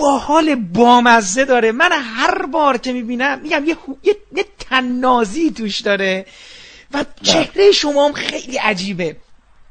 [0.00, 1.72] با حال بامزه داره.
[1.72, 4.14] من هر بار که می‌بینم میگم یه, یه...
[4.36, 6.26] یه تنازی توش داره
[6.94, 9.16] و چهره شما هم خیلی عجیبه.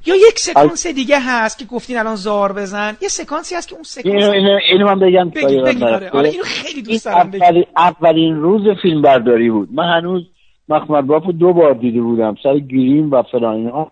[0.05, 2.97] یا یک سکانس دیگه هست که گفتین الان زار بزن.
[3.01, 5.29] یه سکانسی هست که اون سکانس اینو, اینو, اینو من بگم.
[5.29, 6.09] بگی بگی آره.
[6.09, 6.29] آره.
[6.29, 9.69] اینو خیلی دوست دارم اولین, اولین روز فیلم برداری بود.
[9.71, 10.23] من هنوز
[10.69, 12.35] مخمد باپو دو بار دیده بودم.
[12.43, 13.91] سر گیریم و فلان اینا.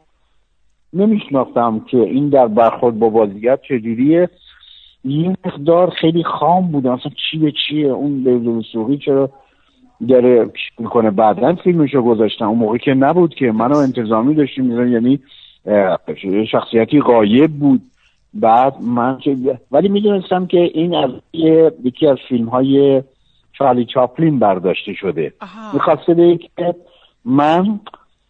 [0.93, 4.30] نمیشناختم که این در برخورد با بازیگر چجوریه.
[5.03, 9.30] این مقدار خیلی خام بود اصلا چی به چیه؟ اون لیل سوقی چرا
[10.09, 10.49] داره
[10.80, 12.45] می‌کنه؟ بعدا فیلمشو گذاشتن.
[12.45, 13.51] اون موقع که نبود که.
[13.51, 14.91] منو انتظامی داشتیم.
[14.93, 15.19] یعنی
[16.51, 17.81] شخصیتی غایب بود.
[18.34, 19.17] بعد من
[19.71, 21.09] ولی می‌دونستم که این از
[21.84, 23.03] یکی از فیلم های
[23.53, 25.34] چارلی چاپلین برداشته شده.
[25.73, 26.75] می‌خواسته به که
[27.25, 27.80] من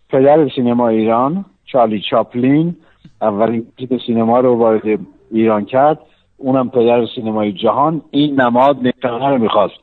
[0.10, 2.76] پدر سینما ایران چارلی چاپلین
[3.22, 5.00] اولین تیپ سینما رو وارد
[5.32, 6.00] ایران کرد
[6.44, 9.74] اونم پدر سینمای جهان این نماد نشانه رو می‌خواست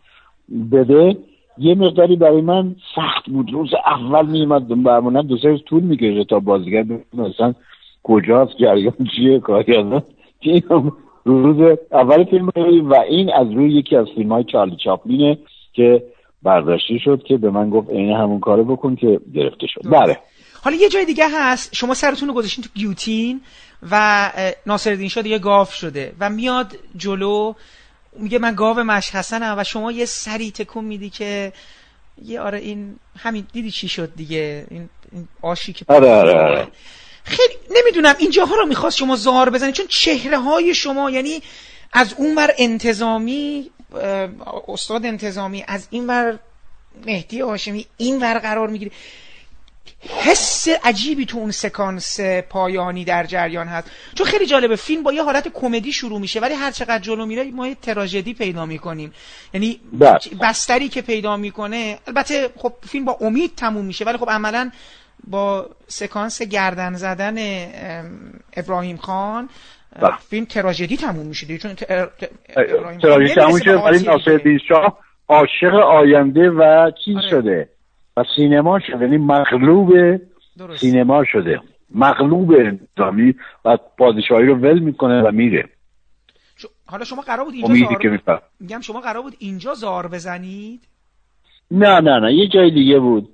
[0.73, 1.17] بده.
[1.59, 3.53] یه مقداری برای من سخت بود.
[3.53, 6.85] روز اول میومد برمونم دو سه طول می‌کشه تا بازیگر
[7.15, 7.55] مثلا
[8.03, 10.03] کجاست جریان چیه کاری
[11.25, 12.51] روز اول فیلم
[12.85, 15.39] و این از روی یکی از فیلم های چارلی چاپلینه
[15.73, 16.03] که
[16.43, 19.81] برداشته شد که به من گفت عین همون کارو بکن که گرفته شد.
[19.85, 20.19] بله.
[20.65, 21.75] حالا یه جای دیگه هست.
[21.75, 23.41] شما سرتون رو گذاشتین تو گیوتین.
[23.91, 24.33] و
[24.67, 27.55] ناصرالدین شاه دیگه گاف شده و میاد جلو
[28.13, 31.53] میگه من گاو مشخصنم و شما یه سری تکون میدی که
[32.25, 36.69] یه آره این همین دیدی چی شد دیگه؟ این, این آشی که آره آره آره.
[37.25, 41.43] خیلی نمی‌دونم اینجاها رو می‌خواست شما زار بزنید چون چهره های شما یعنی
[41.93, 43.71] از اون ور انتظامی
[44.69, 46.39] استاد انتظامی از این ور
[47.07, 48.91] مهدی هاشمی این ور قرار می‌گیره
[50.09, 55.23] حس عجیبی تو اون سکانس پایانی در جریان هست چون خیلی جالبه فیلم با یه
[55.23, 59.13] حالت کمدی شروع میشه ولی هر چقدر جلو میره ما یه تراژدی پیدا می‌کنیم
[59.55, 60.19] یعنی بله.
[60.43, 64.71] بستری که پیدا می‌کنه البته خب فیلم با امید تموم میشه ولی خب عملا
[65.27, 67.37] با سکانس گردن زدن
[68.57, 69.49] ابراهیم خان
[70.01, 70.17] بله.
[70.31, 71.75] فیلم تراژدی تموم میشه دیگه چون
[73.03, 74.99] تراژدی تموم شده ولی ناصر شاه
[75.29, 77.31] عاشق آینده و چیز آره.
[77.31, 77.69] شده
[78.21, 79.93] و سینما شده یعنی مغلوب
[80.59, 80.81] درست.
[80.81, 81.61] سینما شده.
[81.95, 83.35] مغلوب انتظامی
[83.65, 85.69] و پادشاهی رو ول می‌کنه و میره.
[86.57, 88.21] ش- حالا شما قرار بود اینجا زار که
[88.61, 90.81] میگم شما قرار بود اینجا زار بزنید؟
[91.71, 93.29] نه نه نه یه جای دیگه بود.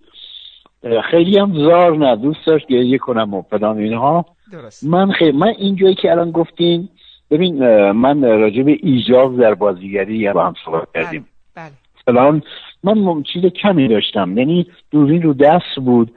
[1.10, 4.26] خیلی هم زار نه دوست داشت گریه کنم و فلان اینها.
[4.52, 4.84] درست.
[4.84, 6.88] من خیلی من این جایی که الان گفتین
[7.30, 7.58] ببین
[7.90, 11.26] من راجع به ایجاز در بازیگری با هم صحبت کردیم.
[11.54, 11.70] بله.
[12.06, 12.42] فلان
[12.86, 14.38] من چیز کمی داشتم.
[14.38, 16.10] یعنی دوربین رو دست بود.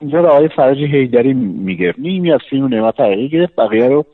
[0.00, 1.98] اینجا رو آقای فرج هیدری می‌گرفت.
[1.98, 3.56] نیمی از فیلم نعمت حقیقی گرفت.
[3.56, 4.06] بقیه رو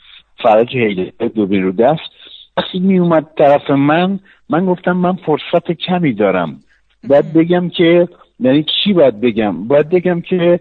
[0.43, 2.11] فرج هیدری دوربین رو دست.
[2.57, 6.61] وقتی می اومد طرف من من گفتم من فرصت کمی دارم.
[7.09, 8.09] باید بگم که
[8.41, 10.61] یعنی چی باید بگم؟ باید بگم که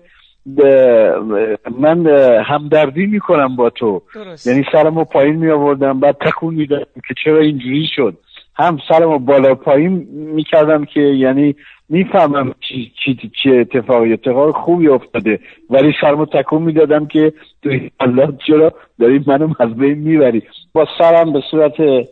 [1.79, 2.07] من
[2.45, 4.01] همدردی می‌کنم با تو.
[4.15, 4.47] درست.
[4.47, 8.17] یعنی سرمو پایین می آوردم بعد تکون می‌دادم که چرا اینجوری شد.
[8.55, 11.55] هم سرمو بالا پایین می‌کردم که یعنی
[11.89, 15.39] می‌فهمم چی, چی, چی اتفاقی اتفاق خوبی افتاده.
[15.69, 17.33] ولی سرمو تکون می‌دادم که
[17.63, 17.69] تو
[17.99, 20.43] الله چرا داری منو از بین می‌بری.
[20.73, 22.07] با سرم به صورت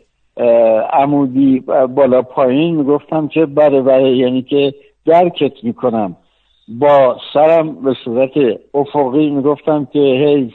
[0.94, 1.60] عمودی
[1.96, 4.74] بالا پایین می‌گفتم که بله بله یعنی که
[5.06, 6.16] درکت می‌کنم.
[6.68, 8.32] با سرم به صورت
[8.74, 10.54] افقی می‌گفتم که حیف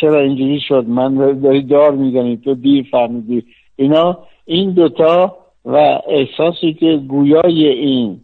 [0.00, 3.44] چرا اینجوری شد؟ من داری دار می‌زنی تو دیر فهمیدی.
[3.76, 4.18] اینا
[4.52, 8.20] این دوتا و احساسی که گویای این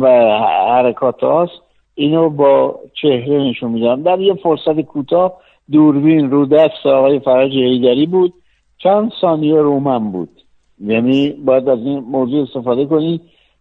[0.00, 0.08] و
[0.68, 1.52] حرکات هاست
[1.94, 4.02] اینو با چهره نشون میدم.
[4.02, 5.32] در یه فرصت کوتاه
[5.72, 8.32] دوربین رو دست آقای فرج هیدری بود.
[8.78, 10.28] چند ثانیه رو من بود.
[10.80, 13.20] یعنی باید از این موضوع استفاده کنی.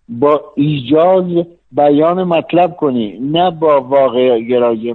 [0.10, 3.18] با ایجاز بیان مطلب کنی.
[3.22, 4.94] نه با واقع گرایی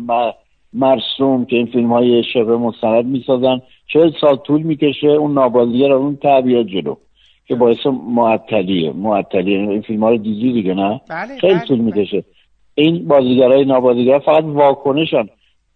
[0.72, 3.60] مرسوم که این فیلم های شبه مستند می‌سازن.
[3.92, 6.94] چهل سال طول می‌کشه اون نابازیه رو اون تعبیه جلو.
[7.50, 8.92] که باعث معطلیه.
[8.92, 9.58] معطلیه.
[9.58, 11.84] این فیلم ها رو دیدی دیگه نه؟ بله خیلی بله، طول بله.
[11.84, 12.24] می‌کشه.
[12.74, 15.28] این بازیگرای نابازیگر فقط واکنشن.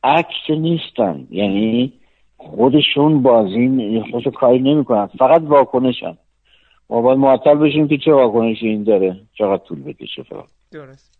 [0.05, 1.27] عکس نیستن.
[1.31, 1.93] یعنی
[2.37, 5.07] خودشون بازی خودشو کاری نمی‌کنن.
[5.07, 6.17] فقط واکنشن.
[6.91, 9.17] ما باید معطل بشیم که چه واکنشی این داره.
[9.39, 10.45] چقدر طول بکشه فقط.
[10.73, 11.15] درست.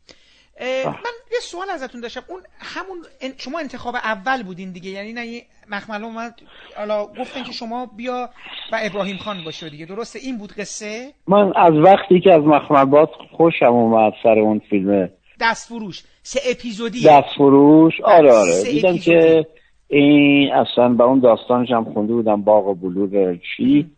[0.87, 0.95] من
[1.35, 2.23] یه سوال ازتون داشتم.
[2.29, 2.97] اون همون
[3.37, 4.91] شما انتخاب اول بودین دیگه.
[4.91, 6.35] یعنی نه مخمل اومد
[6.77, 8.31] حالا گفتن که شما بیا
[8.73, 9.87] و ابراهیم خان باشه دیگه.
[9.87, 15.11] درسته؟ این بود قصه؟ من از وقتی که از مخملبات خوشم اومد سر اون فیلم.
[15.41, 16.03] دست فروش.
[16.23, 17.05] سه اپیزودی.
[17.07, 18.01] دست فروش.
[18.01, 18.63] آره آره.
[18.65, 18.99] دیدم.
[18.99, 19.47] که
[19.89, 23.91] این اصلا به اون داستانش هم خونده بودم باغ و بلور چی.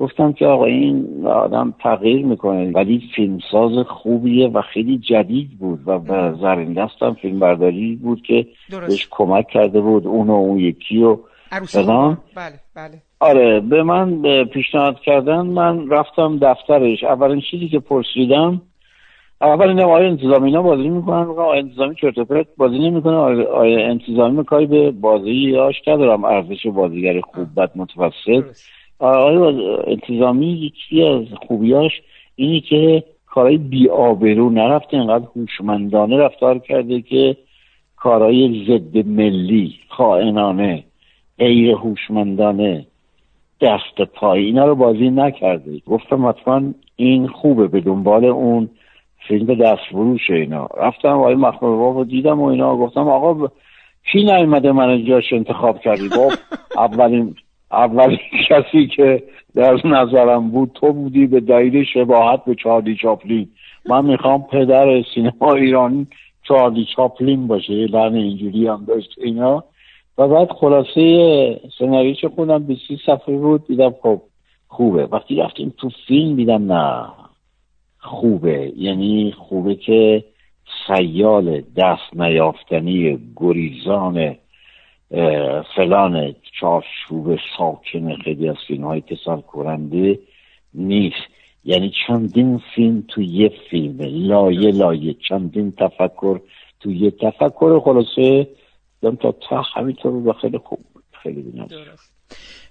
[0.00, 5.98] گفتم که آقا این آدم تغییر می‌کنه ولی فیلمساز خوبیه و خیلی جدید بود و
[5.98, 8.86] به زرین دستم فیلم برداری بود که درست.
[8.86, 11.16] بهش کمک کرده بود اون و اون یکی و.
[11.50, 13.02] بله بله.
[13.20, 17.04] آره به من پیشنهاد کردن من رفتم دفترش.
[17.04, 18.62] اولین چیزی که پرسیدم
[19.40, 23.16] اول اینم آیا انتظامی اینا بازی می‌کنن؟ میگم آیا انتظامی چرت بازی نمی‌کنه.
[23.16, 28.26] آیا, آیا انتظامی کاری به بازی هاش ندارم ارزش بازیگر خوب بد متوسط.
[28.26, 28.79] درست.
[29.00, 31.92] آیا باز- انتظامی یکی از خوبیاش
[32.36, 37.36] اینی که کارهای بی آبرو نرفته انقدر هوشمندانه رفتار کرده که
[37.96, 40.84] کارهای ضد ملی خائنانه
[41.38, 42.86] غیر هوشمندانه
[43.60, 45.80] دست پای اینا رو بازی نکرده.
[45.86, 46.62] گفتم حتما
[46.96, 48.68] این خوبه به دنبال اون
[49.28, 50.68] فیلم دست فروش اینا.
[50.76, 53.48] رفتم آقای مخمر رو دیدم و اینا گفتم آقا
[54.12, 56.38] کی نیومده من جاش انتخاب کردی؟ گفت
[56.76, 57.34] اولین
[57.72, 58.18] اولین
[58.48, 59.22] کسی که
[59.54, 63.48] در نظرم بود تو بودی به دلیل شباهت به چارلی چاپلین.
[63.88, 66.06] من می‌خوام پدر سینما ایرانی
[66.42, 69.64] چارلی چاپلین باشه یه لحن اینجوری هم داشت اینا.
[70.18, 74.20] و بعد خلاصه سناریوش خودم 20 صفحه بود دیدم خب
[74.68, 75.06] خوبه.
[75.06, 77.06] وقتی رفتیم تو فیلم دیدم نه
[77.98, 78.72] خوبه.
[78.76, 80.24] یعنی خوبه که
[80.86, 84.36] سیال دست نیافتنی گریزان
[85.76, 90.18] فلان چارچوب ساکن خیلی از فیلم های کسان کننده
[90.74, 91.26] نیست.
[91.64, 96.40] یعنی چندین فیلم تو یه فیلم لایه لایه چندین تفکر
[96.80, 97.80] تو یه تفکر.
[97.84, 98.48] خلاصه
[99.02, 100.78] دم تا تا همینطور رو خیلی خوب
[101.22, 101.68] خیلی بینم.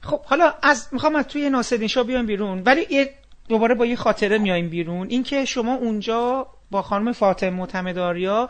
[0.02, 2.62] خب حالا از می‌خوام از توی ناصرین شاه بیام بیرون.
[2.66, 3.10] ولی یه
[3.50, 5.08] دوباره با یه خاطره میایم بیرون.
[5.10, 8.48] اینکه شما اونجا با خانم فاطمه معتمداریا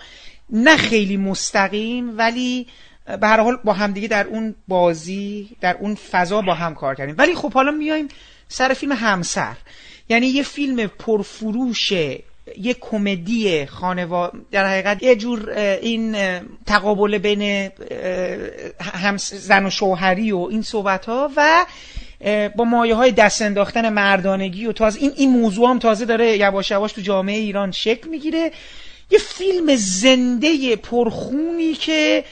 [0.49, 2.68] نه خیلی مستقیم ولی
[3.18, 7.15] به هر حال با همدیگه در اون بازی در اون فضا با هم کار کردیم.
[7.18, 8.07] ولی خب حالا میایم
[8.48, 9.56] سر فیلم همسر.
[10.10, 11.91] یعنی یه فیلم پرفروش
[12.57, 15.49] یه کمدی خانوا در حقیقت یه جور
[15.81, 16.15] این
[16.65, 17.72] تقابل بین
[18.81, 21.65] هم زن و شوهری و این صحبت ها و
[22.56, 26.72] با مایه های دست انداختن مردانگی و تازه این این موضوع هم تازه داره یواش
[26.72, 28.52] یواش تو جامعه ایران شکل می‌گیره.
[29.11, 32.23] یه فیلم زنده پرخونی که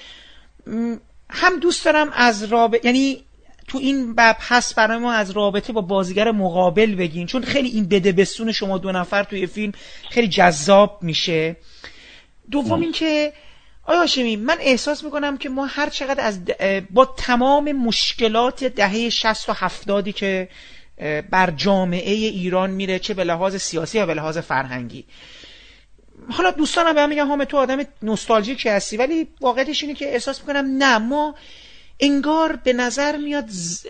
[1.29, 3.23] هم دوست دارم از رابطه یعنی
[3.67, 7.27] تو این بحث برای ما از رابطه با بازیگر مقابل بگین.
[7.27, 9.73] چون خیلی این بده بستون شما دو نفر توی فیلم
[10.09, 11.55] خیلی جذاب میشه.
[12.51, 13.33] دوم اینکه
[13.83, 16.39] آیا هاشمی من احساس می‌کنم که ما هر چقدر از
[16.89, 20.49] با تمام مشکلات دهه 60 و 70 که
[21.31, 25.05] بر جامعه ایران میره چه به لحاظ سیاسی یا به لحاظ فرهنگی.
[26.29, 30.39] حالا دوستانم به هم میگن همه تو آدم نوستالژیک هستی ولی واقعیتش اینه که احساس
[30.39, 31.35] می‌کنم نه ما
[31.99, 33.49] انگار به نظر میاد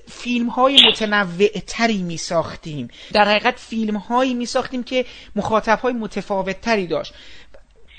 [0.10, 5.06] فیلم های متنوع تری می ساختیم در حقیقت فیلم هایی می ساختیم که
[5.36, 7.14] مخاطب های متفاوت تری داشت.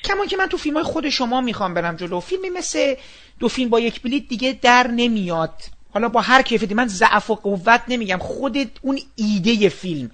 [0.04, 2.20] کما که من تو فیلم های خود شما می‌خوام برم جلو.
[2.20, 2.94] فیلمی مثل
[3.38, 5.62] دو فیلم با یک بلیت دیگه در نمیاد.
[5.90, 8.18] حالا با هر کیفیتی من ضعف و قوت نمیگم.
[8.18, 10.10] خود اون ایده فیلم.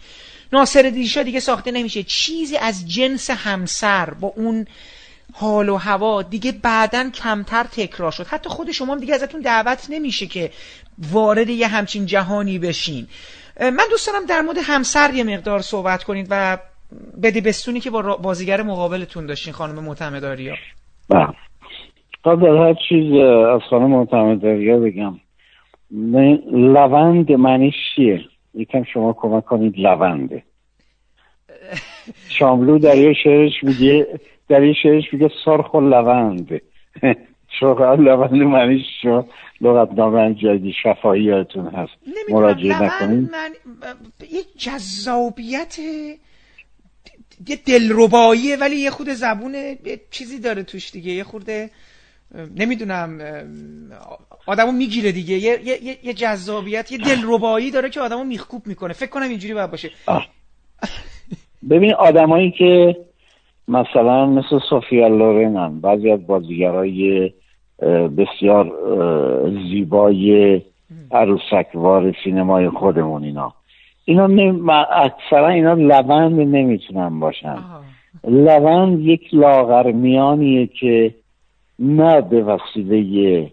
[0.54, 2.02] ناصر دیشا دیگه ساخته نمیشه.
[2.02, 4.66] چیزی از جنس همسر با اون
[5.32, 8.26] حال و هوا دیگه بعدا کمتر تکرار شد.
[8.26, 10.50] حتی خود شما هم دیگه ازتون دعوت نمیشه که
[11.12, 13.06] وارد یه همچین جهانی بشین.
[13.60, 16.58] من دوست دارم در مورد همسر یه مقدار صحبت کنید و
[17.22, 20.54] بده بستونی که با بازیگر مقابلتون داشتین خانم معتمداریا.
[21.08, 21.26] بله.
[22.24, 23.12] قبل هر چیز
[23.54, 25.20] از خانم معتمداریا بگم.
[26.52, 28.20] لوند معنیش چیه؟
[28.54, 30.42] یکم شما کمک کنید لونده.
[32.28, 36.60] شاملو در یه شعرش میگه در این شعرش میگه سرخ و لوند.
[37.60, 39.24] شغل لوند معنیش شو
[39.60, 41.92] لغت نامه جدی شفایی یادتون هست.
[42.28, 43.30] مراجعه نکنید.
[43.30, 43.50] من...
[44.32, 45.78] یه جذابیت
[47.48, 51.70] یه دلرباییه ولی یه خود زبون یه چیزی داره توش دیگه یه خورده
[52.56, 53.18] نمی‌دونم
[54.46, 55.34] آدمو می‌گیره دیگه.
[55.34, 58.92] یه, یه،, یه جذابیت یه دلربایی داره که آدمو میخکوب می‌کنه.
[58.92, 59.90] فکر کنم اینجوری باید باشه.
[61.70, 62.96] ببین آدمایی که
[63.68, 67.32] مثلا مثل سوفیا لورن هم بعضی از بازیگرای
[68.18, 68.72] بسیار
[69.70, 70.62] زیبای
[71.10, 73.54] عروسکوار سینمای خودمون اینا.
[74.04, 74.70] اینا نمی...
[74.92, 77.58] اکثرا اینا لبند نمی‌تونن باشن.
[78.24, 81.14] لبند یک لاغرمیانیه که
[81.78, 83.52] نه به وسیله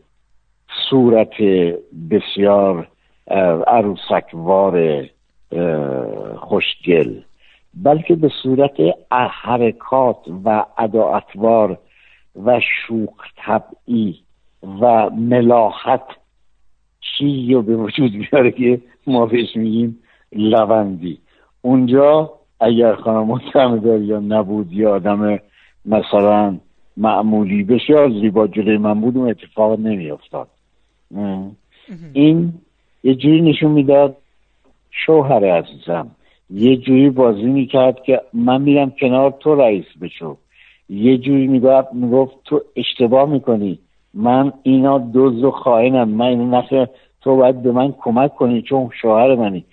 [0.89, 1.34] صورت
[2.11, 2.88] بسیار
[3.68, 5.06] عروسکوار
[6.38, 7.22] خوشگل
[7.73, 8.76] بلکه به صورت
[9.11, 11.77] حرکات و اداعتوار
[12.45, 14.15] و شوق طبعی
[14.81, 16.03] و ملاحت
[17.02, 19.99] چی رو به وجود بیاره که ما بهش میگیم
[20.31, 21.19] لوندی.
[21.61, 25.39] اونجا اگر خانم داری یا نبود یا آدم
[25.85, 26.57] مثلا
[26.97, 30.47] معمولی بشه زیبا جلوی من بود اون اتفاق نمیافتاد.
[32.13, 32.53] این
[33.03, 34.18] یه جوری نشون می‌داد
[35.05, 36.07] شوهر عزیزم
[36.49, 40.38] یه جوری بازی می‌کرد که من میرم کنار تو رئیس بشو.
[40.89, 41.47] یه جوری
[41.93, 43.80] می‌گفت تو اشتباه می‌کنی.
[44.13, 46.09] من اینا دوز و خائنم.
[46.09, 46.88] من نخیر.
[47.22, 49.65] تو باید به من کمک کنی چون شوهر منی.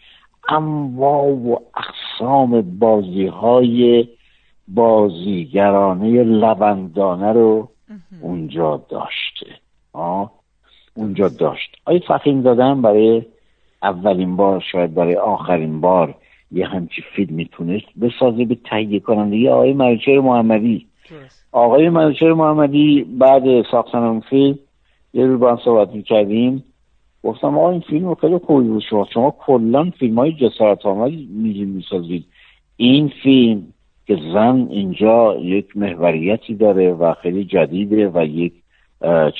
[0.48, 4.08] انواع و اقسام بازی های
[4.74, 7.68] بازیگرانه لبندانه رو
[8.22, 9.46] اونجا داشته.
[9.92, 10.30] آه.
[10.94, 11.76] اونجا داشت.
[11.84, 13.22] آیا فخیم دادن برای
[13.82, 16.14] اولین بار شاید برای آخرین بار
[16.52, 20.86] یه همچی فیلم می‌تونست بسازه به تهیه کننده آقای ملوچهر محمدی؟
[21.52, 24.58] آقای ملوچهر محمدی بعد ساختن اون فیلم
[25.14, 26.64] یه رو با هم صحبت می‌کردیم.
[27.22, 29.06] گفتم آقا این فیلم خیلی خوبی بود شما.
[29.14, 32.24] شما کلا فیلم های جسارت آمد می‌سازید.
[32.76, 33.62] این فیلم
[34.08, 38.52] که زن اینجا یک محوریتی داره و خیلی جدیده و یک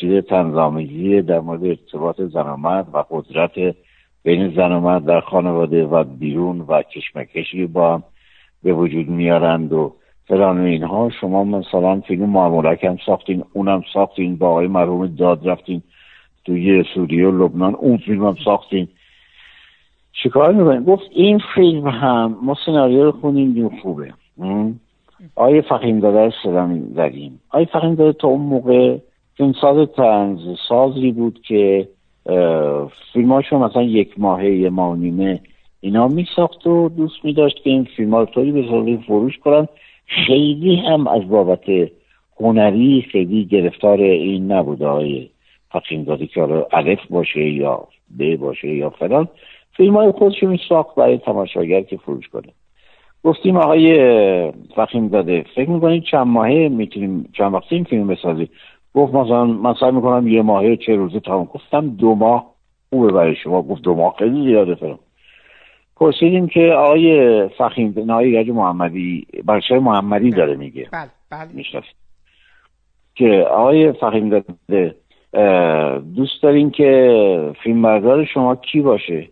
[0.01, 3.77] چیز تنظامیزی در مورد ارتباط زن و مرد و قدرت
[4.25, 8.03] بین زن و مرد در خانواده و بیرون و کشمکشی با هم
[8.63, 9.95] به وجود میارند و
[10.27, 11.11] فلان اینها.
[11.21, 15.83] شما مثلا فیلم معمولک هم ساختین اونم ساختین با آقای مرحوم داد رفتین
[16.45, 18.89] توی سوریه و لبنان اون فیلم هم ساختین.
[20.23, 24.13] چیکار می‌کنیم گفت این فیلم هم ما سناریو رو خونیم خوبه.
[25.35, 27.41] آیه فقیم داده سلام زدیم.
[27.51, 28.99] آیه فقیم داده تا اون موقع
[29.37, 30.39] فیلمساز تنز
[30.69, 31.89] سازی بود که
[33.13, 35.41] فیلماشو مثلا یک ماهه یه ماه نیمه
[35.81, 39.69] اینا می ساخت و دوست می داشت که این فیلم ها طوری به فروش کنن.
[40.27, 41.65] خیلی هم از بابت
[42.41, 45.29] هنری خیلی گرفتار این نبود آقای
[45.71, 47.89] فقیم داده که الف باشه یا
[48.19, 49.29] ب باشه یا فلان.
[49.77, 52.49] فیلم های خودشو می ساخت برای تماشاگر که فروش کنه.
[53.25, 58.49] گفتیم آقای فخیم داده فکر می‌کنید چند ماهه می‌تونیم چند وقتی این فیلم بسازیم؟
[58.95, 62.55] گفت مثلا من سعی می‌کنم یه ماهه چه روزه تمام گفتم دو ماه
[62.91, 64.99] خوبه برای شما گفت دو ماه خیلی زیاده فرم
[65.97, 70.89] پرسیدیم که آقای فخیم نایی گج محمدی برشای محمدی داره میگه.
[70.93, 71.83] بله بله.
[73.15, 74.95] که آقای فخیم داده
[76.17, 79.29] دوست دارین که فیلم بردار شما کی باشه؟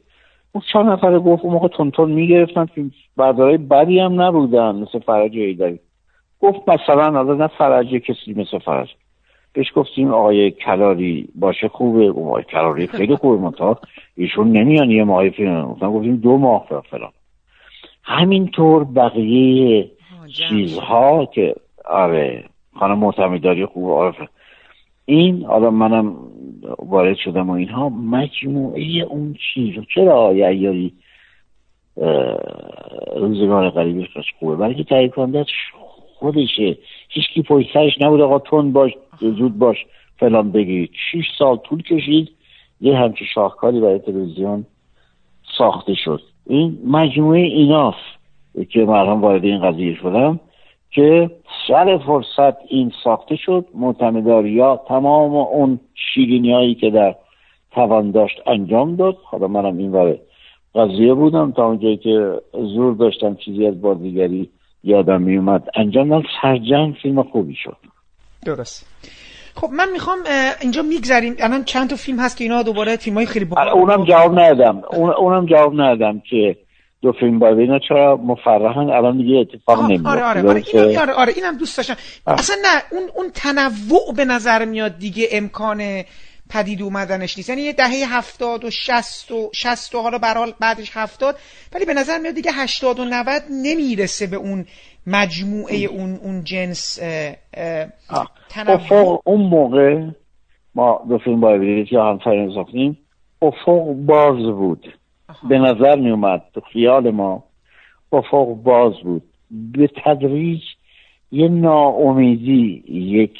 [0.56, 5.36] اون چهار نفر گفت اون موقع تون می‌گرفتن فیلم بردارای بدی هم نبودن مثل فرج
[5.36, 5.78] ایداری.
[6.40, 8.88] گفت مثلا حالا نه فرج کسی مثل فرج.
[9.52, 12.10] بهش گفتیم آقای کلاری باشه خوبه.
[12.10, 13.78] آقای کلاری خیلی خوبه منتها
[14.16, 17.12] ایشون نمیان یه ماه فیلم گفتیم دو ماه فلان.
[18.02, 19.90] همینطور بقیه
[20.48, 21.54] چیزها که
[21.84, 22.44] آره
[22.78, 24.28] خانم معتمداری خوب آره
[25.06, 26.16] این حالا منم
[26.78, 30.92] وارد شدم و اینها مجموعه اون چیز چرا آیا ایاری
[33.16, 34.08] روزگار قریبش
[34.38, 35.12] خوبه؟ برای که تهیه
[36.18, 36.78] خودشه.
[37.08, 39.76] هیچکی پشت سرش نبود آقا تون باش زود باش
[40.16, 42.30] فلان بگید شیش سال طول کشید
[42.80, 44.66] یه همچه شاهکاری برای تلویزیون
[45.58, 46.20] ساخته شد.
[46.46, 48.16] این مجموعه ایناست
[48.70, 50.40] که مرهم وارد این قضیه شدم.
[50.96, 51.30] که
[51.68, 55.80] سر فرصت این ساخته شد معتمداریا تمام اون
[56.14, 57.14] شیرینی هایی که در
[57.70, 59.16] توان داشت انجام داد.
[59.24, 60.20] حالا منم این واره
[60.74, 64.50] قضیه بودم تا اونجایی که زور داشتم چیزی از بازیگری
[64.84, 67.76] یادم میومد انجام دادم سرجنگ فیلم خوبی شد.
[68.46, 68.86] درست.
[69.54, 70.18] خب من می‌خوام
[70.62, 71.34] اینجا میگذریم.
[71.38, 74.82] الان چند تا فیلم هست که اینا دوباره فیلم های خیلی باحال اونم جواب ندادم.
[75.18, 76.56] اونم جواب ندادم که
[77.02, 81.12] دو فیلم باید اینا چرا مفرحن؟ الان دیگه اتفاق نمیاد آره آره آره, اینم آره
[81.12, 81.96] آره اینم دوست داشتم.
[82.26, 86.02] اصلا نه اون اون تنوع به نظر میاد دیگه امکان
[86.50, 87.48] پدید اومدنش نیست.
[87.48, 91.36] یعنی یه دهه هفتاد و شست و شست و حالا برحال بعدش هفتاد
[91.74, 94.64] ولی به نظر میاد دیگه هشتاد و نود نمی‌رسه به اون
[95.06, 96.98] مجموعه اون اون جنس
[98.54, 100.06] افق اون موقع
[100.74, 102.98] ما دو فیلم باید یا همسرین ساختیم
[103.42, 104.86] افق باز بود.
[105.48, 107.44] به نظر می اومد تو خیال ما
[108.12, 109.22] افق باز بود.
[109.50, 110.62] به تدریج
[111.32, 113.38] یه ناامیدی یک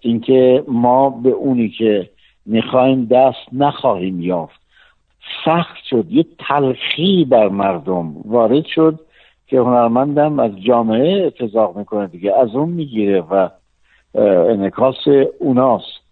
[0.00, 2.10] اینکه ما به اونی که
[2.46, 4.60] می‌خوایم دست نخواهیم یافت.
[5.44, 6.06] سخت شد.
[6.10, 9.00] یه تلخی بر مردم وارد شد
[9.46, 12.34] که هنرمندم از جامعه اتضاق می‌کنه دیگه.
[12.34, 13.48] از اون می‌گیره و
[14.48, 16.05] انکاس اوناست.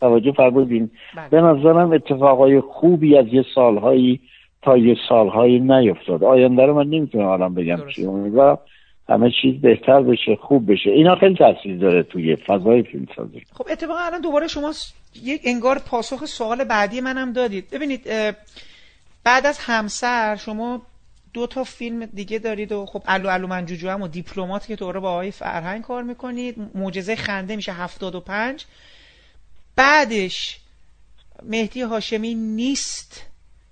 [0.00, 0.90] توجه فرمودین.
[1.16, 1.28] بله.
[1.28, 4.20] به نظرم اتفاقای خوبی از یه سالهایی
[4.62, 6.24] تا یه سالهایی نیفتاد.
[6.24, 8.06] آینده رو من نمی‌تونم الان بگم چی.
[8.06, 8.58] امیدوارم
[9.08, 10.90] همه چیز بهتر بشه خوب بشه.
[10.90, 14.72] اینا خیلی تاثیر داره توی فضای فیلم سازی خب اتفاقا الان دوباره شما
[15.24, 17.70] یک انگار پاسخ سوال بعدی منم دادید.
[17.72, 18.00] ببینید
[19.24, 20.82] بعد از همسر شما
[21.34, 24.76] دو تا فیلم دیگه دارید و خب الو الو من جوجو هم و دیپلمات که
[24.76, 26.56] دوره با آقای فرهنگ کار می‌کنید.
[26.74, 28.64] معجزه خنده میشه 75
[29.76, 30.58] بعدش
[31.42, 33.22] مهدی هاشمی نیست.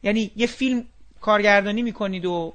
[0.02, 0.84] یعنی یه فیلم
[1.20, 2.54] کارگردانی می‌کنید و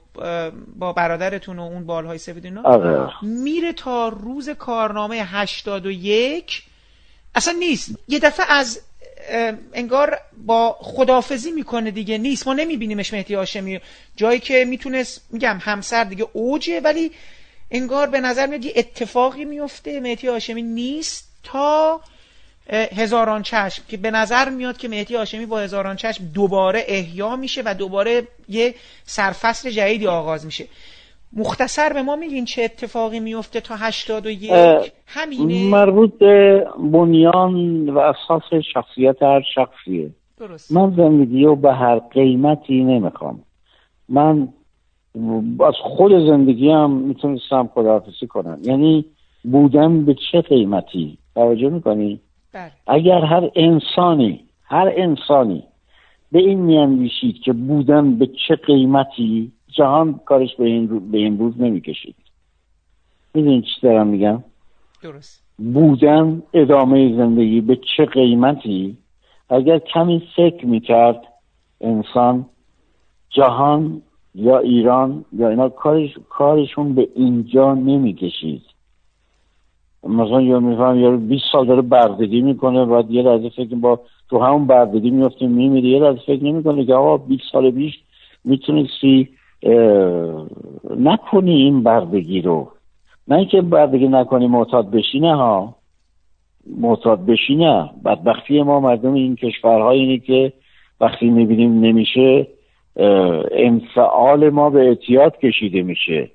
[0.75, 2.61] با برادرتون و اون بالهای سفید اینا.
[2.63, 3.11] آره.
[3.21, 6.63] میره تا روز کارنامه 81
[7.35, 7.89] اصلا نیست.
[8.07, 8.81] یه دفعه از
[9.73, 12.17] انگار با خدافزی می‌کنه دیگه.
[12.17, 12.47] نیست.
[12.47, 13.79] ما نمیبینیمش مهدی هاشمی.
[14.15, 17.11] جایی که می‌تونست میگم همسر دیگه اوجه ولی
[17.71, 22.01] انگار به نظر میاد یه اتفاقی میفته مهدی هاشمی نیست تا
[22.71, 27.61] هزاران چشم که به نظر میاد که مهدی هاشمی با هزاران چشم دوباره احیا میشه
[27.65, 28.73] و دوباره یه
[29.03, 30.65] سرفصل جدیدی آغاز میشه.
[31.33, 37.89] مختصر به ما میگین چه اتفاقی میفته تا هشتاد و یک؟ همینه؟ مربوط به بنیان
[37.89, 40.09] و اساس شخصیت هر شخصیه.
[40.37, 40.71] درست.
[40.71, 43.39] من زندگی رو به هر قیمتی نمی‌خوام.
[44.09, 44.47] من
[45.67, 48.59] از خود زندگی هم می‌تونستم خداحافظی کنم.
[48.63, 49.05] یعنی
[49.43, 52.19] بودن به چه قیمتی؟ توجه می‌کنی؟
[52.53, 52.71] بله.
[52.87, 55.63] اگر هر انسانی هر انسانی
[56.31, 60.99] به این میاندیشید که بودن به چه قیمتی جهان کارش به این, رو...
[60.99, 62.15] به این روز نمی‌کشید.
[63.33, 64.43] می‌دونی چی دارم میگم؟
[65.01, 65.43] درست.
[65.57, 68.97] بودن ادامه زندگی به چه قیمتی؟
[69.49, 71.21] اگر کمی فکر می‌کرد
[71.81, 72.45] انسان
[73.29, 74.01] جهان
[74.35, 78.61] یا ایران یا اینا کارش کارشون به اینجا نمی‌کشید.
[80.03, 83.99] مثلا یا میفهم یا 20 سال داره بردگی می‌کنه بعد یه لحظه فکر با
[84.29, 87.93] تو همون بردگی میفته میمیره یه لحظه فکر نمی‌کنه که آقا 20 سال پیش
[88.45, 89.29] می‌تونستی
[90.97, 92.71] نکنی این بردگی رو.
[93.27, 95.75] نه اینکه بردگی نکنی معتاد بشینه ها.
[96.77, 100.53] معتاد بشینه بدبختی ما مردم این کشورها اینه که
[101.01, 102.47] وقتی می‌بینیم نمیشه
[103.51, 106.31] انفعال ما به اعتیاد کشیده میشه.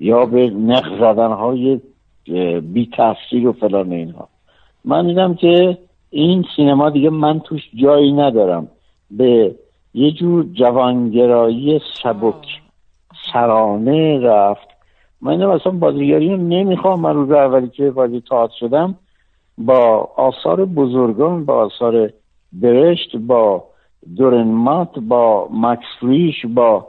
[0.00, 1.80] یا به نق زدن های
[2.60, 4.28] بی تاثیر و فلان اینها.
[4.84, 5.78] من دیدم که
[6.10, 8.68] این سینما دیگه من توش جایی ندارم.
[9.10, 9.54] به
[9.94, 12.46] یه جور جوانگرایی سبک
[13.32, 14.68] سرانه رفت.
[15.22, 18.94] من اینم اصلا بازیگری رو نمی‌خوام من روز اولی که بازی تاعت شدم
[19.58, 22.10] با آثار بزرگان با آثار
[22.52, 23.64] برشت با
[24.16, 26.86] دورنمات با مکس فریش با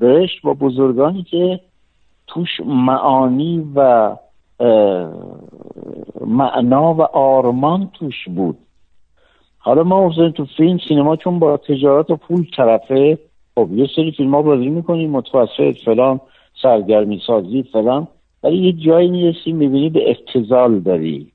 [0.00, 1.60] برشت با بزرگانی که
[2.26, 4.10] توش معانی و
[6.26, 8.58] معنا و آرمان توش بود.
[9.58, 13.18] حالا ما افتادیم تو فیلم سینما چون با تجارت و پول طرفه
[13.54, 16.20] خب یه سری فیلم ها بازی می‌کنیم متوسط فلان
[16.62, 18.08] سرگرمی سازی فلان
[18.42, 21.32] ولی یه جایی می‌رسیم می‌بینی به افتضال داری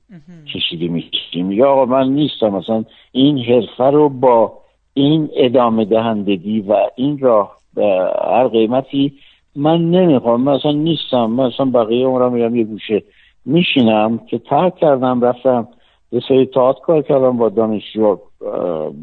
[0.54, 4.52] کشیده میشیم یا آقا من نیستم مثلا این حرفه رو با
[4.94, 9.12] این ادامه دهندگی و این راه به هر قیمتی
[9.56, 13.02] من نمی‌خوام من اصلا نیستم من اصلا بقیه عمرم میرم یه گوشه
[13.44, 15.68] میشینم که ترک کردم رفتم
[16.12, 18.18] یه سری تاعت کار کردم با دانشجو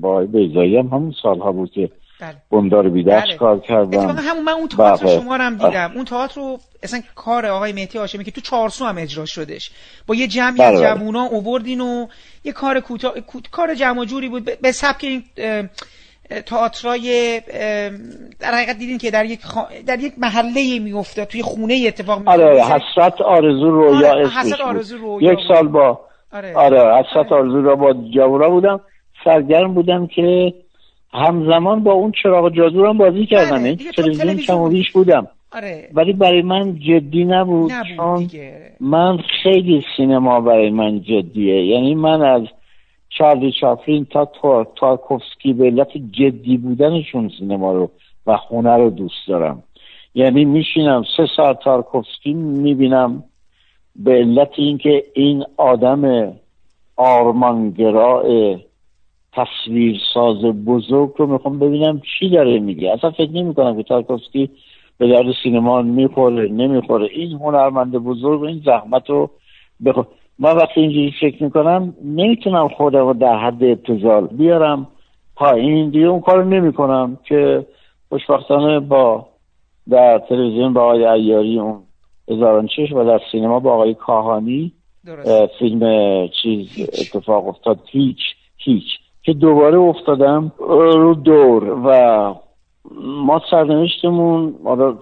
[0.02, 2.36] با بیزایی هم همون سالها بود که بله.
[2.52, 3.38] بندار بیدرس بله.
[3.38, 5.20] کار کردم همون من اون تئاتر بله.
[5.20, 8.86] شما رو هم دیدم اون تئاتر رو اصلا کار آقای مهدی هاشمی که تو چارسو
[8.86, 9.72] هم اجرا شدش
[10.08, 10.80] با یه جمعی بله، بله.
[10.82, 12.08] جوونا اووردین و
[12.44, 15.24] یه کار کوتاه کوت- کار جمع و جوری بود به- سبک این
[16.46, 17.42] تئاترای
[18.40, 22.32] در حقیقت دیدین که در یک خا- در یک محله میفته توی خونه اتفاق میفته
[22.32, 24.62] آره حسرت آرزو رویا آره، حسرت.
[24.62, 25.40] آرزو رویا یک.
[25.48, 26.00] سال با
[26.34, 26.56] آره.
[26.56, 28.80] آره حسرت آرزو رو با جوورا بودم
[29.24, 30.54] سرگرم بودم که
[31.14, 33.58] همزمان با اون چراغ جادو هم بازی کردم.
[33.60, 35.28] بله، دیگه تو تلویزیون تلویزیون کم و بیش بودم.
[35.52, 35.90] آره.
[35.94, 38.72] ولی برای من جدی نبود, نبود چون دیگه.
[38.80, 41.66] من خیلی سینما برای من جدیه.
[41.66, 42.42] یعنی من از
[43.18, 47.90] چارلی چاپلین تا تا- تارکوفسکی به علت جدی بودنشون سینما رو
[48.28, 49.64] و هنر رو دوست دارم.
[50.16, 53.24] یعنی میشینم سه ساعت تارکوفسکی می‌بینم
[53.96, 56.34] به علت اینکه این آدم
[56.96, 58.56] آرمانگراء
[59.34, 62.92] تصویرساز بزرگ رو می‌خوام ببینم چی داره میگه.
[62.92, 64.50] اصلا فکر نمی کنم که تارکوفسکی
[64.98, 67.08] به درد سینما می‌خوره نمی‌خوره.
[67.12, 69.30] این هنرمند بزرگ این زحمت رو
[69.86, 70.02] بخو...
[70.40, 74.88] من وقتی اینجوری فکر می‌کنم نمی‌تونم خودم رو در حد ابتزال بیارم
[75.36, 75.90] پایین.
[75.90, 77.66] دیگه اون کار نمی کنم که
[78.10, 79.28] خوشبختانه با
[79.90, 81.80] در تلویزیون با آقای ایاری اون
[82.30, 84.72] هزاران چشم و در سینما با آقای کاهانی
[85.26, 85.82] اه، فیلم
[86.28, 87.80] چیز اتفاق افتاد.
[87.92, 88.20] هیچ
[88.58, 88.84] هیچ.
[89.24, 92.36] که دوباره افتادم رو دور و
[93.04, 94.56] ما سرنوشتمون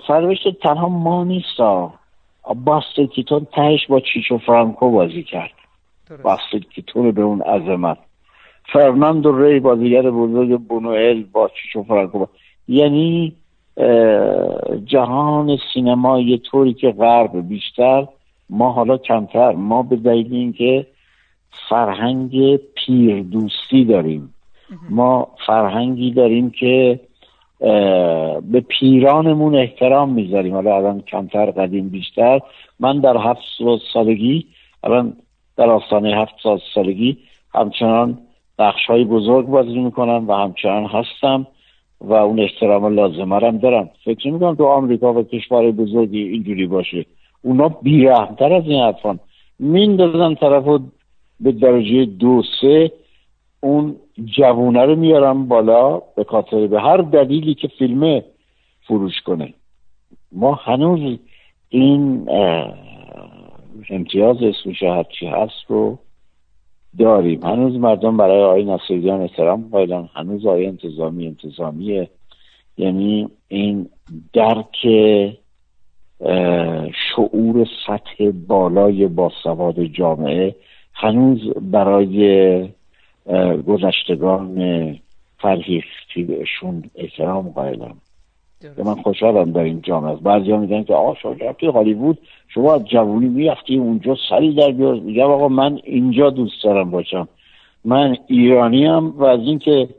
[0.08, 1.94] سرنوشت تنها ما نیستا
[2.54, 5.52] باستل کیتون تهش با چیچو فرانکو بازی کرد.
[6.24, 7.98] باستل کیتون به اون عظمت.
[8.74, 12.30] فرناندو ری بازیگر بزرگ بونوئل با چیچو فرانکو با...
[12.68, 13.36] یعنی
[14.86, 18.08] جهان سینما یه طوری که غرب بیشتر
[18.50, 19.52] ما حالا کمتر.
[19.52, 20.88] ما به دلیل اینکه
[21.70, 24.34] فرهنگ پیر دوستی داریم
[24.90, 27.00] ما فرهنگی داریم که
[28.52, 30.54] به پیرانمون احترام می‌ذاریم.
[30.54, 32.40] حالا الان کمتر قدیم بیشتر.
[32.80, 34.46] من در هفت سال- سالگی
[34.84, 35.14] الان
[35.58, 37.18] در آستانه هفت سال سالگی
[37.54, 38.18] همچنان
[38.60, 41.48] بخش های بزرگ بازی می‌کنم و همچنان هستم
[42.02, 43.90] و اون احترام لازمه هم دارم.
[44.06, 47.06] فکر نمی‌کنم تو آمریکا و کشور بزرگی اینجوری باشه.
[47.42, 49.20] اونا بیرحمتر از این حرفان.
[49.60, 50.82] میندازن طرف
[51.40, 52.92] به درجه دو سه
[53.66, 58.22] اون جوونه رو میارم بالا به خاطر به هر دلیلی که فیلم
[58.88, 59.54] فروش کنه.
[60.32, 61.20] ما هنوز
[61.70, 62.30] این
[63.90, 65.98] امتیاز اسمش هرچی هست رو
[66.98, 67.44] داریم.
[67.44, 70.10] هنوز مردم برای آقای نصیریان احترام قائلن.
[70.14, 72.10] هنوز آقای انتظامی انتظامیه.
[72.78, 73.90] یعنی این
[74.34, 74.88] درک
[77.10, 80.56] شعور سطح بالای باسواد جامعه
[80.94, 82.75] هنوز برای
[83.68, 84.60] گذشتگان
[85.40, 87.96] فرهیختی بهشون احترام قائلم.
[88.86, 90.24] من خوشحالم در این جامعه است.
[90.24, 94.72] بعضی ها میگن که آقا شما رفتی هالیوود شما از جوونی می‌رفتی اونجا سری در
[94.72, 95.00] بیار.
[95.00, 97.28] میگم آقا من اینجا دوست دارم باشم.
[97.86, 99.90] من ایرانی هم و از اینکه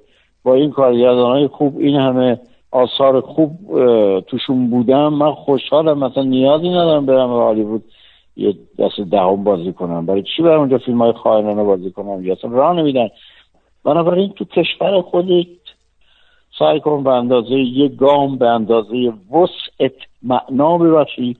[0.42, 2.38] با این کارگردان های خوب این همه
[2.70, 3.50] آثار خوب
[4.20, 5.98] توشون بودم من خوشحالم.
[5.98, 7.84] مثلا نیازی ندارم برم به هالیوود.
[8.36, 10.06] یه دست دهم بازی کنم.
[10.06, 13.08] برای چی برم اونجا فیلم های خواهرانه بازی کنم؟ یا اصلا راه نمیدن.
[13.84, 15.46] بنابراین تو کشور خودت
[16.58, 21.36] سعی کن به اندازه یه گام به اندازه وسعت معنا ببخشی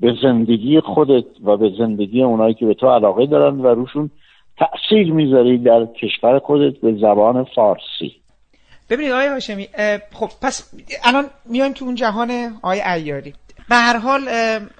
[0.00, 4.10] به زندگی خودت و به زندگی اونایی که به تو علاقه دارن و روشون
[4.58, 8.12] تأثیر می‌ذاری در کشور خودت به زبان فارسی.
[8.90, 9.66] ببینید آقای هاشمی
[10.12, 12.30] خب پس الان میایم تو اون جهان
[12.62, 13.32] آقای ایاری
[13.68, 14.20] به هر حال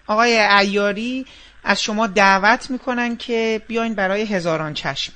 [0.08, 1.24] آقای ایاری
[1.66, 5.12] از شما دعوت می‌کنن که بیاین برای هزاران چشم.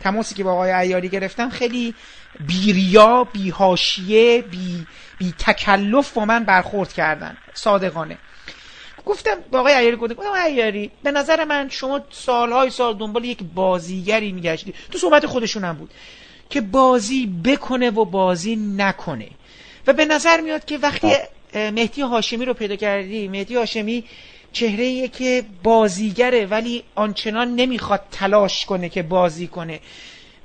[0.00, 1.94] تماسی که با آقای ایاری گرفتم خیلی
[2.40, 4.86] بیریا بی هاشیه بی,
[5.18, 7.36] بی تکلف با من برخورد کردن.
[7.54, 8.18] صادقانه.
[9.06, 13.38] گفتم با آقای ایاری گفتم آقای ایاری به نظر من شما سالهای سال دنبال یک
[13.54, 14.74] بازیگری میگشتی.
[14.90, 15.90] تو صحبت خودشون هم بود.
[16.50, 19.28] که بازی بکنه و بازی نکنه.
[19.86, 21.12] و به نظر میاد که وقتی
[21.54, 24.04] مهدی هاشمی رو پیدا کردی مهدی هاشمی
[24.52, 29.80] چهره که بازیگره ولی آنچنان نمی‌خواد تلاش کنه که بازی کنه.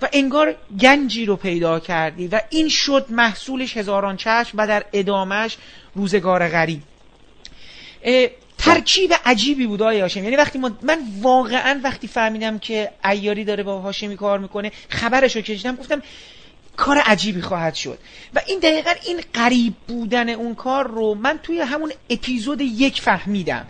[0.01, 5.57] و انگار گنجی رو پیدا کردی و این شد محصولش هزاران چشم و در ادامش
[5.95, 6.81] روزگار غریب.
[8.57, 10.23] ترکیب عجیبی بود آقای هاشمی.
[10.23, 15.41] یعنی وقتی من واقعا وقتی فهمیدم که ایاری داره با هاشمی کار می‌کنه خبرش رو
[15.41, 16.01] کشیدم گفتم
[16.75, 17.99] کار عجیبی خواهد شد.
[18.33, 23.67] و این دقیقا این قریب بودن اون کار رو من توی همون اپیزود یک فهمیدم.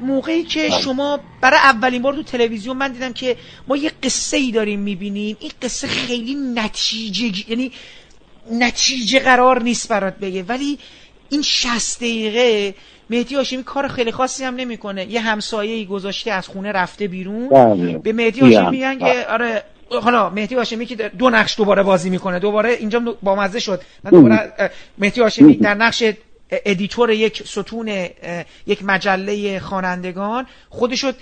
[0.00, 0.70] موقعی که.
[0.70, 3.36] شما برای اولین بار تو تلویزیون من دیدم که
[3.68, 5.36] ما یه قصه ای داریم می‌بینیم.
[5.40, 7.72] این قصه خیلی نتیجه یعنی
[8.52, 10.42] نتیجه قرار نیست برات بگه.
[10.42, 10.78] ولی
[11.28, 12.74] این 60 دقیقه
[13.10, 15.12] مهدی هاشمی کار خیلی خاصی هم نمی‌کنه.
[15.12, 17.48] یه همسایه گذاشته از خونه رفته بیرون.
[17.48, 17.98] بله.
[17.98, 19.62] به مهدی هاشمی میگن که آره
[20.02, 22.38] حالا مهدی هاشمی که دو نقش دوباره بازی می‌کنه.
[22.38, 23.82] دوباره اینجا با مزه شد.
[24.04, 26.02] من دوباره مهدی هاشمی در نقش
[26.50, 28.08] ادیتور یک ستون
[28.66, 30.46] یک مجله خوانندگان.
[30.68, 31.12] خودشو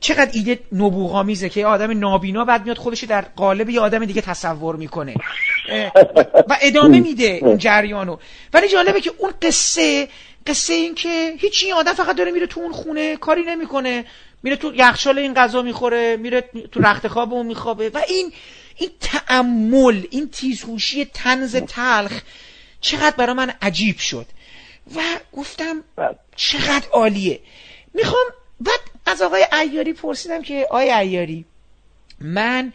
[0.00, 4.76] چقدر ایده نبوغامیزه که آدم نابینا بعد میاد خودش در قالب یه آدم دیگه تصور
[4.76, 5.14] می‌کنه.
[6.48, 8.16] و ادامه میده این جریانو.
[8.52, 10.08] ولی جالبه که اون قصه
[10.46, 14.04] قصه این که هیچی آدم فقط داره میره تو اون خونه کاری نمی‌کنه.
[14.42, 17.90] میره تو یخچال این غذا می‌خوره میره تو رخت خواب اون میخوابه.
[17.94, 18.32] و این
[18.76, 22.20] این تعمل این تیزهوشی تنز تلخ
[22.80, 24.26] چقدر برای من عجیب شد.
[24.96, 25.00] و
[25.32, 26.16] گفتم بله.
[26.36, 27.40] چقدر عالیه.
[27.94, 28.24] می‌خوام
[28.60, 31.44] بعد از آقای ایاری پرسیدم که آقای ایاری
[32.20, 32.72] من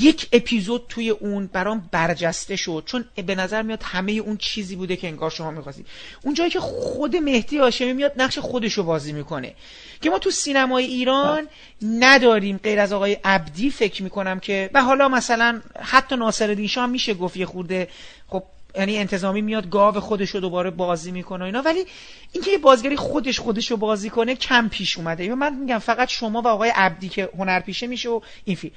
[0.00, 4.96] یک اپیزود توی اون برام برجسته شد چون به نظر میاد همه اون چیزی بوده
[4.96, 5.84] که انگار شما می‌خواستی.
[6.22, 9.54] اون جایی که خود مهدی هاشمی میاد نقش خودشو بازی می‌کنه.
[10.00, 11.48] که ما تو سینمای ایران
[11.82, 17.14] نداریم غیر از آقای عبدی فکر می‌کنم که و حالا مثلا حتی ناصر هم میشه
[17.14, 17.88] گفت یه خورده
[18.28, 18.42] خب
[18.78, 21.62] یعنی انتظامی میاد گاو خودش رو دوباره بازی می‌کنه اینا.
[21.62, 21.84] ولی
[22.32, 25.34] اینکه یه بازیگری خودش خودش رو بازی کنه کم پیش اومده.
[25.34, 28.74] من میگم فقط شما و آقای عبدی که هنرپیشه میشه و این فیلم.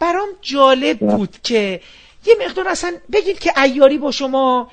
[0.00, 1.80] برام جالب بود که
[2.26, 4.70] یه مقدار اصلا بگید که ایاری با شما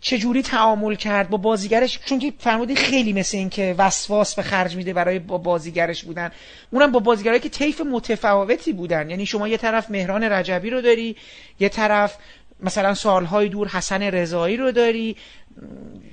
[0.00, 2.00] چجوری تعامل کرد با بازیگرش.
[2.06, 6.30] چون که فرمودی خیلی مثل این که وسواس به خرج میده برای با بازیگرش بودن.
[6.70, 9.10] اونم با بازیگرایی که طیف متفاوتی بودن.
[9.10, 11.16] یعنی شما یه طرف مهران رجبی رو داری
[11.60, 12.16] یه طرف
[12.60, 15.16] مثلا سالهای دور حسن رضایی رو داری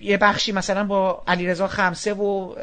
[0.01, 2.55] یه بخشی مثلا با علیرضا خمسه و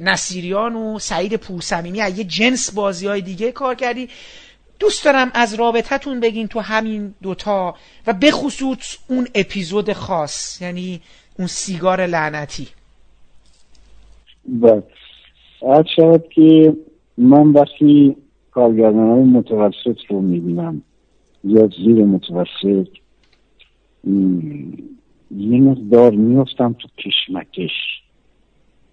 [0.00, 4.08] نصیریان و سعید پورسمیمی یه جنس بازی های دیگه کار کردی.
[4.80, 7.74] دوست دارم از رابطتون بگین تو همین دوتا
[8.06, 11.00] و به خصوص اون اپیزود خاص یعنی
[11.38, 12.68] اون سیگار لعنتی.
[14.46, 14.82] بله.
[15.96, 16.76] شاید که
[17.18, 18.16] من وقتی
[18.50, 20.82] کارگردان های متوسط رو می‌بینم
[21.44, 22.88] یا زیر متوسط.
[25.36, 27.70] یه مقدار میفتم تو کشمکش.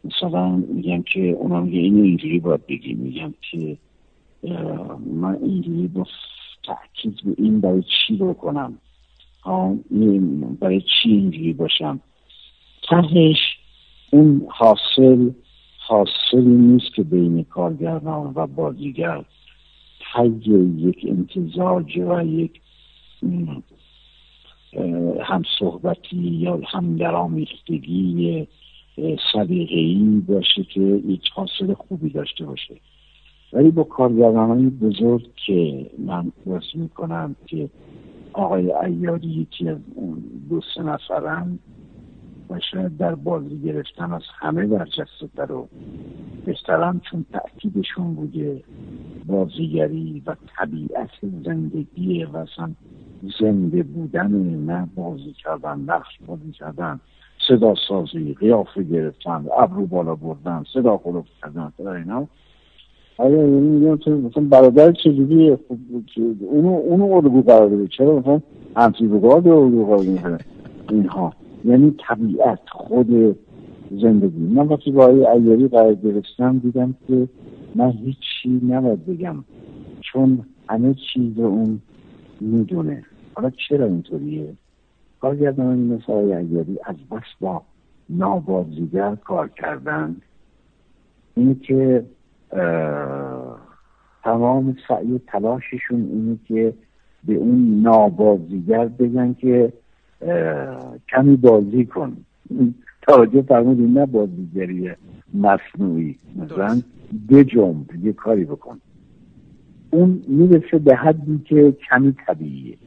[0.04, 3.78] مثلا میگم که اونا میگه اینو اینجوری باید بگی میگم که
[5.06, 6.06] من اینجوری با
[6.64, 8.78] تحکیز به این برای چی رو کنم
[10.60, 12.00] برای چی اینجوری باشم؟
[12.90, 13.38] تهش
[14.12, 15.30] اون حاصل
[15.88, 19.26] حاصلی نیست که بین کارگردان و بازیگر
[20.14, 22.62] حی یک امتزاج و یک
[25.22, 28.48] هم صحبتی یا هم درآمیختگی
[29.34, 32.76] صدیقهی باشه که یک حاصل خوبی داشته باشه.
[33.54, 37.70] ولی با کارگردان بزرگ که من می می‌کنم که
[38.34, 39.66] آقای ایاری یکی
[40.50, 41.60] دو سه نفرم
[42.72, 45.68] شاید در بازی گرفتن از همه برجسته در و
[46.46, 48.64] بهترم چون تأکیدشون بوده.
[49.28, 51.10] بازیگری و طبیعت
[51.46, 52.46] زندگی و
[53.40, 54.32] زنده بودن
[54.66, 57.00] نه بازی کردن نقش بازی کردن
[57.48, 62.28] صدا سازی قیافه گرفتن ابرو بالا بردن صدا خلوف کردن اینا.
[63.18, 65.58] آیا یعنی میگم تو مثلا برادر چجوری
[66.42, 68.42] اونو اونو الگو قرار چرا مثلا
[68.76, 70.40] همچی بگاد الگو قرار
[70.90, 71.34] اینها؟
[71.66, 73.38] یعنی طبیعت خود
[73.92, 74.40] زندگی.
[74.40, 77.28] من وقتی با آقای ایاری قرار گرفتم دیدم که
[77.76, 79.44] من هیچی نباید بگم
[80.02, 81.80] چون همه چیز اون
[82.42, 83.04] می‌دونه.
[83.34, 84.54] حالا چرا اینطوریه؟
[85.20, 87.62] کارگردان مثل آقای ایاری از بس با
[88.10, 90.16] نابازیگر کار کردن.
[91.36, 92.06] اینه که
[94.24, 96.74] تمام سعی و تلاششون اینه که
[97.24, 99.74] به اون نابازیگر بگن که
[101.16, 102.18] کمی بازی کن.
[103.02, 104.92] توجه فرمودی نه بازیگری
[105.34, 106.16] مصنوعی.
[106.36, 106.82] مثلا
[107.30, 108.80] بجنب یه کاری بکن.
[109.92, 112.78] اون می‌رسه به حدی که کمی طبیعیه.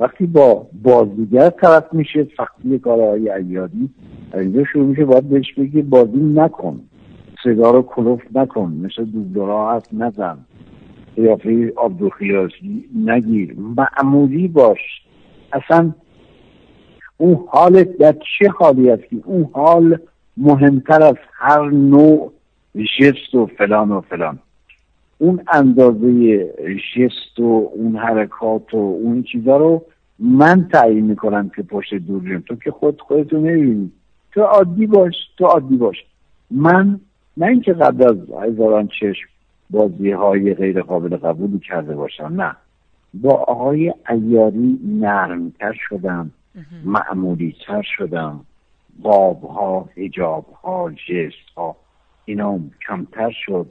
[0.00, 3.90] وقتی با بازیگر طرف میشه سختی کارهای ایادی
[4.34, 6.80] اینجا شروع میشه باید بهش بگی بازی نکن.
[7.44, 8.80] صدا رو کلوف نکن.
[8.84, 10.38] مثل دوبلورا هست نزن.
[11.16, 13.56] قیافه آبدوخیاسی نگیر.
[13.58, 14.78] معمولی باش.
[15.52, 15.92] اصلا
[17.16, 19.98] اون حال در چه حالی است که اون حال
[20.36, 22.32] مهمتر از هر نوع
[22.74, 24.38] جست و فلان و فلان.
[25.18, 26.38] اون اندازه
[26.96, 29.82] جست و اون حرکات و اون چیزا رو
[30.18, 33.92] من تعیین می‌کنم که پشت دور تو که خود خودتو نمی‌بینی.
[34.32, 35.96] تو عادی باش تو عادی باش.
[36.50, 37.00] من
[37.36, 39.28] نه اینکه قبل از هزاران چشم
[39.70, 42.56] بازی های غیر قابل قبولی کرده باشم نه.
[43.14, 46.30] با آقای ایاری نرمتر شدم.
[46.84, 48.46] معمولی تر شدم.
[48.98, 51.76] باب ها هجاب ها جست ها
[52.24, 53.66] اینا کمتر شد.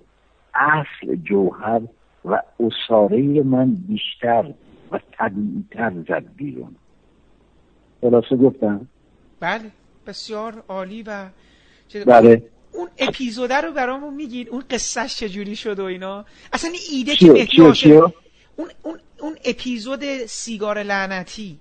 [0.55, 1.81] اصل جوهر
[2.25, 4.53] و اصاره من بیشتر
[4.91, 6.75] و طبیعی تر زد بیرون.
[8.01, 8.87] خلاصه گفتم؟
[9.39, 9.71] بله
[10.07, 11.25] بسیار عالی و
[12.05, 12.43] بله.
[12.73, 17.47] اون اپیزوده رو برامون میگید اون قصهش چجوری شد و اینا؟ اصلا ایده که
[18.55, 21.57] اون اون اون اپیزود سیگار لعنتی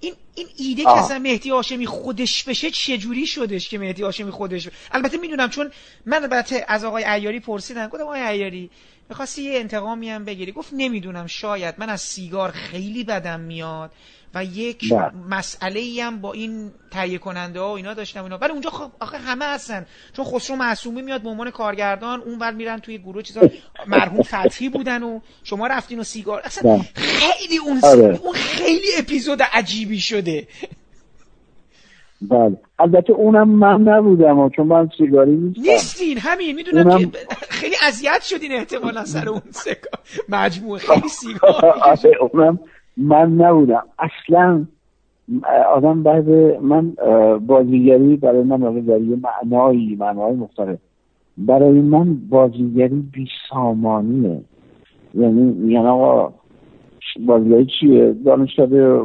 [0.00, 4.66] این این ایده که اصلا مهدی هاشمی خودش بشه چجوری شدش که مهدی هاشمی خودش
[4.66, 5.70] بشه؟ البته می‌دونم چون
[6.06, 8.70] من البته از آقای عیاری پرسیدم گفتم آقای عیاری
[9.08, 11.74] می‌خواستی یه انتقامی هم بگیری؟ گفت نمی‌دونم شاید.
[11.78, 13.92] من از سیگار خیلی بدم میاد.
[14.34, 15.10] و یک بله.
[15.30, 18.38] مسئله ای هم با این تهیه کننده ها و اینا داشتم اینا.
[18.38, 19.86] ولی اونجا خب آخه همه هستن.
[20.16, 23.40] چون خسرو معصومی میاد به عنوان کارگردان اون بعد میرن توی گروه چیزا.
[23.86, 26.42] مرحوم فتحی بودن و شما رفتین و سیگار.
[26.44, 26.84] اصلا بله.
[26.94, 28.20] خیلی اون آره.
[28.22, 30.48] اون خیلی اپیزود عجیبی شده.
[32.22, 32.56] بله.
[32.78, 35.62] البته اونم من نبودم چون من سیگاری نیستم.
[35.62, 36.56] نیستین همین.
[36.56, 37.08] می‌دونم که
[37.48, 39.98] خیلی اذیت شدین احتمالا سر اون سکا
[40.28, 41.64] مجموعه خیلی سیگار.
[41.82, 42.58] آره اونم
[42.96, 43.82] من نبودم.
[43.98, 44.64] اصلا
[45.74, 46.30] آدم بعد
[46.62, 46.92] من
[47.46, 50.78] بازیگری برای من در یه معنایی معنای مختلف.
[51.38, 54.40] برای من بازیگری بی سامانیه.
[55.14, 56.32] یعنی یعنی آقا
[57.26, 59.00] بازیگری چیه؟ دانشکده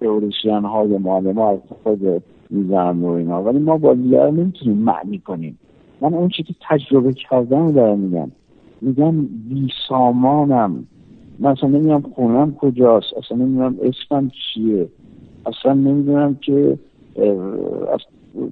[0.00, 3.42] تئوریسین های معلم از خود می‌زنم و اینا.
[3.42, 5.58] ولی ما بازیگر نمی‌تونیم معنی کنیم.
[6.00, 8.30] من اون چی که تجربه کردم دارم میگم.
[8.80, 10.86] میگم بی سامانم.
[11.38, 14.88] من اصلا نمی‌دونم خونم کجاست اصلا نمی‌دونم اسمم چیه
[15.46, 16.78] اصلا نمی‌دونم که
[17.92, 18.00] از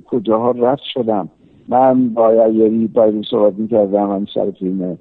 [0.07, 1.29] کجاها رد شدم.
[1.69, 4.99] من با یاری با صحبت می‌کردم من سر فیلم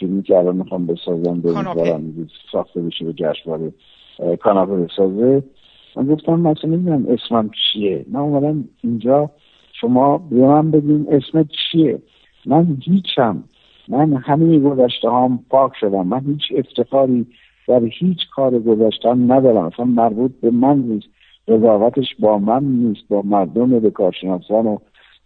[0.00, 1.52] فیلمی که الان می‌خوام بسازم به
[2.52, 3.72] ساخته بشه به جشنواره
[4.40, 5.42] کاناپه بسازه.
[5.96, 8.04] من گفتم من اصلا نمی‌دونم اسمم چیه.
[8.08, 9.30] من اومدم اینجا
[9.80, 11.98] شما به من بگین اسم چیه.
[12.46, 13.44] من هیچم
[13.88, 16.06] من همه گذشته هم پاک شدم.
[16.06, 17.26] من هیچ افتخاری
[17.68, 19.64] در هیچ کار گذشتم ندارم.
[19.64, 21.06] اصلا مربوط به من نیست.
[21.48, 23.08] قضاوتش با من نیست.
[23.08, 24.78] با مردم به کارشناسان و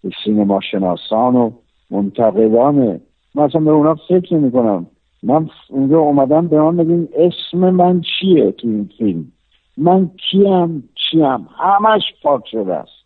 [0.05, 1.51] به سینما شناسان و
[1.91, 3.01] منتقدانه
[3.35, 4.87] من اصلا به اونا فکر نمی کنم
[5.23, 9.33] من اونجا اومدم به من بگیم اسم من چیه تو این فیلم؟
[9.77, 12.99] من کیم چیم؟ همش پاک شده است.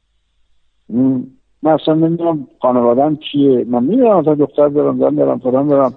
[1.63, 3.65] من اصلا نمی‌دونم خانوادم کیه.
[3.65, 5.95] من می‌دونم اصلا دختر دارم زن دارم فلان دارم.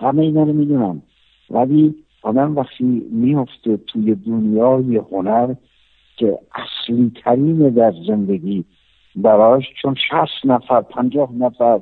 [0.00, 1.02] همه اینا رو می‌دونم.
[1.50, 5.54] ولی آدم وقتی میفته توی دنیای هنر
[6.16, 8.64] که اصلی ترین در زندگی
[9.16, 11.80] براش چون شست نفر پنجاه نفر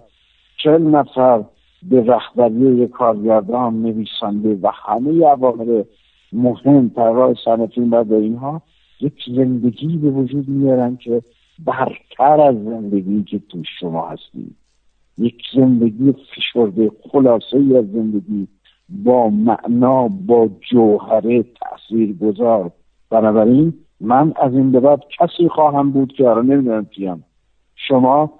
[0.56, 1.44] چل نفر
[1.82, 5.82] به رهبری کارگردان نویسنده و همه عوامل
[6.32, 8.62] مهم طراح صنعتی و به اینها
[9.00, 11.22] یک زندگی به وجود میارن که
[11.58, 14.56] برتر از زندگی که تو شما هستید.
[15.18, 18.48] یک زندگی فشرده خلاصه ای از زندگی
[18.88, 22.70] با معنا با جوهره تأثیر گذار.
[23.10, 27.24] بنابراین من از این به بعد کسی خواهم بود که آره نمی‌دونم کیم.
[27.76, 28.32] شما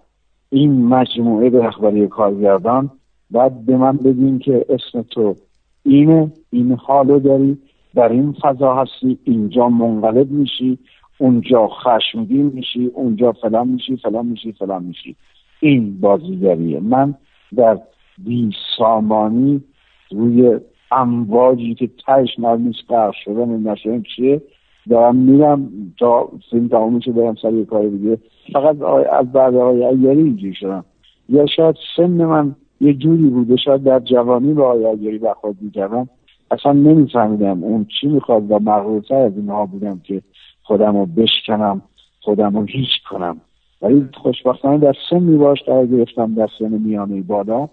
[0.51, 2.91] این مجموعه به رهبری کارگردان
[3.31, 5.37] باید به من بگین که اسم تو
[5.85, 7.59] اینه این حالو داری
[7.95, 10.79] در این فضا هستی اینجا منقلب میشی.
[11.19, 15.17] اونجا خشمگین میشی اونجا فلان میشی فلان میشی فلان میشی.
[15.61, 16.81] این بازیگریه.
[16.81, 17.15] من
[17.57, 17.79] در
[18.19, 19.63] بی سامانی
[20.11, 20.61] روی
[20.91, 24.43] امواجی که تهش معلوم نیست شدن نشدن چیه
[24.91, 28.19] دارم میرم تا فیلم تمام میشه برم سر یه کار دیگه.
[28.53, 28.83] فقط
[29.13, 30.85] از بعد آقای ایاری اینجوری شدم.
[31.29, 36.09] یا شاید سن من یه جوری بوده شاید در جوانی با آقای ایاری برخورد می‌کردم.
[36.51, 40.23] اصلا نمیفهمیدم اون چی می‌خواد و مغرورتر از اینها بودم که
[40.65, 41.83] خودم رو بشکنم
[42.21, 43.41] خودم رو هیچ کنم.
[43.83, 47.69] ولی خوشبختانه در سن میباش قرار گرفتم در سن میانه بالا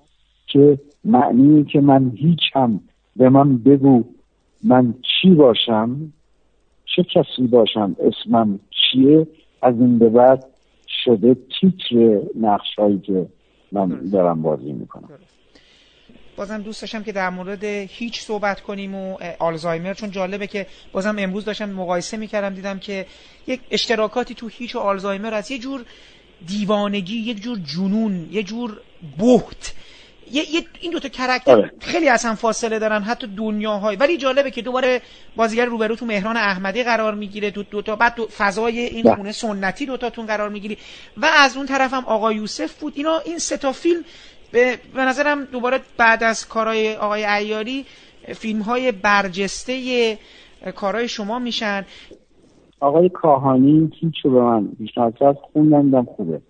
[0.48, 2.80] که معنی که من هیچ هم
[3.16, 4.04] به من بگو
[4.64, 6.14] من چی باشم
[6.96, 9.28] چه کسی باشم اسمم چیه
[9.62, 10.46] از این به بعد
[11.04, 13.28] شده تیتر نقش هایی که
[13.72, 15.10] من دارم بازی می‌کنم.
[16.42, 21.16] بازم دوست داشتم که در مورد هیچ صحبت کنیم و آلزایمر چون جالبه که بازم
[21.20, 23.06] امروز داشتم مقایسه می‌کردم دیدم که
[23.48, 25.86] یک اشتراکاتی تو هیچ و آلزایمر از یه جور
[26.48, 28.82] دیوانگی یک جور جنون یه جور
[29.18, 29.74] بهت.
[30.32, 30.44] یه,
[30.80, 31.72] این دوتا کرکتر آره.
[31.82, 33.96] خیلی از هم فاصله دارن حتی دنیاهای.
[33.96, 35.02] ولی جالبه که دوباره
[35.36, 37.52] بازیگر روبرو تو مهران احمدی قرار می‌گیره.
[37.52, 39.16] تو دوتا بعد دو فضای این بله.
[39.16, 40.78] خونه سنتی دوتاتون قرار می‌گیری.
[41.18, 42.94] و از اون طرف هم آقا یوسف بود.
[42.96, 44.04] اینا این سه تا فیلم
[44.52, 47.86] به, به نظرم دوباره بعد از کارهای آقای ایاری
[48.36, 50.18] فیلم های برجسته
[50.76, 51.86] کارهای شما میشن.
[52.80, 56.42] آقای کاهانی هیچو به من پیشنهاد کرد خوندم خوبه.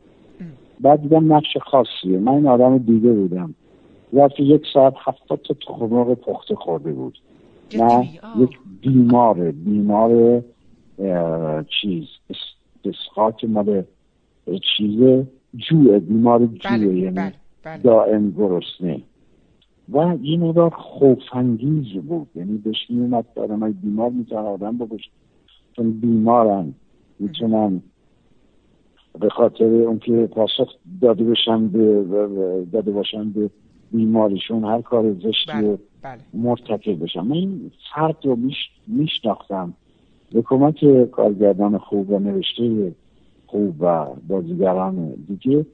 [0.79, 2.19] بعد دیدم نقش خاصیه.
[2.19, 3.55] من این آدم دیگه بودم.
[4.15, 7.17] ظرف یک ساعت هفتاد تا تخم پخته خورده بود.
[7.73, 8.09] نه
[8.39, 8.49] یک
[8.81, 10.43] بیمار بیمار
[11.81, 12.03] چیز
[12.85, 13.83] اسخاک مال
[14.77, 15.25] چیز
[15.55, 15.99] جوه.
[15.99, 17.33] بیمار جوه بله، یعنی بله.
[17.83, 19.01] دائم گرسنه
[19.89, 22.27] و این مقدار خوفانگیز بود.
[22.35, 25.09] یعنی بهش میومد آدم بیمار می‌تونن آدم بکش
[25.75, 26.73] چون بیمارن
[27.19, 27.81] می‌تونن
[29.19, 32.03] به خاطر اون که پاسخ داده باشن به
[32.71, 33.49] داده باشن به
[33.91, 36.19] بیماریشون هر کار زشتی بله، بله.
[36.33, 37.21] مرتکب بشن.
[37.21, 38.37] من این فرد رو
[38.87, 39.73] میشناختم.
[40.31, 42.95] به کمک کارگردان خوب و نوشته
[43.47, 45.65] خوب و بازیگران دیگه.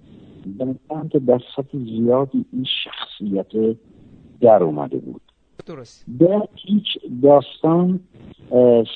[0.53, 3.77] بنابراین که در سطح زیادی این شخصیت
[4.41, 5.21] در اومده بود.
[5.65, 6.05] درست.
[6.19, 6.85] در هیچ
[7.23, 7.99] داستان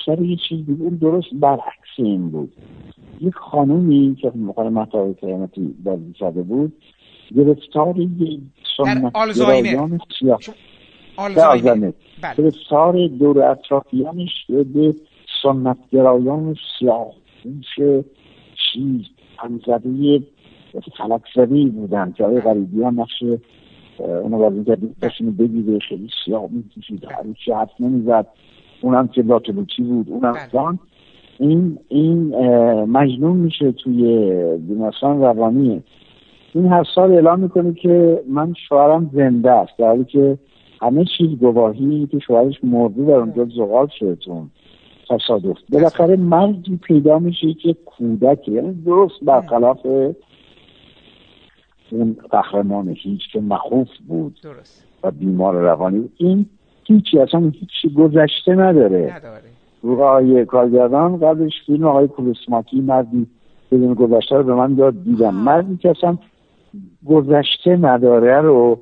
[0.06, 2.54] سر یه چیز دیگه اون درست برعکس این بود.
[3.22, 6.74] یک خانومی که مقال مطابق قیامتی بازی کرده بود
[7.36, 8.40] گرفتار یک
[8.78, 10.40] سنت گرایان سیاه.
[11.18, 11.92] آلزایمر.
[12.22, 12.36] بله.
[12.38, 14.96] گرفتار دور اطرافیانش به
[15.44, 17.12] سنت گرایان سیاه.
[17.44, 18.04] پوش
[18.74, 19.02] چیز
[19.38, 20.24] همزده
[20.98, 22.12] فلک زده بودن.
[22.12, 23.24] که آقای غریبی ها نقش
[23.98, 24.64] اونو بازی
[25.02, 25.80] کسی بگیره.
[25.80, 28.28] خیلی سیاه می‌کشید هر چی حرف نمی‌زد.
[28.82, 30.80] اونم که لاتلوچی بود اونم بله.
[31.40, 32.36] این این
[32.86, 35.84] مجنون میشه توی بیمارستان روانیه
[36.54, 39.72] این هر سال اعلام می‌کنه که من شوهرم زنده است.
[39.78, 40.38] در حالی که
[40.82, 44.50] همه چیز گواهی که شوهرش مرده در اونجا زغال شده تون
[45.10, 49.86] تصادف بالاخره مردی پیدا میشه که کودک یعنی درست برخلاف
[51.94, 54.84] اون قهرمان هیچ که مخوف بود درست.
[55.04, 56.46] و بیمار روانی این
[56.84, 59.14] هیچی اصلا هیچی گذشته نداره.
[59.16, 59.42] نداره.
[59.84, 63.28] آقای کارگردان قبلش فیلم آقای کلوسماکی مردی
[63.72, 65.36] بدون گذشته رو به من داد دیدم.
[65.36, 66.18] مردی که اصلا
[67.06, 68.80] گذشته نداره رو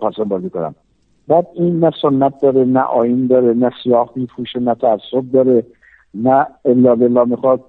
[0.00, 0.74] خواستم بازی کنم.
[1.28, 5.64] بعد این نه سنت داره نه آین داره نه سیاه میفوشه نه تعصب داره
[6.14, 7.60] نه الا بالله می‌خواد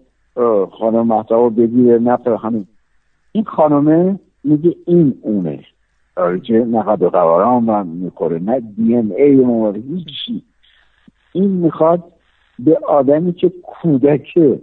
[0.79, 2.67] خانم محتوا بگیره نه همین
[3.35, 5.59] این خانمه میگه این اونه.
[6.43, 8.39] که نقد و قواران من می‌خوره.
[8.39, 10.43] نه دی ان ای هیچی.
[11.33, 12.03] این می‌خواد
[12.59, 14.59] به آدمی که کودکه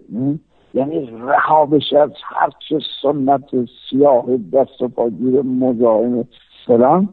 [0.74, 3.44] یعنی رها بشه از هر چه سنت
[3.90, 6.24] سیاه دست و پاگیر مزاحم
[6.66, 7.09] فلان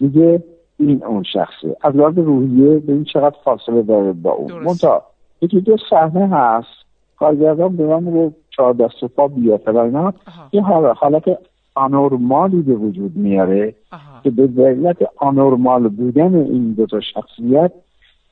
[0.00, 0.42] میگه
[0.78, 1.76] این اون شخصه.
[1.82, 4.52] از لحاظ روحیه به این چقدر فاصله داره با اون.
[4.52, 5.02] منتها
[5.40, 6.86] یکی دو صحنه هست
[7.18, 10.14] کارگردان به من رو چهار دست و پا بیا فلان
[10.52, 11.24] یه حالت
[11.74, 13.74] آنورمالی به وجود میاره
[14.24, 17.72] که به دلیت آنورمال بودن این دو تا شخصیت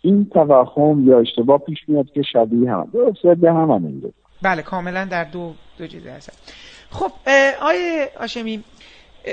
[0.02, 2.88] این توهم یا اشتباه پیش میاد که شبیه هم.
[2.92, 4.02] درست به هم هم
[4.42, 6.54] بله کاملا در دو دو جزء هست.
[6.90, 7.10] خب
[7.62, 8.64] آیه آشمی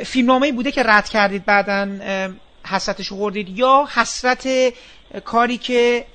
[0.05, 1.87] فیلمنامه بوده که رد کردید بعدا
[2.65, 4.47] حسرتش خوردید یا حسرت
[5.25, 6.05] کاری که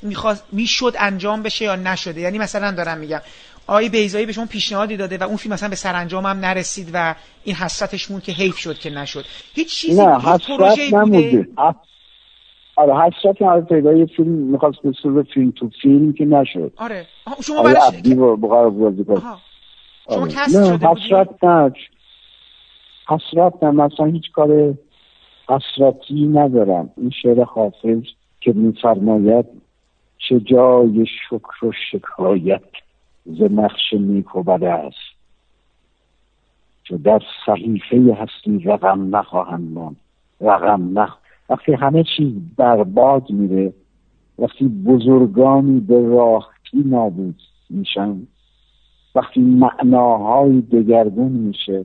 [0.52, 3.20] می‌شد انجام بشه یا نشده؟ یعنی مثلا دارم میگم
[3.66, 7.14] آقای بیزایی به شما پیشنهادی داده و اون فیلم مثلا به سرانجام هم نرسید و
[7.44, 9.24] این حسرتش مون که حیف شد که نشد.
[9.54, 11.48] هیچ چیزی نه حسرت نموده
[12.76, 16.72] آره حسرت از پیدای فیلم می‌خواست به صورت فیلم تو فیلم که نشد.
[16.76, 17.06] آره.
[17.42, 20.32] شما برش عبدی بقرار بازی کنید شما آره.
[20.32, 21.72] کست شده حسرت نه.
[23.08, 23.70] حسرت نه.
[23.70, 24.74] مثلا هیچ کار
[25.48, 26.90] حسرتی ندارم.
[26.96, 28.02] این شعر حافظ
[28.40, 29.46] که میفرماید
[30.28, 32.62] چه جای شکر و شکایت.
[33.26, 35.16] ز نقش نیک و بده است.
[36.84, 39.96] چو در صحیفه هستی رقم نخواهند ماند.
[40.40, 41.16] رقم نخ
[41.50, 43.72] وقتی همه چیز برباد میره
[44.38, 48.16] وقتی بزرگانی به راهی نابود میشن
[49.14, 51.84] وقتی معناهای دگرگون میشه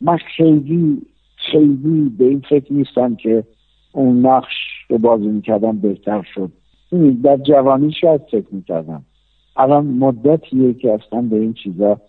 [0.00, 1.02] من خیلی
[1.36, 3.44] خیلی به این فکر نیستم که
[3.92, 4.54] اون نقش
[4.88, 6.52] رو بازی می‌کردم بهتر شد.
[7.22, 9.04] در جوانی شاید فکر می‌کردم.
[9.56, 12.00] الان مدتیه که اصلا به این چیزا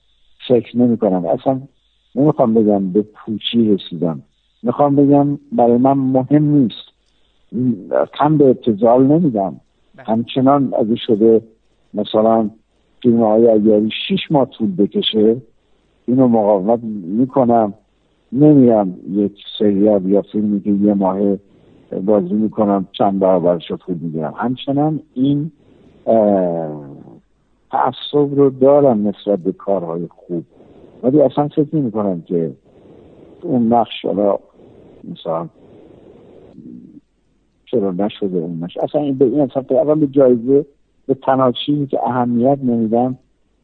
[0.48, 1.26] فکر نمی کنم.
[1.26, 1.62] اصلا
[2.16, 4.22] نمی‌خوام بگم به پوچی رسیدم.
[4.64, 6.92] می‌خوام بگم برای من مهم نیست.
[8.20, 9.60] کم به ابتزال نمیدم.
[9.96, 10.06] بله.
[10.06, 11.42] همچنان اگه شده
[11.94, 12.50] مثلا
[13.02, 15.42] فیلم های ایاری شیش ماه طول بکشه
[16.08, 17.74] اینو مقاومت می‌کنم.
[18.32, 21.20] نمیرم یک سریال یا فیلمی که یه ماه
[22.06, 24.34] بازی می‌کنم چند برابرش طول می‌گیرم.
[24.38, 25.52] همچنان این
[27.72, 30.44] تعصب رو دارم نسبت به کارهای خوب.
[31.04, 32.52] ولی اصلا فکر نمی کنم که
[33.42, 34.40] اون نقش حالا
[35.04, 35.50] مثلا
[37.66, 40.66] چرا نشده اون نقش؟ اصلا این به این اصلا اول به جایزه
[41.08, 43.18] به تناشی که اهمیت نمیدم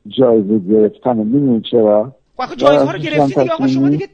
[0.08, 1.18] جایزه گرفتن.
[1.18, 2.12] می‌دونی چرا؟
[2.58, 4.08] جایزه ها رو گرفتی دیگه آقا شما دیگه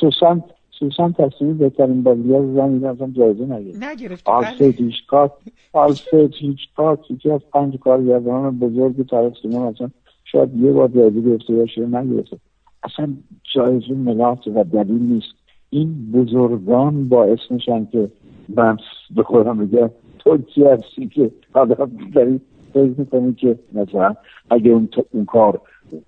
[0.00, 0.44] سوسان
[0.78, 3.82] سوسان تصمیم بهترین بالیا رو زن این اصلا جایزه نگرفت.
[3.82, 5.32] نگرفت آلفرد هیچکاک
[5.72, 9.90] آلفرد هیچکاک یکی از پنج کارگردانان بزرگ تاریخ سینما اصلا
[10.24, 12.36] شاید یه بار جایزه گرفته باشه نگرفته.
[12.82, 13.14] اصلا
[13.54, 15.34] جایزه ملاحظه و دلیل نیست.
[15.70, 18.10] این بزرگان باعث میشن که
[18.56, 18.76] من
[19.16, 22.40] به خودم بگم تو کی هستی که حالا داری
[22.72, 24.14] فکر می‌کنی که مثلا
[24.50, 25.60] اگه اون, اون کار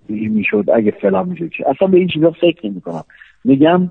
[0.09, 3.03] می‌شد اگه فلان می‌شد اصلا به این چیزا فکر نمی کنم
[3.43, 3.89] میگم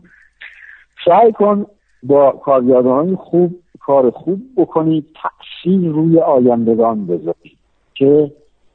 [1.07, 1.67] سعی کن
[2.03, 7.57] با کارگردان خوب کار خوب بکنی تأثیر روی آیندگان بذاری
[7.95, 8.33] که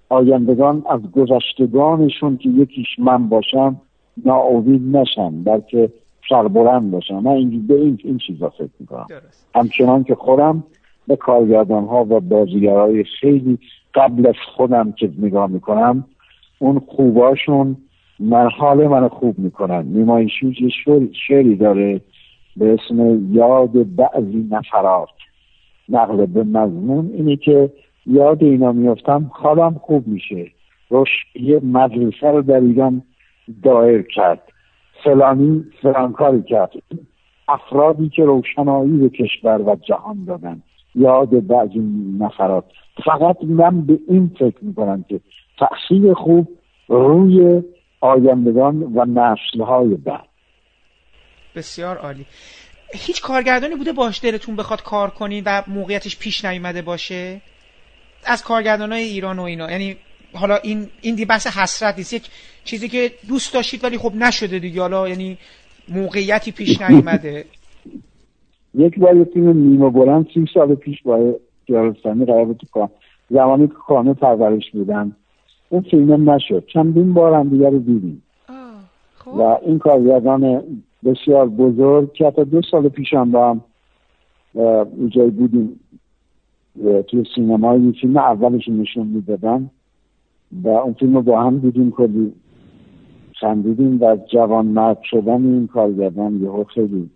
[0.10, 3.82] آیندگان از گذشتگانشون که یکیش من باشم
[4.26, 5.90] ناامید نشن بلکه
[6.30, 7.20] سربلند باشن.
[7.20, 9.08] من این به این, این چیزا فکر می‌کنم.
[9.56, 10.64] همچنان که خودم
[11.08, 13.60] به کارگردان ها و بازیگرهای خیلی
[13.94, 16.06] قبل از خودم که نگاه می‌کنم.
[16.60, 17.78] اون خوباشون
[18.20, 19.86] من حال من خوب می‌کنن.
[19.86, 20.72] نیمایشی
[21.28, 22.02] شعری داره
[22.58, 25.10] به اسم یاد بعضی نفرات.
[25.90, 27.72] نقل به مضمون اینه که
[28.06, 30.52] یاد اینا میفتم حالم خوب میشه.
[30.90, 33.02] روش یه مدرسه رو در ایران
[33.64, 34.42] دایر کرد.
[35.04, 36.72] فلانی فلان کرد.
[37.48, 40.62] افرادی که روشنایی به کشور و جهان دادن.
[40.96, 41.80] یاد بعضی
[42.20, 42.64] نفرات.
[43.06, 45.20] فقط من به این فکر می‌کنم که
[45.60, 46.48] تأثیر خوب
[46.88, 47.62] روی
[48.02, 50.31] آیندگان و نسلهای بعد.
[51.56, 52.26] بسیار عالی.
[52.94, 57.42] هیچ کارگردانی بوده باش دلتون بخواد کار کنید و موقعیتش پیش نیومده باشه؟
[58.26, 59.72] از کارگردان های ایران و اینا.
[59.72, 59.96] یعنی
[60.34, 62.14] حالا این این دی بحث حسرت نیست.
[62.14, 62.30] یک
[62.64, 64.82] چیزی که دوست داشتید ولی خب نشده دیگه.
[64.82, 65.38] حالا یعنی
[65.88, 67.46] موقعیتی پیش نیومده.
[68.76, 71.34] یک بار یه فیلم نیمه بلند سی سال پیش با
[71.66, 72.90] جارستانی قرار بود تو
[73.30, 75.16] زمانی که خانه پرورش بودن.
[75.70, 76.64] اون فیلم نشد.
[76.74, 78.24] چندین بار هم دیگه رو دیدیم.
[79.16, 79.34] خب.
[79.34, 80.64] و این کارگردان
[81.06, 83.62] بسیار بزرگ که حتی دو سال پیش هم با هم
[85.10, 85.80] جای بودیم
[87.08, 89.70] توی سینما یه فیلم اولش نشون می‌دادن
[90.64, 92.34] و اون فیلم رو با هم دیدیم کلی
[93.40, 97.10] خندیدیم و جوان مرد شدن این کارگردان یه خیلی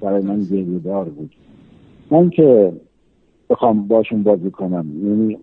[0.00, 0.46] برای من
[0.84, 1.30] دار بود.
[2.10, 2.72] من که
[3.50, 5.38] بخوام باشون بازی کنم یعنی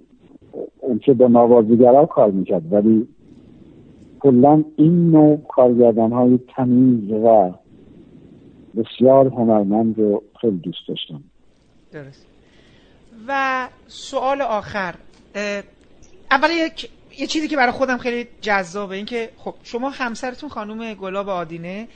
[0.80, 3.08] اون که به نوازیگرها کار می‌کرد ولی
[4.20, 7.52] کلا این نوع کارگردان های تمیز و
[8.76, 11.23] بسیار هنرمند رو خیلی دوست داشتم.
[11.91, 12.26] درست.
[13.27, 14.95] و سوال آخر
[16.31, 20.94] اول یک یه چیزی که برای خودم خیلی جذابه این که خب شما همسرتون خانم
[20.94, 21.88] گلاب آدینه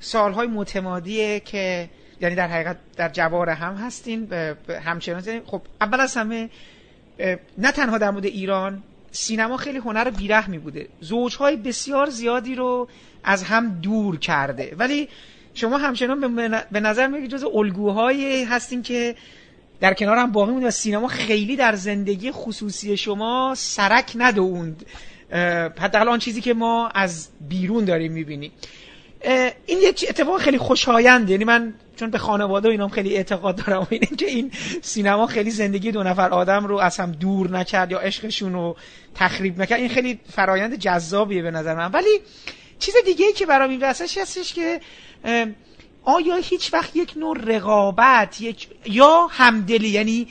[0.00, 1.88] سالهای متمادیه که
[2.20, 4.32] یعنی در حقیقت در جوار هم هستین
[4.84, 6.50] همچنان خب اول از همه
[7.58, 10.88] نه تنها در مورد ایران سینما خیلی هنر بیرحمی بوده.
[11.00, 12.88] زوجهای بسیار زیادی رو
[13.24, 14.74] از هم دور کرده.
[14.78, 15.08] ولی
[15.54, 16.36] شما همچنان
[16.72, 19.14] به نظر میاد جز الگوهایی هستین که
[19.80, 24.86] در کنار هم باقی مونده و سینما خیلی در زندگی خصوصی شما سرک ندوند.
[25.78, 28.52] حداقل آن چیزی که ما از بیرون داریم می‌بینیم.
[29.66, 33.86] این یه اتفاق خیلی خوشاینده یعنی من چون به خانواده و اینام خیلی اعتقاد دارم
[33.90, 34.50] اینه که این
[34.82, 38.76] سینما خیلی زندگی دو نفر آدم رو از هم دور نکرد یا عشقشون رو
[39.14, 39.80] تخریب نکرد.
[39.80, 41.90] این خیلی فرایند جذابیه به نظر من.
[41.92, 42.20] ولی
[42.78, 44.80] چیز دیگه ای که برام این هستش که
[46.04, 50.28] آیا هیچ وقت یک نوع رقابت یک یا همدلی یعنی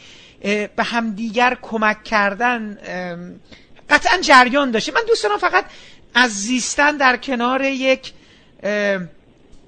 [0.75, 2.77] به همدیگر کمک کردن
[3.89, 5.65] قطعا جریان داشته؟ من دوست دارم فقط
[6.13, 8.13] از زیستن در کنار یک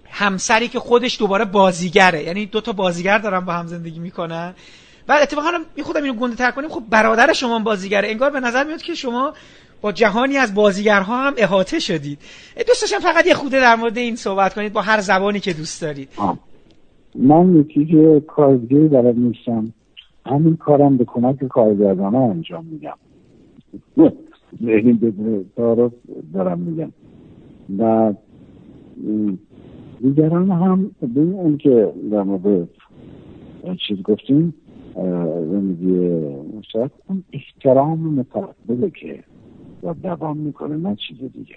[0.09, 2.23] همسری که خودش دوباره بازیگره.
[2.23, 4.53] یعنی دو تا بازیگر دارن با هم زندگی می‌کنن.
[5.07, 6.69] و اتفاقا می خودم اینو گنده تر کنیم.
[6.69, 8.09] خب برادر شما بازیگره.
[8.09, 9.33] انگار به نظر میاد که شما
[9.81, 12.19] با جهانی از بازیگرها هم احاطه شدید.
[12.67, 15.81] دوست داشتم فقط یه خوده در مورد این صحبت کنید با هر زبانی که دوست
[15.81, 16.09] دارید.
[17.15, 19.73] من یکی که کارگری نیستم.
[20.25, 22.97] همین کارم به کمک کارگردانه انجام میدم.
[24.59, 25.91] این بدون تعارف
[26.33, 26.91] دارم میگم.
[27.79, 28.13] و
[30.01, 32.69] دیگران هم به اون که در مورد
[33.87, 34.53] چیز گفتیم
[35.51, 35.91] زندگی
[36.57, 39.23] مشترک اون احترام متقبله که
[39.83, 41.55] و دوام می‌کنه نه چیز دیگر.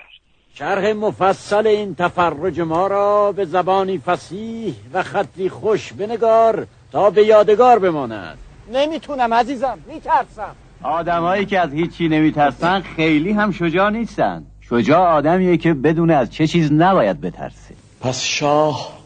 [0.54, 7.24] شرح مفصل این تفرج ما را به زبانی فسیح و خطی خوش بنگار تا به
[7.24, 8.38] یادگار بماند.
[8.72, 10.54] نمی‌تونم عزیزم میترسم.
[10.82, 14.44] آدمایی که از هیچی نمیترسن خیلی هم شجاع نیستن.
[14.60, 17.74] شجاع آدمیه که بدون از چه چیز نباید بترسه.
[18.00, 18.98] پس شاه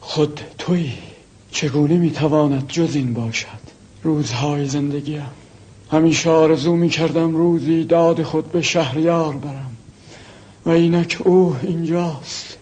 [0.00, 0.92] خود توی
[1.50, 3.48] چگونه می‌تواند جز این باشد؟
[4.02, 5.26] روزهای زندگیم.
[5.92, 9.70] همیشه آرزو می کردم روزی داد خود به شهریار برم.
[10.66, 12.58] و اینک او اینجاست.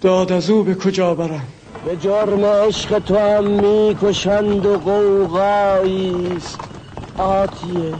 [0.00, 1.46] داد از او به کجا برم؟
[1.86, 6.58] به جرم عشق تو هم می کشند و قوقاییست
[7.18, 7.94] آتیه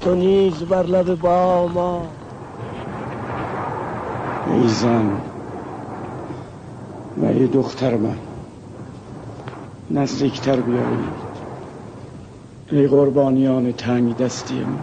[0.00, 2.06] تو نیز بر لب با ما.
[4.46, 5.20] ای زن
[7.16, 8.16] و ای دختر من
[9.90, 11.23] نزدیکتر بیایید
[12.70, 14.78] ای قربانیان تنگ دستی من.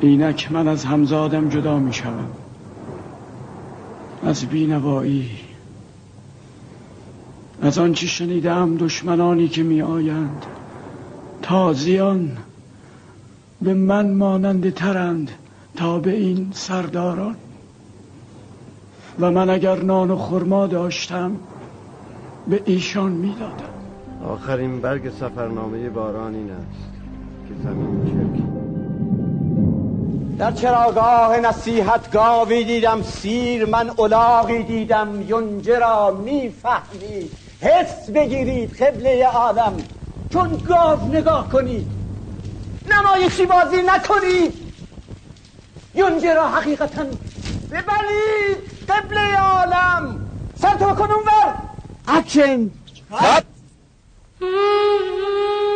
[0.00, 2.30] اینک من از همزادم جدا می شوم
[4.22, 5.30] از بینوایی.
[7.62, 10.46] از آنچه شنیدم دشمنانی که می آیند
[11.42, 12.36] تازیان
[13.62, 15.30] به من ماننده ترند
[15.76, 17.36] تا به این سرداران.
[19.20, 21.36] و من اگر نان و خرما داشتم
[22.48, 23.73] به ایشان می‌دادم.
[24.28, 26.92] آخرین برگ سفرنامه باران این است
[27.48, 28.44] که زمین چرکی
[30.38, 37.30] در چراگاه نصیحت گاوی دیدم سیر من الاغی دیدم یونجه را می‌فهمید
[37.60, 39.86] حس بگیرید قبله عالم
[40.28, 41.88] چون گاو نگاه کنید.
[42.86, 44.54] نمایشی بازی نکنید.
[45.94, 47.04] یونجه را حقیقتا
[47.70, 50.20] ببرید قبله عالم.
[50.54, 51.54] سر تو اونور
[52.06, 52.70] اکشن
[54.44, 55.73] Mm-hmm.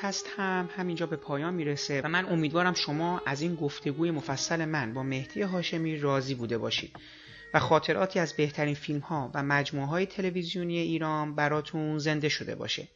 [0.00, 4.94] پادکست هم همینجا به پایان می‌رسه و من امیدوارم شما از این گفتگوی مفصل من
[4.94, 6.96] با مهدی هاشمی راضی بوده باشید
[7.54, 12.88] و خاطراتی از بهترین فیلم ها و مجموعه های تلویزیونی ایران براتون زنده شده باشه.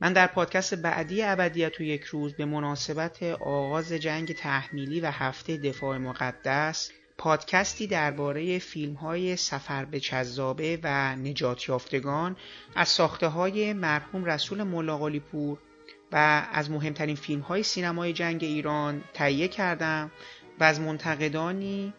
[0.00, 5.56] من در پادکست بعدی ابدیت و یک روز به مناسبت آغاز جنگ تحمیلی و هفته
[5.56, 12.36] دفاع مقدس پادکستی درباره فیلم های سفر به چذابه و نجات یافتگان
[12.74, 15.58] از ساخته های مرحوم رسول ملاقالی پور
[16.12, 20.10] و از مهمترین فیلم های سینمای جنگ ایران تهیه کردم
[20.60, 21.92] و از منتقدانی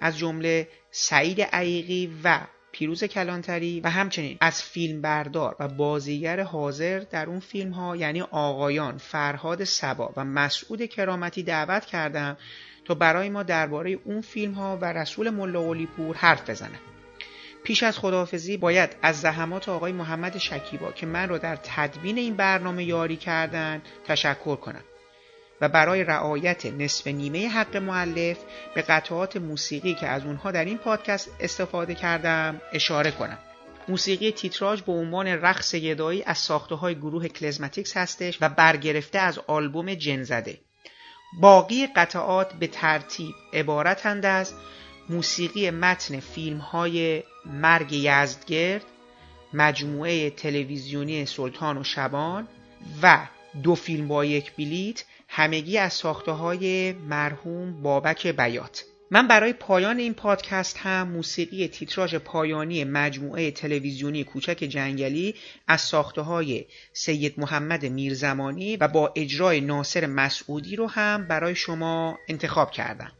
[0.00, 2.40] از جمله سعید عیقی و
[2.72, 8.20] پیروز کلانتری و همچنین از فیلم بردار و بازیگر حاضر در اون فیلم ها یعنی
[8.20, 12.36] آقایان فرهاد سبا و مسعود کرامتی دعوت کردم
[12.84, 16.93] تا برای ما درباره اون فیلم ها و رسول ملا پور حرف بزنه
[17.64, 22.36] پیش از خداحافظی باید از زحمات آقای محمد شکیبا که من رو در تدوین این
[22.36, 24.84] برنامه یاری کردن تشکر کنم
[25.60, 28.38] و برای رعایت نصف نیمه حق معلف
[28.74, 33.38] به قطعات موسیقی که از اونها در این پادکست استفاده کردم اشاره کنم.
[33.88, 39.38] موسیقی تیتراژ به عنوان رقص یدایی از ساخته های گروه کلزماتیکس هستش و برگرفته از
[39.46, 40.58] آلبوم جنزده.
[41.40, 44.54] باقی قطعات به ترتیب عبارتند از
[45.08, 48.84] موسیقی متن فیلم های مرگ یزدگرد
[49.52, 52.48] مجموعه تلویزیونی سلطان و شبان
[53.02, 53.26] و
[53.62, 59.98] دو فیلم با یک بلیت همگی از ساخته های مرحوم بابک بیات من برای پایان
[59.98, 65.34] این پادکست هم موسیقی تیتراژ پایانی مجموعه تلویزیونی کوچک جنگلی
[65.68, 72.18] از ساخته های سید محمد میرزمانی و با اجرای ناصر مسعودی رو هم برای شما
[72.28, 73.12] انتخاب کردم.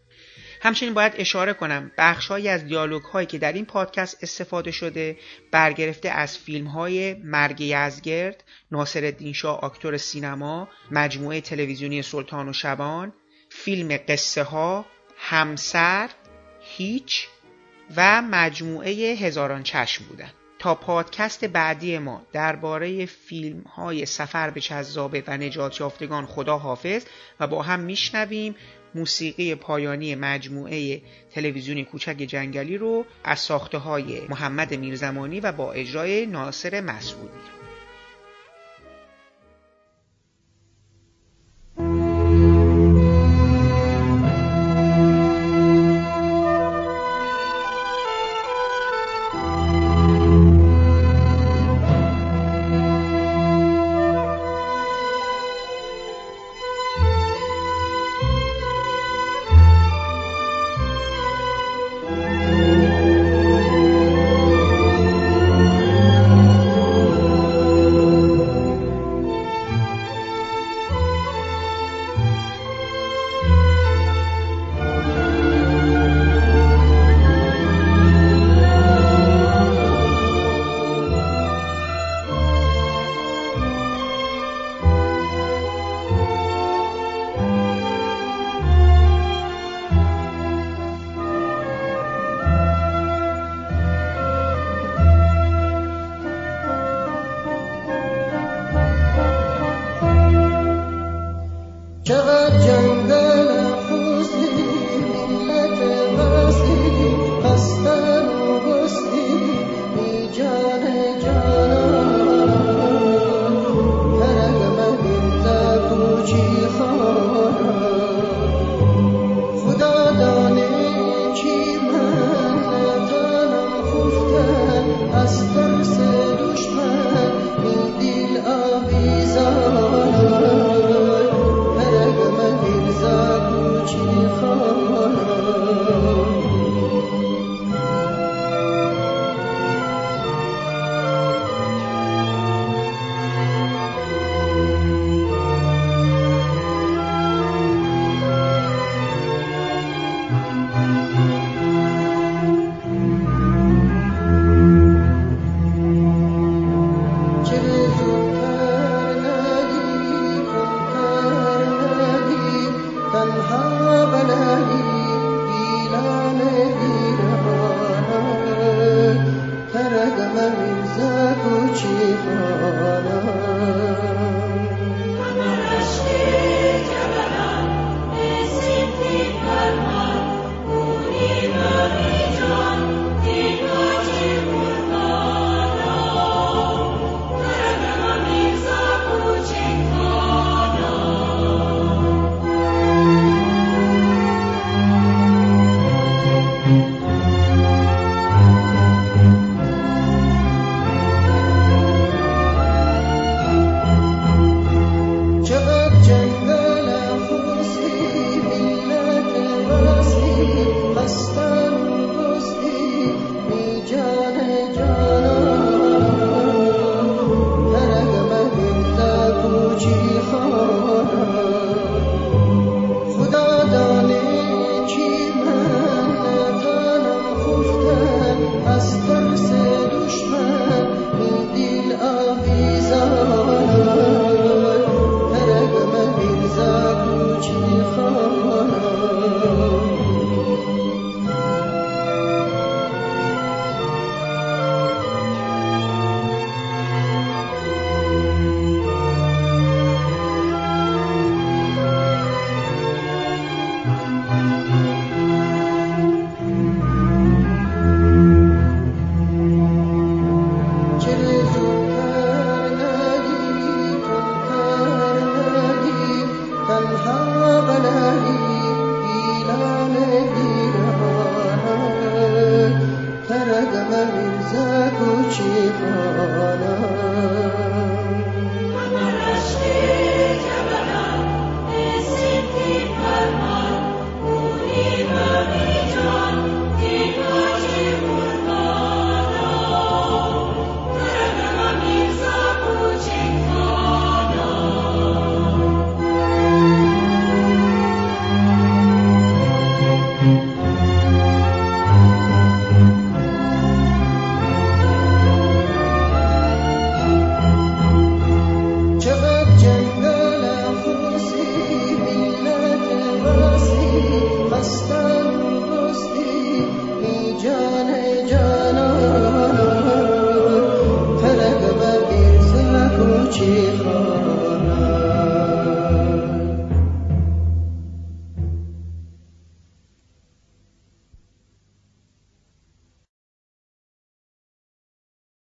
[0.65, 5.16] همچنین باید اشاره کنم بخشهایی از دیالوگ هایی که در این پادکست استفاده شده
[5.51, 13.12] برگرفته از فیلم های مرگ یزگرد، ناصر شاه آکتور سینما، مجموعه تلویزیونی سلطان و شبان،
[13.49, 14.86] فیلم قصه ها،
[15.16, 16.11] همسر،
[16.61, 17.28] هیچ
[17.97, 20.31] و مجموعه هزاران چشم بودن.
[20.59, 27.05] تا پادکست بعدی ما درباره فیلم های سفر به چذابه و نجات یافتگان خدا حافظ
[27.41, 28.57] و با هم میشنویم.
[28.95, 31.03] موسیقی پایانی مجموعه
[31.33, 37.64] تلویزیونی کوچک جنگلی رو از ساخته های محمد میرزمانی و با اجرای ناصر مسعودی.